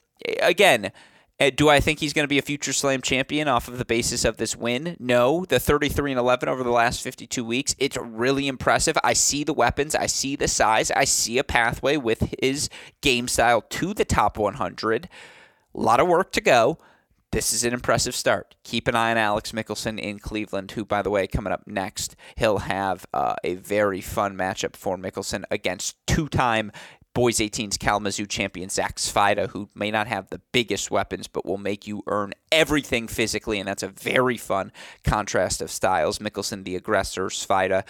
again, 0.40 0.92
do 1.38 1.68
I 1.68 1.80
think 1.80 1.98
he's 1.98 2.12
going 2.12 2.24
to 2.24 2.28
be 2.28 2.38
a 2.38 2.42
future 2.42 2.72
slam 2.72 3.02
champion 3.02 3.48
off 3.48 3.66
of 3.68 3.78
the 3.78 3.84
basis 3.84 4.24
of 4.24 4.36
this 4.36 4.56
win? 4.56 4.96
No. 5.00 5.44
The 5.44 5.58
33 5.58 6.12
and 6.12 6.18
11 6.18 6.48
over 6.48 6.62
the 6.62 6.70
last 6.70 7.02
52 7.02 7.44
weeks, 7.44 7.74
it's 7.78 7.96
really 7.96 8.46
impressive. 8.46 8.96
I 9.02 9.14
see 9.14 9.44
the 9.44 9.52
weapons, 9.52 9.94
I 9.94 10.06
see 10.06 10.36
the 10.36 10.48
size, 10.48 10.90
I 10.92 11.04
see 11.04 11.38
a 11.38 11.44
pathway 11.44 11.96
with 11.96 12.34
his 12.40 12.68
game 13.00 13.28
style 13.28 13.62
to 13.62 13.94
the 13.94 14.04
top 14.04 14.38
100. 14.38 15.08
A 15.74 15.80
lot 15.80 16.00
of 16.00 16.06
work 16.06 16.30
to 16.32 16.40
go. 16.40 16.78
This 17.32 17.52
is 17.52 17.64
an 17.64 17.74
impressive 17.74 18.14
start. 18.14 18.54
Keep 18.62 18.86
an 18.86 18.94
eye 18.94 19.10
on 19.10 19.16
Alex 19.16 19.50
Michelsen 19.50 19.98
in 19.98 20.20
Cleveland, 20.20 20.70
who, 20.70 20.84
by 20.84 21.02
the 21.02 21.10
way, 21.10 21.26
coming 21.26 21.52
up 21.52 21.66
next, 21.66 22.14
he'll 22.36 22.58
have 22.58 23.06
uh, 23.12 23.34
a 23.42 23.54
very 23.54 24.00
fun 24.00 24.36
matchup 24.36 24.76
for 24.76 24.96
Michelsen 24.96 25.42
against 25.50 25.96
two 26.06 26.28
time 26.28 26.70
Boys 27.14 27.38
18's 27.38 27.76
Kalamazoo 27.76 28.26
champion 28.26 28.68
Zach 28.68 28.96
Svajda, 28.96 29.50
who 29.50 29.68
may 29.74 29.92
not 29.92 30.08
have 30.08 30.28
the 30.30 30.40
biggest 30.50 30.90
weapons, 30.90 31.28
but 31.28 31.46
will 31.46 31.58
make 31.58 31.86
you 31.86 32.02
earn 32.08 32.32
everything 32.50 33.06
physically, 33.06 33.60
and 33.60 33.68
that's 33.68 33.84
a 33.84 33.88
very 33.88 34.36
fun 34.36 34.72
contrast 35.04 35.62
of 35.62 35.70
styles. 35.70 36.18
Michelsen, 36.18 36.64
the 36.64 36.74
aggressor, 36.74 37.26
Svajda 37.26 37.84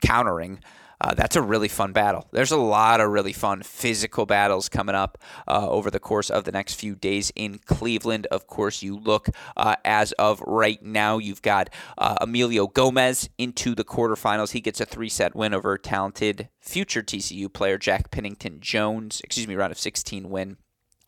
countering. 0.00 0.60
Uh, 1.00 1.14
that's 1.14 1.36
a 1.36 1.42
really 1.42 1.68
fun 1.68 1.92
battle. 1.92 2.28
There's 2.32 2.50
a 2.50 2.56
lot 2.56 3.00
of 3.00 3.10
really 3.10 3.32
fun 3.32 3.62
physical 3.62 4.26
battles 4.26 4.68
coming 4.68 4.94
up 4.94 5.18
uh, 5.46 5.68
over 5.68 5.90
the 5.90 6.00
course 6.00 6.30
of 6.30 6.44
the 6.44 6.52
next 6.52 6.74
few 6.74 6.94
days 6.94 7.32
in 7.36 7.58
Cleveland. 7.58 8.26
Of 8.30 8.46
course, 8.46 8.82
you 8.82 8.96
look 8.96 9.28
uh, 9.56 9.76
as 9.84 10.12
of 10.12 10.40
right 10.42 10.82
now, 10.82 11.18
you've 11.18 11.42
got 11.42 11.70
uh, 11.96 12.16
Emilio 12.20 12.66
Gomez 12.66 13.28
into 13.38 13.74
the 13.74 13.84
quarterfinals. 13.84 14.52
He 14.52 14.60
gets 14.60 14.80
a 14.80 14.86
three 14.86 15.08
set 15.08 15.36
win 15.36 15.54
over 15.54 15.76
talented 15.78 16.48
future 16.60 17.02
TCU 17.02 17.52
player 17.52 17.78
Jack 17.78 18.10
Pennington 18.10 18.60
Jones, 18.60 19.20
excuse 19.22 19.46
me, 19.46 19.54
round 19.54 19.72
of 19.72 19.78
16 19.78 20.28
win. 20.28 20.56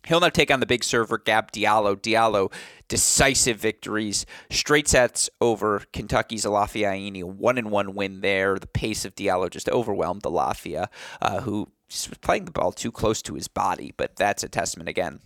He'll 0.07 0.21
now 0.21 0.31
take 0.31 0.51
on 0.51 0.61
the 0.61 0.67
big 0.67 0.83
server 0.83 1.19
Gab 1.19 1.53
Diallo. 1.53 1.95
Diallo, 1.95 2.53
decisive 2.89 3.59
victories, 3.59 4.25
straight 4.51 4.89
sets 4.89 5.29
over 5.41 5.85
Kentucky's 5.93 6.45
Alafia 6.45 6.93
Ayeni, 6.93 7.23
one 7.23 7.59
and 7.59 7.71
one 7.71 7.95
win 7.95 8.21
there. 8.21 8.59
The 8.59 8.67
pace 8.67 9.05
of 9.05 9.15
Diallo 9.15 9.51
just 9.51 9.69
overwhelmed 9.69 10.23
Alafia, 10.23 10.89
uh, 11.21 11.43
who 11.43 11.69
was 11.89 12.09
playing 12.23 12.47
the 12.47 12.51
ball 12.51 12.73
too 12.73 12.91
close 12.91 13.21
to 13.23 13.35
his 13.35 13.49
body, 13.49 13.93
but 13.97 14.17
that's 14.17 14.43
a 14.43 14.49
testament 14.49 14.89
again 14.89 15.21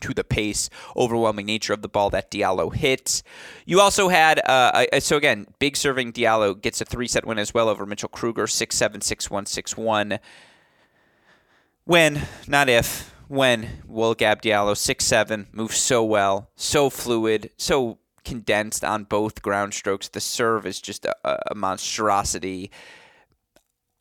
to 0.00 0.14
the 0.14 0.24
pace, 0.24 0.68
overwhelming 0.96 1.46
nature 1.46 1.72
of 1.72 1.82
the 1.82 1.88
ball 1.88 2.10
that 2.10 2.30
Diallo 2.30 2.74
hits. 2.74 3.22
You 3.64 3.80
also 3.80 4.08
had, 4.08 4.40
uh, 4.44 5.00
so 5.00 5.16
again, 5.16 5.46
big 5.58 5.76
serving 5.76 6.12
Diallo 6.12 6.60
gets 6.60 6.80
a 6.80 6.84
three 6.84 7.08
set 7.08 7.24
win 7.24 7.38
as 7.38 7.54
well 7.54 7.68
over 7.68 7.86
Mitchell 7.86 8.08
Kruger, 8.08 8.46
6 8.46 8.76
7, 8.76 9.00
6 9.00 9.30
1, 9.30 9.46
6 9.46 9.76
1. 9.76 10.18
When, 11.84 12.22
not 12.46 12.68
if, 12.68 13.14
when 13.28 13.82
Will 13.86 14.14
Gab 14.14 14.42
Diallo, 14.42 14.76
six 14.76 15.04
seven, 15.04 15.48
moves 15.52 15.76
so 15.76 16.04
well, 16.04 16.50
so 16.56 16.90
fluid, 16.90 17.50
so 17.56 17.98
condensed 18.24 18.84
on 18.84 19.04
both 19.04 19.42
ground 19.42 19.72
strokes. 19.74 20.08
The 20.08 20.20
serve 20.20 20.66
is 20.66 20.80
just 20.80 21.04
a, 21.04 21.14
a 21.50 21.54
monstrosity. 21.54 22.70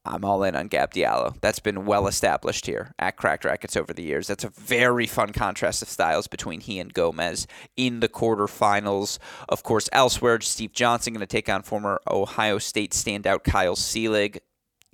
I'm 0.08 0.24
all 0.24 0.44
in 0.44 0.56
on 0.56 0.68
Gab 0.68 0.94
Diallo. 0.94 1.36
That's 1.42 1.60
been 1.60 1.86
well 1.86 2.08
established 2.08 2.68
here 2.68 2.94
at 3.00 3.18
Cracked 3.18 3.44
Racquets 3.44 3.76
over 3.76 3.92
the 3.92 4.04
years. 4.04 4.28
That's 4.28 4.44
a 4.44 4.50
very 4.50 5.08
fun 5.08 5.34
contrast 5.34 5.82
of 5.82 5.90
styles 5.90 6.28
between 6.28 6.60
he 6.62 6.80
and 6.80 6.94
Gomez 6.94 7.48
in 7.76 8.02
the 8.02 8.10
quarterfinals. 8.10 9.18
Of 9.50 9.64
course, 9.64 9.90
elsewhere, 9.92 10.40
Steve 10.42 10.74
Johnson 10.74 11.14
going 11.14 11.22
to 11.22 11.26
take 11.26 11.50
on 11.50 11.64
former 11.64 12.00
Ohio 12.10 12.60
State 12.60 12.92
standout 12.92 13.44
Kyle 13.44 13.76
Seelig. 13.76 14.38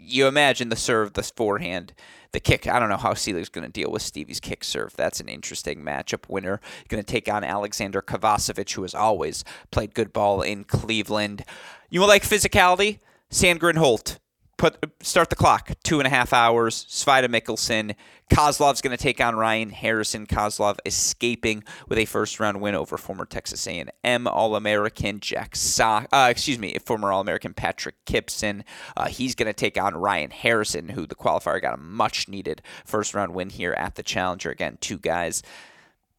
You 0.03 0.27
imagine 0.27 0.69
the 0.69 0.75
serve, 0.75 1.13
the 1.13 1.23
forehand 1.23 1.93
the 2.31 2.39
kick, 2.39 2.67
I 2.67 2.79
don't 2.79 2.89
know 2.89 2.97
how 2.97 3.13
Seelig's 3.13 3.49
going 3.49 3.65
to 3.65 3.71
deal 3.71 3.91
with 3.91 4.01
Stevie's 4.01 4.39
kick 4.39 4.63
serve. 4.63 4.95
That's 4.95 5.19
an 5.19 5.27
interesting 5.27 5.83
matchup 5.83 6.29
winner. 6.29 6.61
Going 6.87 7.03
to 7.03 7.11
take 7.11 7.31
on 7.31 7.43
Alexander 7.43 8.01
Kovacevic, 8.01 8.71
who 8.73 8.83
has 8.83 8.95
always 8.95 9.43
played 9.69 9.93
good 9.93 10.13
ball 10.13 10.41
in 10.41 10.63
Cleveland. 10.63 11.43
You 11.89 11.99
will 11.99 12.07
like 12.07 12.23
physicality? 12.23 12.99
Sandgren 13.29 13.77
Holt 13.77 14.19
put 14.62 14.78
start 15.01 15.32
the 15.32 15.36
clock. 15.36 15.72
Two 15.84 15.99
and 15.99 16.05
a 16.05 16.09
half 16.09 16.34
hours. 16.34 16.86
Svajda 16.88 17.26
Michelsen. 17.26 17.95
Kozlov's 18.30 18.80
going 18.80 18.95
to 18.95 19.03
take 19.03 19.20
on 19.20 19.36
Ryan 19.36 19.72
Harrison. 19.72 20.28
Kozlov 20.28 20.78
escaping 20.86 21.64
with 21.89 21.97
a 21.97 22.05
first 22.05 22.39
round 22.39 22.62
win 22.62 22.76
over 22.76 22.95
former 22.95 23.26
Texas 23.26 23.68
A&M 23.68 24.28
All 24.28 24.55
American 24.55 25.20
Jack 25.20 25.55
Sock. 25.55 26.07
Uh, 26.14 26.28
excuse 26.30 26.59
me, 26.59 26.78
former 26.86 27.12
All 27.12 27.22
American 27.22 27.55
Patrick 27.55 27.95
Kypson. 28.05 28.64
Uh, 28.95 29.07
he's 29.07 29.34
going 29.34 29.47
to 29.47 29.53
take 29.53 29.82
on 29.82 29.95
Ryan 29.95 30.30
Harrison, 30.30 30.89
who 30.89 31.07
the 31.07 31.16
qualifier 31.16 31.59
got 31.59 31.74
a 31.74 31.82
much 31.82 32.30
needed 32.30 32.62
first 32.86 33.16
round 33.16 33.34
win 33.34 33.49
here 33.49 33.74
at 33.74 33.95
the 33.95 34.03
Challenger. 34.03 34.51
Again, 34.51 34.78
two 34.80 34.99
guys 34.99 35.41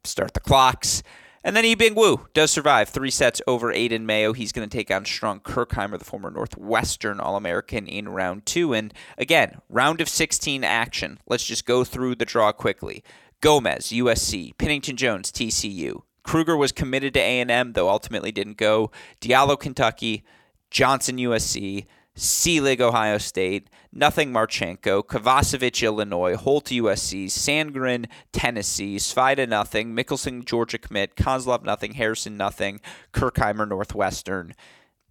start 0.03 0.35
the 0.35 0.41
clocks. 0.41 1.05
And 1.45 1.57
then 1.57 1.65
Yibing 1.65 1.97
Wu 1.97 2.29
does 2.35 2.53
survive 2.53 2.89
three 2.89 3.11
sets 3.11 3.43
over 3.49 3.73
Aidan 3.73 4.07
Mayo. 4.07 4.33
He's 4.33 4.53
going 4.53 4.69
to 4.69 4.77
take 4.77 4.93
on 4.93 5.05
Strong 5.05 5.41
Kirchheimer, 5.41 5.99
the 5.99 6.05
former 6.05 6.31
Northwestern 6.31 7.19
All 7.19 7.37
American, 7.37 7.89
in 7.89 8.09
round 8.09 8.47
two. 8.47 8.73
And 8.73 8.95
again, 9.19 9.61
round 9.69 10.01
of 10.01 10.09
16 10.09 10.63
action. 10.63 11.19
Let's 11.27 11.45
just 11.45 11.67
go 11.67 11.83
through 11.83 12.15
the 12.15 12.25
draw 12.25 12.53
quickly. 12.53 13.03
Gomez, 13.41 13.89
USC. 13.89 14.57
Pennington 14.57 14.97
Jones, 14.97 15.33
TCU. 15.33 16.03
Kruger 16.23 16.57
was 16.57 16.71
committed 16.71 17.15
to 17.15 17.21
A&M, 17.21 17.73
though 17.73 17.89
ultimately 17.89 18.31
didn't 18.31 18.57
go. 18.57 18.93
Diallo, 19.21 19.59
Kentucky. 19.59 20.23
Johnson, 20.71 21.17
USC. 21.17 21.87
Seelig, 22.17 22.81
Ohio 22.81 23.19
State, 23.19 23.71
nothing 23.93 24.33
Marchenko, 24.33 25.03
Kovacevic, 25.03 25.83
Illinois, 25.83 26.37
Holt, 26.37 26.67
USC, 26.67 27.27
Sandgren, 27.27 28.07
Tennessee, 28.33 28.97
Svajda, 28.97 29.49
nothing, 29.49 29.95
Michelsen 29.95 30.45
Georgia 30.45 30.79
commit, 30.79 31.17
Kozlov, 31.17 31.65
nothing, 31.65 31.95
Harrison, 31.95 32.37
nothing, 32.37 32.81
Kirchheimer, 33.13 33.67
Northwestern, 33.67 34.55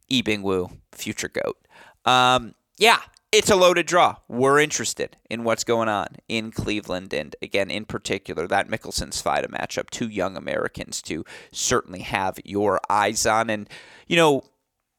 Yibing 0.10 0.44
Wu, 0.44 0.70
future 0.92 1.30
GOAT. 1.30 1.58
Um, 2.06 2.54
yeah, 2.78 3.00
it's 3.32 3.50
a 3.50 3.56
loaded 3.56 3.86
draw. 3.86 4.18
We're 4.28 4.60
interested 4.60 5.16
in 5.30 5.44
what's 5.44 5.64
going 5.64 5.88
on 5.88 6.18
in 6.28 6.52
Cleveland, 6.52 7.14
and 7.14 7.36
again, 7.42 7.72
in 7.72 7.86
particular, 7.86 8.46
that 8.48 8.68
Michelsen 8.68 9.12
Svajda 9.12 9.48
matchup. 9.48 9.90
Two 9.90 10.10
young 10.10 10.36
Americans 10.36 11.02
to 11.04 11.24
certainly 11.52 12.02
have 12.02 12.40
your 12.44 12.80
eyes 12.90 13.26
on, 13.26 13.50
and 13.50 13.70
you 14.08 14.18
know 14.18 14.44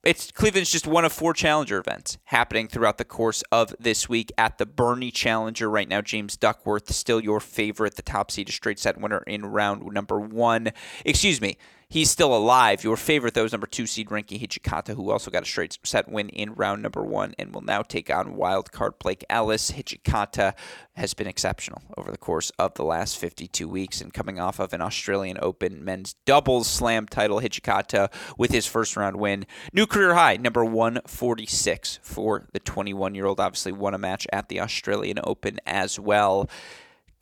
it's 0.05 0.33
Cleveland's 0.33 0.73
just 0.73 0.87
one 0.87 1.05
of 1.05 1.13
four 1.13 1.33
Challenger 1.33 1.79
events 1.79 2.19
happening 2.25 2.67
throughout 2.67 2.99
the 2.99 3.05
course 3.05 3.45
of 3.53 3.75
this 3.79 4.09
week 4.09 4.33
at 4.37 4.59
the 4.59 4.67
Burnie 4.67 5.13
Challenger. 5.13 5.71
Right 5.71 5.89
now, 5.89 6.01
James 6.01 6.37
Duckworth 6.37 6.93
still 6.93 7.21
your 7.21 7.39
favorite, 7.39 7.95
the 7.95 8.03
top 8.03 8.31
seed, 8.31 8.49
a 8.49 8.53
straight 8.53 8.81
set 8.81 9.01
winner 9.01 9.23
in 9.27 9.47
round 9.47 9.85
number 9.93 10.19
one. 10.19 10.73
Excuse 11.05 11.41
me, 11.41 11.57
he's 11.93 12.11
still 12.11 12.35
alive. 12.35 12.83
Your 12.83 12.97
favorite, 12.97 13.35
though, 13.35 13.45
is 13.45 13.53
number 13.53 13.67
two 13.67 13.87
seed 13.87 14.09
Rinky 14.09 14.41
Hijikata, 14.41 14.97
who 14.97 15.11
also 15.11 15.31
got 15.31 15.43
a 15.43 15.47
straight 15.47 15.79
set 15.85 16.09
win 16.09 16.31
in 16.31 16.55
round 16.55 16.83
number 16.83 17.03
one 17.03 17.35
and 17.39 17.55
will 17.55 17.61
now 17.61 17.83
take 17.83 18.11
on 18.11 18.35
wild 18.35 18.73
card 18.73 18.99
Blake 18.99 19.25
Ellis. 19.29 19.73
Hijikata 19.73 20.55
has 20.95 21.13
been 21.13 21.27
exceptional 21.27 21.83
over 21.99 22.11
the 22.11 22.17
course 22.17 22.51
of 22.59 22.75
the 22.75 22.85
last 22.85 23.19
52 23.19 23.69
weeks 23.69 24.01
and 24.01 24.15
coming 24.15 24.41
off 24.41 24.59
of 24.59 24.73
an 24.73 24.81
Australian 24.81 25.37
Open 25.43 25.85
men's 25.85 26.15
doubles 26.25 26.67
slam 26.67 27.07
title. 27.07 27.41
Hijikata 27.41 28.11
with 28.39 28.51
his 28.51 28.67
first 28.67 28.97
round 28.97 29.17
win. 29.17 29.45
New 29.75 29.87
career 29.87 30.15
high, 30.15 30.39
number 30.39 30.65
146 30.65 32.01
for 32.03 32.49
the 32.53 32.61
21 32.61 33.15
year 33.15 33.27
old. 33.27 33.39
Obviously, 33.39 33.73
won 33.73 33.93
a 33.93 33.99
match 33.99 34.27
at 34.33 34.49
the 34.49 34.61
Australian 34.61 35.19
Open 35.23 35.61
as 35.67 36.01
well. 36.01 36.49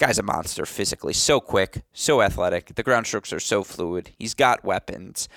Guy's 0.01 0.19
a 0.19 0.23
monster 0.23 0.65
physically. 0.65 1.13
So 1.13 1.41
quick, 1.41 1.83
so 1.93 2.23
athletic. 2.23 2.75
The 2.75 2.83
ground 2.83 3.07
strokes 3.07 3.35
are 3.35 3.39
so 3.39 3.63
fluid. 3.63 4.13
He's 4.19 4.33
got 4.33 4.65
weapons. 4.65 5.29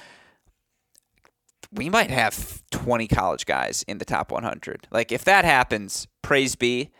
We 1.69 1.89
might 1.89 2.09
have 2.09 2.63
20 2.71 3.09
college 3.09 3.45
guys 3.45 3.83
in 3.89 3.97
the 3.97 4.05
top 4.05 4.31
100. 4.31 4.87
Like, 4.89 5.11
if 5.11 5.25
that 5.25 5.43
happens, 5.43 6.07
praise 6.21 6.55
be, 6.55 6.91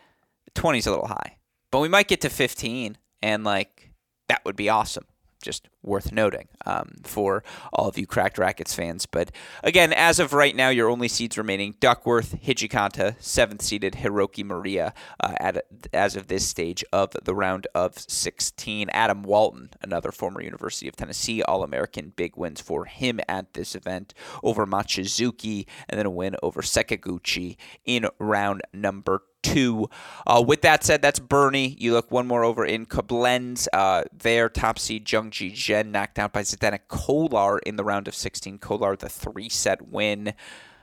20 0.54 0.78
is 0.78 0.86
a 0.86 0.90
little 0.90 1.06
high. 1.06 1.38
But 1.70 1.80
we 1.80 1.88
might 1.88 2.06
get 2.06 2.20
to 2.20 2.28
15, 2.28 2.98
and, 3.22 3.44
like, 3.44 3.92
that 4.28 4.44
would 4.44 4.56
be 4.56 4.68
awesome. 4.68 5.06
Just 5.44 5.68
worth 5.82 6.10
noting 6.10 6.48
um, 6.64 6.94
for 7.02 7.44
all 7.72 7.88
of 7.88 7.98
you 7.98 8.06
cracked 8.06 8.38
racquets 8.38 8.74
fans. 8.74 9.04
But 9.04 9.30
again, 9.62 9.92
as 9.92 10.18
of 10.18 10.32
right 10.32 10.56
now, 10.56 10.70
your 10.70 10.88
only 10.88 11.08
seeds 11.08 11.36
remaining: 11.36 11.74
Duckworth, 11.80 12.40
Hijikata, 12.42 13.16
seventh 13.22 13.62
seeded 13.62 13.94
Hiroki 13.94 14.42
Moriya. 14.42 14.92
Uh, 15.20 15.34
at 15.38 15.64
as 15.92 16.16
of 16.16 16.28
this 16.28 16.48
stage 16.48 16.82
of 16.92 17.12
the 17.22 17.34
round 17.34 17.66
of 17.74 17.98
16, 17.98 18.88
Adam 18.90 19.22
Walton, 19.22 19.70
another 19.82 20.10
former 20.10 20.40
University 20.40 20.88
of 20.88 20.96
Tennessee 20.96 21.42
All-American, 21.42 22.12
big 22.16 22.36
wins 22.36 22.60
for 22.60 22.86
him 22.86 23.20
at 23.28 23.52
this 23.52 23.74
event 23.74 24.14
over 24.42 24.66
Mochizuki, 24.66 25.66
and 25.88 25.98
then 25.98 26.06
a 26.06 26.10
win 26.10 26.36
over 26.42 26.62
Sekiguchi 26.62 27.56
in 27.84 28.06
round 28.18 28.62
number 28.72 29.22
two. 29.44 29.88
Uh, 30.26 30.42
with 30.44 30.62
that 30.62 30.82
said, 30.82 31.02
that's 31.02 31.20
Burnie. 31.20 31.76
You 31.78 31.92
look 31.92 32.10
one 32.10 32.26
more 32.26 32.42
over 32.42 32.64
in 32.64 32.86
Koblenz. 32.86 33.68
Uh, 33.72 34.02
their 34.12 34.48
top 34.48 34.78
seed 34.78 35.04
Jungji 35.04 35.52
Zhen 35.52 35.90
knocked 35.90 36.18
out 36.18 36.32
by 36.32 36.42
Zdenek 36.42 36.88
Kolar 36.88 37.58
in 37.60 37.76
the 37.76 37.84
round 37.84 38.08
of 38.08 38.14
16. 38.14 38.58
Kolar 38.58 38.96
the 38.96 39.08
three 39.08 39.48
set 39.48 39.88
win. 39.88 40.34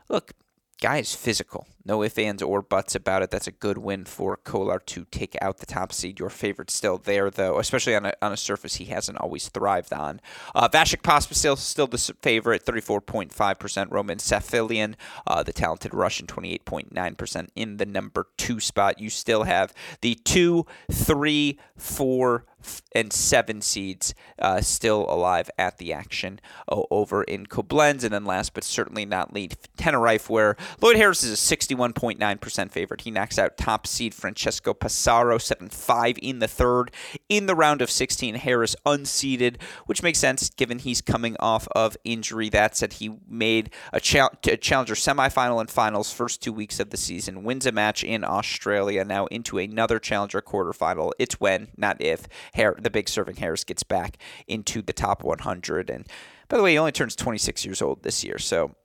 Look, 0.07 0.33
guy 0.81 0.97
is 0.97 1.15
physical. 1.15 1.67
No 1.85 2.03
ifs, 2.03 2.17
ands, 2.17 2.43
or 2.43 2.61
buts 2.61 2.95
about 2.95 3.21
it. 3.21 3.31
That's 3.31 3.47
a 3.47 3.51
good 3.51 3.77
win 3.77 4.05
for 4.05 4.37
Kolar 4.37 4.79
to 4.79 5.05
take 5.11 5.35
out 5.41 5.57
the 5.57 5.65
top 5.65 5.93
seed. 5.93 6.19
Your 6.19 6.29
favorite 6.29 6.69
still 6.69 6.97
there, 6.97 7.29
though, 7.29 7.59
especially 7.59 7.95
on 7.95 8.05
a, 8.05 8.13
on 8.21 8.33
a 8.33 8.37
surface 8.37 8.75
he 8.75 8.85
hasn't 8.85 9.19
always 9.19 9.47
thrived 9.47 9.93
on. 9.93 10.19
Uh, 10.53 10.67
Vasek 10.67 11.01
Pospisil 11.01 11.57
still 11.57 11.87
the 11.87 11.97
favorite, 12.21 12.65
34.5%. 12.65 13.91
Roman 13.91 14.17
Safiullin, 14.17 14.95
uh, 15.25 15.43
the 15.43 15.53
talented 15.53 15.93
Russian, 15.93 16.27
28.9% 16.27 17.47
in 17.55 17.77
the 17.77 17.85
number 17.85 18.27
two 18.37 18.59
spot. 18.59 18.99
You 18.99 19.09
still 19.09 19.43
have 19.43 19.73
the 20.01 20.15
two, 20.15 20.65
three, 20.91 21.59
four, 21.77 22.45
and 22.93 23.11
seven 23.13 23.61
seeds 23.61 24.13
uh, 24.39 24.61
still 24.61 25.05
alive 25.09 25.49
at 25.57 25.77
the 25.77 25.93
action 25.93 26.39
uh, 26.69 26.81
over 26.91 27.23
in 27.23 27.45
Koblenz. 27.45 28.03
And 28.03 28.13
then 28.13 28.25
last 28.25 28.53
but 28.53 28.63
certainly 28.63 29.05
not 29.05 29.33
least, 29.33 29.69
Tenerife, 29.77 30.29
where 30.29 30.55
Lloyd 30.81 30.97
Harris 30.97 31.23
is 31.23 31.31
a 31.31 31.55
61.9% 31.57 32.71
favorite. 32.71 33.01
He 33.01 33.11
knocks 33.11 33.39
out 33.39 33.57
top 33.57 33.87
seed 33.87 34.13
Francesco 34.13 34.73
Passaro 34.73 35.39
7 35.39 35.69
5 35.69 36.19
in 36.21 36.39
the 36.39 36.47
third. 36.47 36.91
In 37.29 37.45
the 37.45 37.55
round 37.55 37.81
of 37.81 37.89
16, 37.89 38.35
Harris 38.35 38.75
unseeded, 38.85 39.61
which 39.85 40.03
makes 40.03 40.19
sense 40.19 40.49
given 40.49 40.79
he's 40.79 41.01
coming 41.01 41.35
off 41.39 41.67
of 41.75 41.97
injury. 42.03 42.49
That 42.49 42.75
said, 42.75 42.93
he 42.93 43.17
made 43.27 43.71
a, 43.93 43.97
a 43.97 44.57
challenger 44.57 44.95
semifinal 44.95 45.59
and 45.59 45.69
finals 45.69 46.11
first 46.11 46.41
two 46.41 46.53
weeks 46.53 46.79
of 46.79 46.89
the 46.89 46.97
season, 46.97 47.43
wins 47.43 47.65
a 47.65 47.71
match 47.71 48.03
in 48.03 48.23
Australia, 48.23 49.03
now 49.05 49.25
into 49.27 49.57
another 49.57 49.99
challenger 49.99 50.41
quarterfinal. 50.41 51.11
It's 51.19 51.39
when, 51.39 51.69
not 51.77 52.01
if, 52.01 52.27
Har- 52.55 52.77
the 52.79 52.89
big 52.89 53.09
serving 53.09 53.37
Harris 53.37 53.63
gets 53.63 53.83
back 53.83 54.17
into 54.47 54.81
the 54.81 54.93
top 54.93 55.23
100. 55.23 55.89
And 55.89 56.07
by 56.47 56.57
the 56.57 56.63
way, 56.63 56.73
he 56.73 56.77
only 56.77 56.91
turns 56.91 57.15
26 57.15 57.65
years 57.65 57.81
old 57.81 58.03
this 58.03 58.23
year, 58.23 58.37
so 58.37 58.75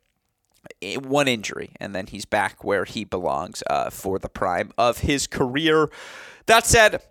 one 1.01 1.29
injury, 1.29 1.71
and 1.79 1.95
then 1.95 2.07
he's 2.07 2.25
back 2.25 2.65
where 2.65 2.85
he 2.85 3.05
belongs 3.05 3.63
uh, 3.69 3.91
for 3.91 4.19
the 4.19 4.29
prime 4.29 4.73
of 4.77 4.99
his 4.99 5.27
career. 5.27 5.89
That 6.47 6.67
said, 6.67 7.03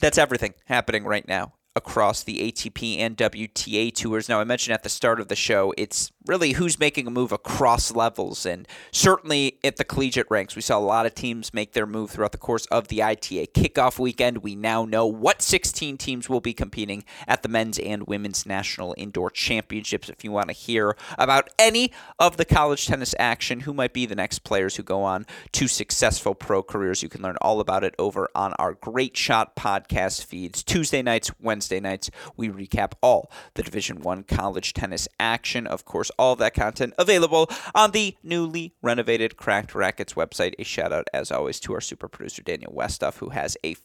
that's 0.00 0.18
everything 0.18 0.54
happening 0.66 1.04
right 1.04 1.26
now 1.26 1.52
across 1.76 2.22
the 2.22 2.38
ATP 2.52 2.98
and 2.98 3.16
WTA 3.16 3.92
tours. 3.92 4.28
Now, 4.28 4.40
I 4.40 4.44
mentioned 4.44 4.74
at 4.74 4.82
the 4.82 4.88
start 4.88 5.20
of 5.20 5.28
the 5.28 5.36
show, 5.36 5.74
it's 5.76 6.12
really 6.26 6.52
who's 6.52 6.78
making 6.78 7.06
a 7.06 7.10
move 7.10 7.32
across 7.32 7.94
levels. 7.94 8.46
And 8.46 8.66
certainly 8.90 9.58
at 9.62 9.76
the 9.76 9.84
collegiate 9.84 10.26
ranks, 10.30 10.56
we 10.56 10.62
saw 10.62 10.78
a 10.78 10.80
lot 10.80 11.06
of 11.06 11.14
teams 11.14 11.52
make 11.52 11.72
their 11.72 11.86
move 11.86 12.10
throughout 12.10 12.32
the 12.32 12.38
course 12.38 12.66
of 12.66 12.88
the 12.88 13.02
ITA 13.02 13.48
kickoff 13.48 13.98
weekend. 13.98 14.38
We 14.38 14.54
now 14.54 14.84
know 14.84 15.06
what 15.06 15.42
16 15.42 15.98
teams 15.98 16.28
will 16.28 16.40
be 16.40 16.54
competing 16.54 17.04
at 17.28 17.42
the 17.42 17.48
men's 17.48 17.78
and 17.78 18.06
women's 18.06 18.46
national 18.46 18.94
indoor 18.96 19.30
championships. 19.30 20.08
If 20.08 20.24
you 20.24 20.32
want 20.32 20.48
to 20.48 20.54
hear 20.54 20.96
about 21.18 21.50
any 21.58 21.92
of 22.18 22.36
the 22.36 22.44
college 22.44 22.86
tennis 22.86 23.14
action, 23.18 23.60
who 23.60 23.74
might 23.74 23.92
be 23.92 24.06
the 24.06 24.14
next 24.14 24.40
players 24.40 24.76
who 24.76 24.82
go 24.82 25.02
on 25.02 25.26
to 25.52 25.68
successful 25.68 26.34
pro 26.34 26.62
careers, 26.62 27.02
you 27.02 27.08
can 27.08 27.22
learn 27.22 27.36
all 27.40 27.60
about 27.60 27.84
it 27.84 27.94
over 27.98 28.28
on 28.34 28.54
our 28.54 28.74
Great 28.74 29.16
Shot 29.16 29.56
podcast 29.56 30.24
feeds. 30.24 30.62
Tuesday 30.62 31.02
nights, 31.02 31.30
Wednesday 31.40 31.80
nights, 31.80 32.10
we 32.36 32.48
recap 32.48 32.92
all 33.02 33.30
the 33.54 33.62
Division 33.62 34.00
One 34.00 34.22
college 34.22 34.72
tennis 34.72 35.06
action. 35.20 35.66
Of 35.66 35.84
course, 35.84 36.10
all 36.18 36.36
that 36.36 36.54
content 36.54 36.94
available 36.98 37.48
on 37.74 37.90
the 37.90 38.16
newly 38.22 38.74
renovated 38.82 39.36
Cracked 39.36 39.74
Racquets 39.74 40.14
website. 40.14 40.54
A 40.58 40.64
shout 40.64 40.92
out, 40.92 41.08
as 41.12 41.30
always, 41.30 41.60
to 41.60 41.74
our 41.74 41.80
super 41.80 42.08
producer, 42.08 42.42
Daniel 42.42 42.72
Westoff, 42.72 43.18
who 43.18 43.30
has 43.30 43.56
a 43.64 43.76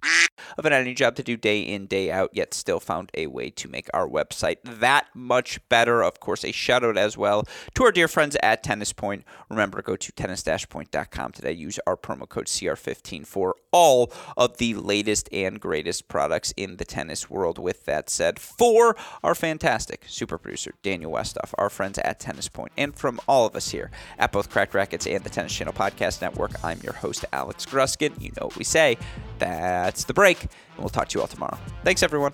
of 0.57 0.65
an 0.65 0.73
editing 0.73 0.95
job 0.95 1.15
to 1.15 1.23
do 1.23 1.36
day 1.36 1.61
in, 1.61 1.86
day 1.86 2.11
out, 2.11 2.30
yet 2.34 2.53
still 2.53 2.80
found 2.80 3.11
a 3.13 3.27
way 3.27 3.49
to 3.49 3.67
make 3.67 3.89
our 3.93 4.07
website 4.07 4.57
that 4.63 5.07
much 5.13 5.59
better. 5.69 6.01
Of 6.01 6.19
course, 6.19 6.43
a 6.45 6.51
shout 6.51 6.84
out 6.84 6.97
as 6.97 7.17
well 7.17 7.45
to 7.75 7.84
our 7.84 7.91
dear 7.91 8.07
friends 8.07 8.38
at 8.41 8.63
Tennis 8.63 8.93
Point. 8.93 9.23
Remember, 9.49 9.82
go 9.82 9.95
to 9.95 10.11
tennis-point.com 10.11 11.32
today. 11.32 11.51
Use 11.51 11.80
our 11.86 11.97
promo 11.97 12.27
code 12.27 12.45
CR15 12.45 13.25
for 13.25 13.55
all 13.71 14.11
of 14.38 14.57
the 14.57 14.73
latest 14.73 15.30
and 15.32 15.59
greatest 15.59 16.07
products 16.07 16.53
in 16.55 16.77
the 16.77 16.86
tennis 16.86 17.30
world. 17.30 17.59
With 17.59 17.86
that 17.86 18.09
said, 18.09 18.39
for 18.39 18.95
our 19.23 19.36
fantastic 19.36 20.05
super 20.07 20.38
producer, 20.38 20.73
Daniel 20.82 21.11
Westoff, 21.11 21.53
our 21.57 21.69
friends 21.69 21.99
Tennis 22.20 22.47
Point, 22.47 22.72
and 22.78 22.95
from 22.95 23.20
all 23.28 23.45
of 23.45 23.55
us 23.55 23.70
here 23.70 23.89
at 24.17 24.32
both 24.32 24.49
Cracked 24.49 24.74
Racquets 24.74 25.07
and 25.07 25.24
the 25.24 25.30
Tennis 25.30 25.53
Channel 25.55 25.74
Podcast 25.74 26.22
Network, 26.22 26.63
I'm 26.63 26.80
your 26.84 26.93
host, 26.93 27.26
Alex 27.34 27.65
Gruskin. 27.65 28.20
You 28.22 28.32
know 28.39 28.47
what 28.47 28.57
we 28.57 28.63
say. 28.63 28.97
That's 29.39 30.03
the 30.03 30.13
break, 30.13 30.43
and 30.43 30.51
we'll 30.80 30.89
talk 30.89 31.07
to 31.09 31.17
you 31.17 31.22
all 31.22 31.28
tomorrow. 31.28 31.57
Thanks, 31.84 32.03
everyone. 32.03 32.34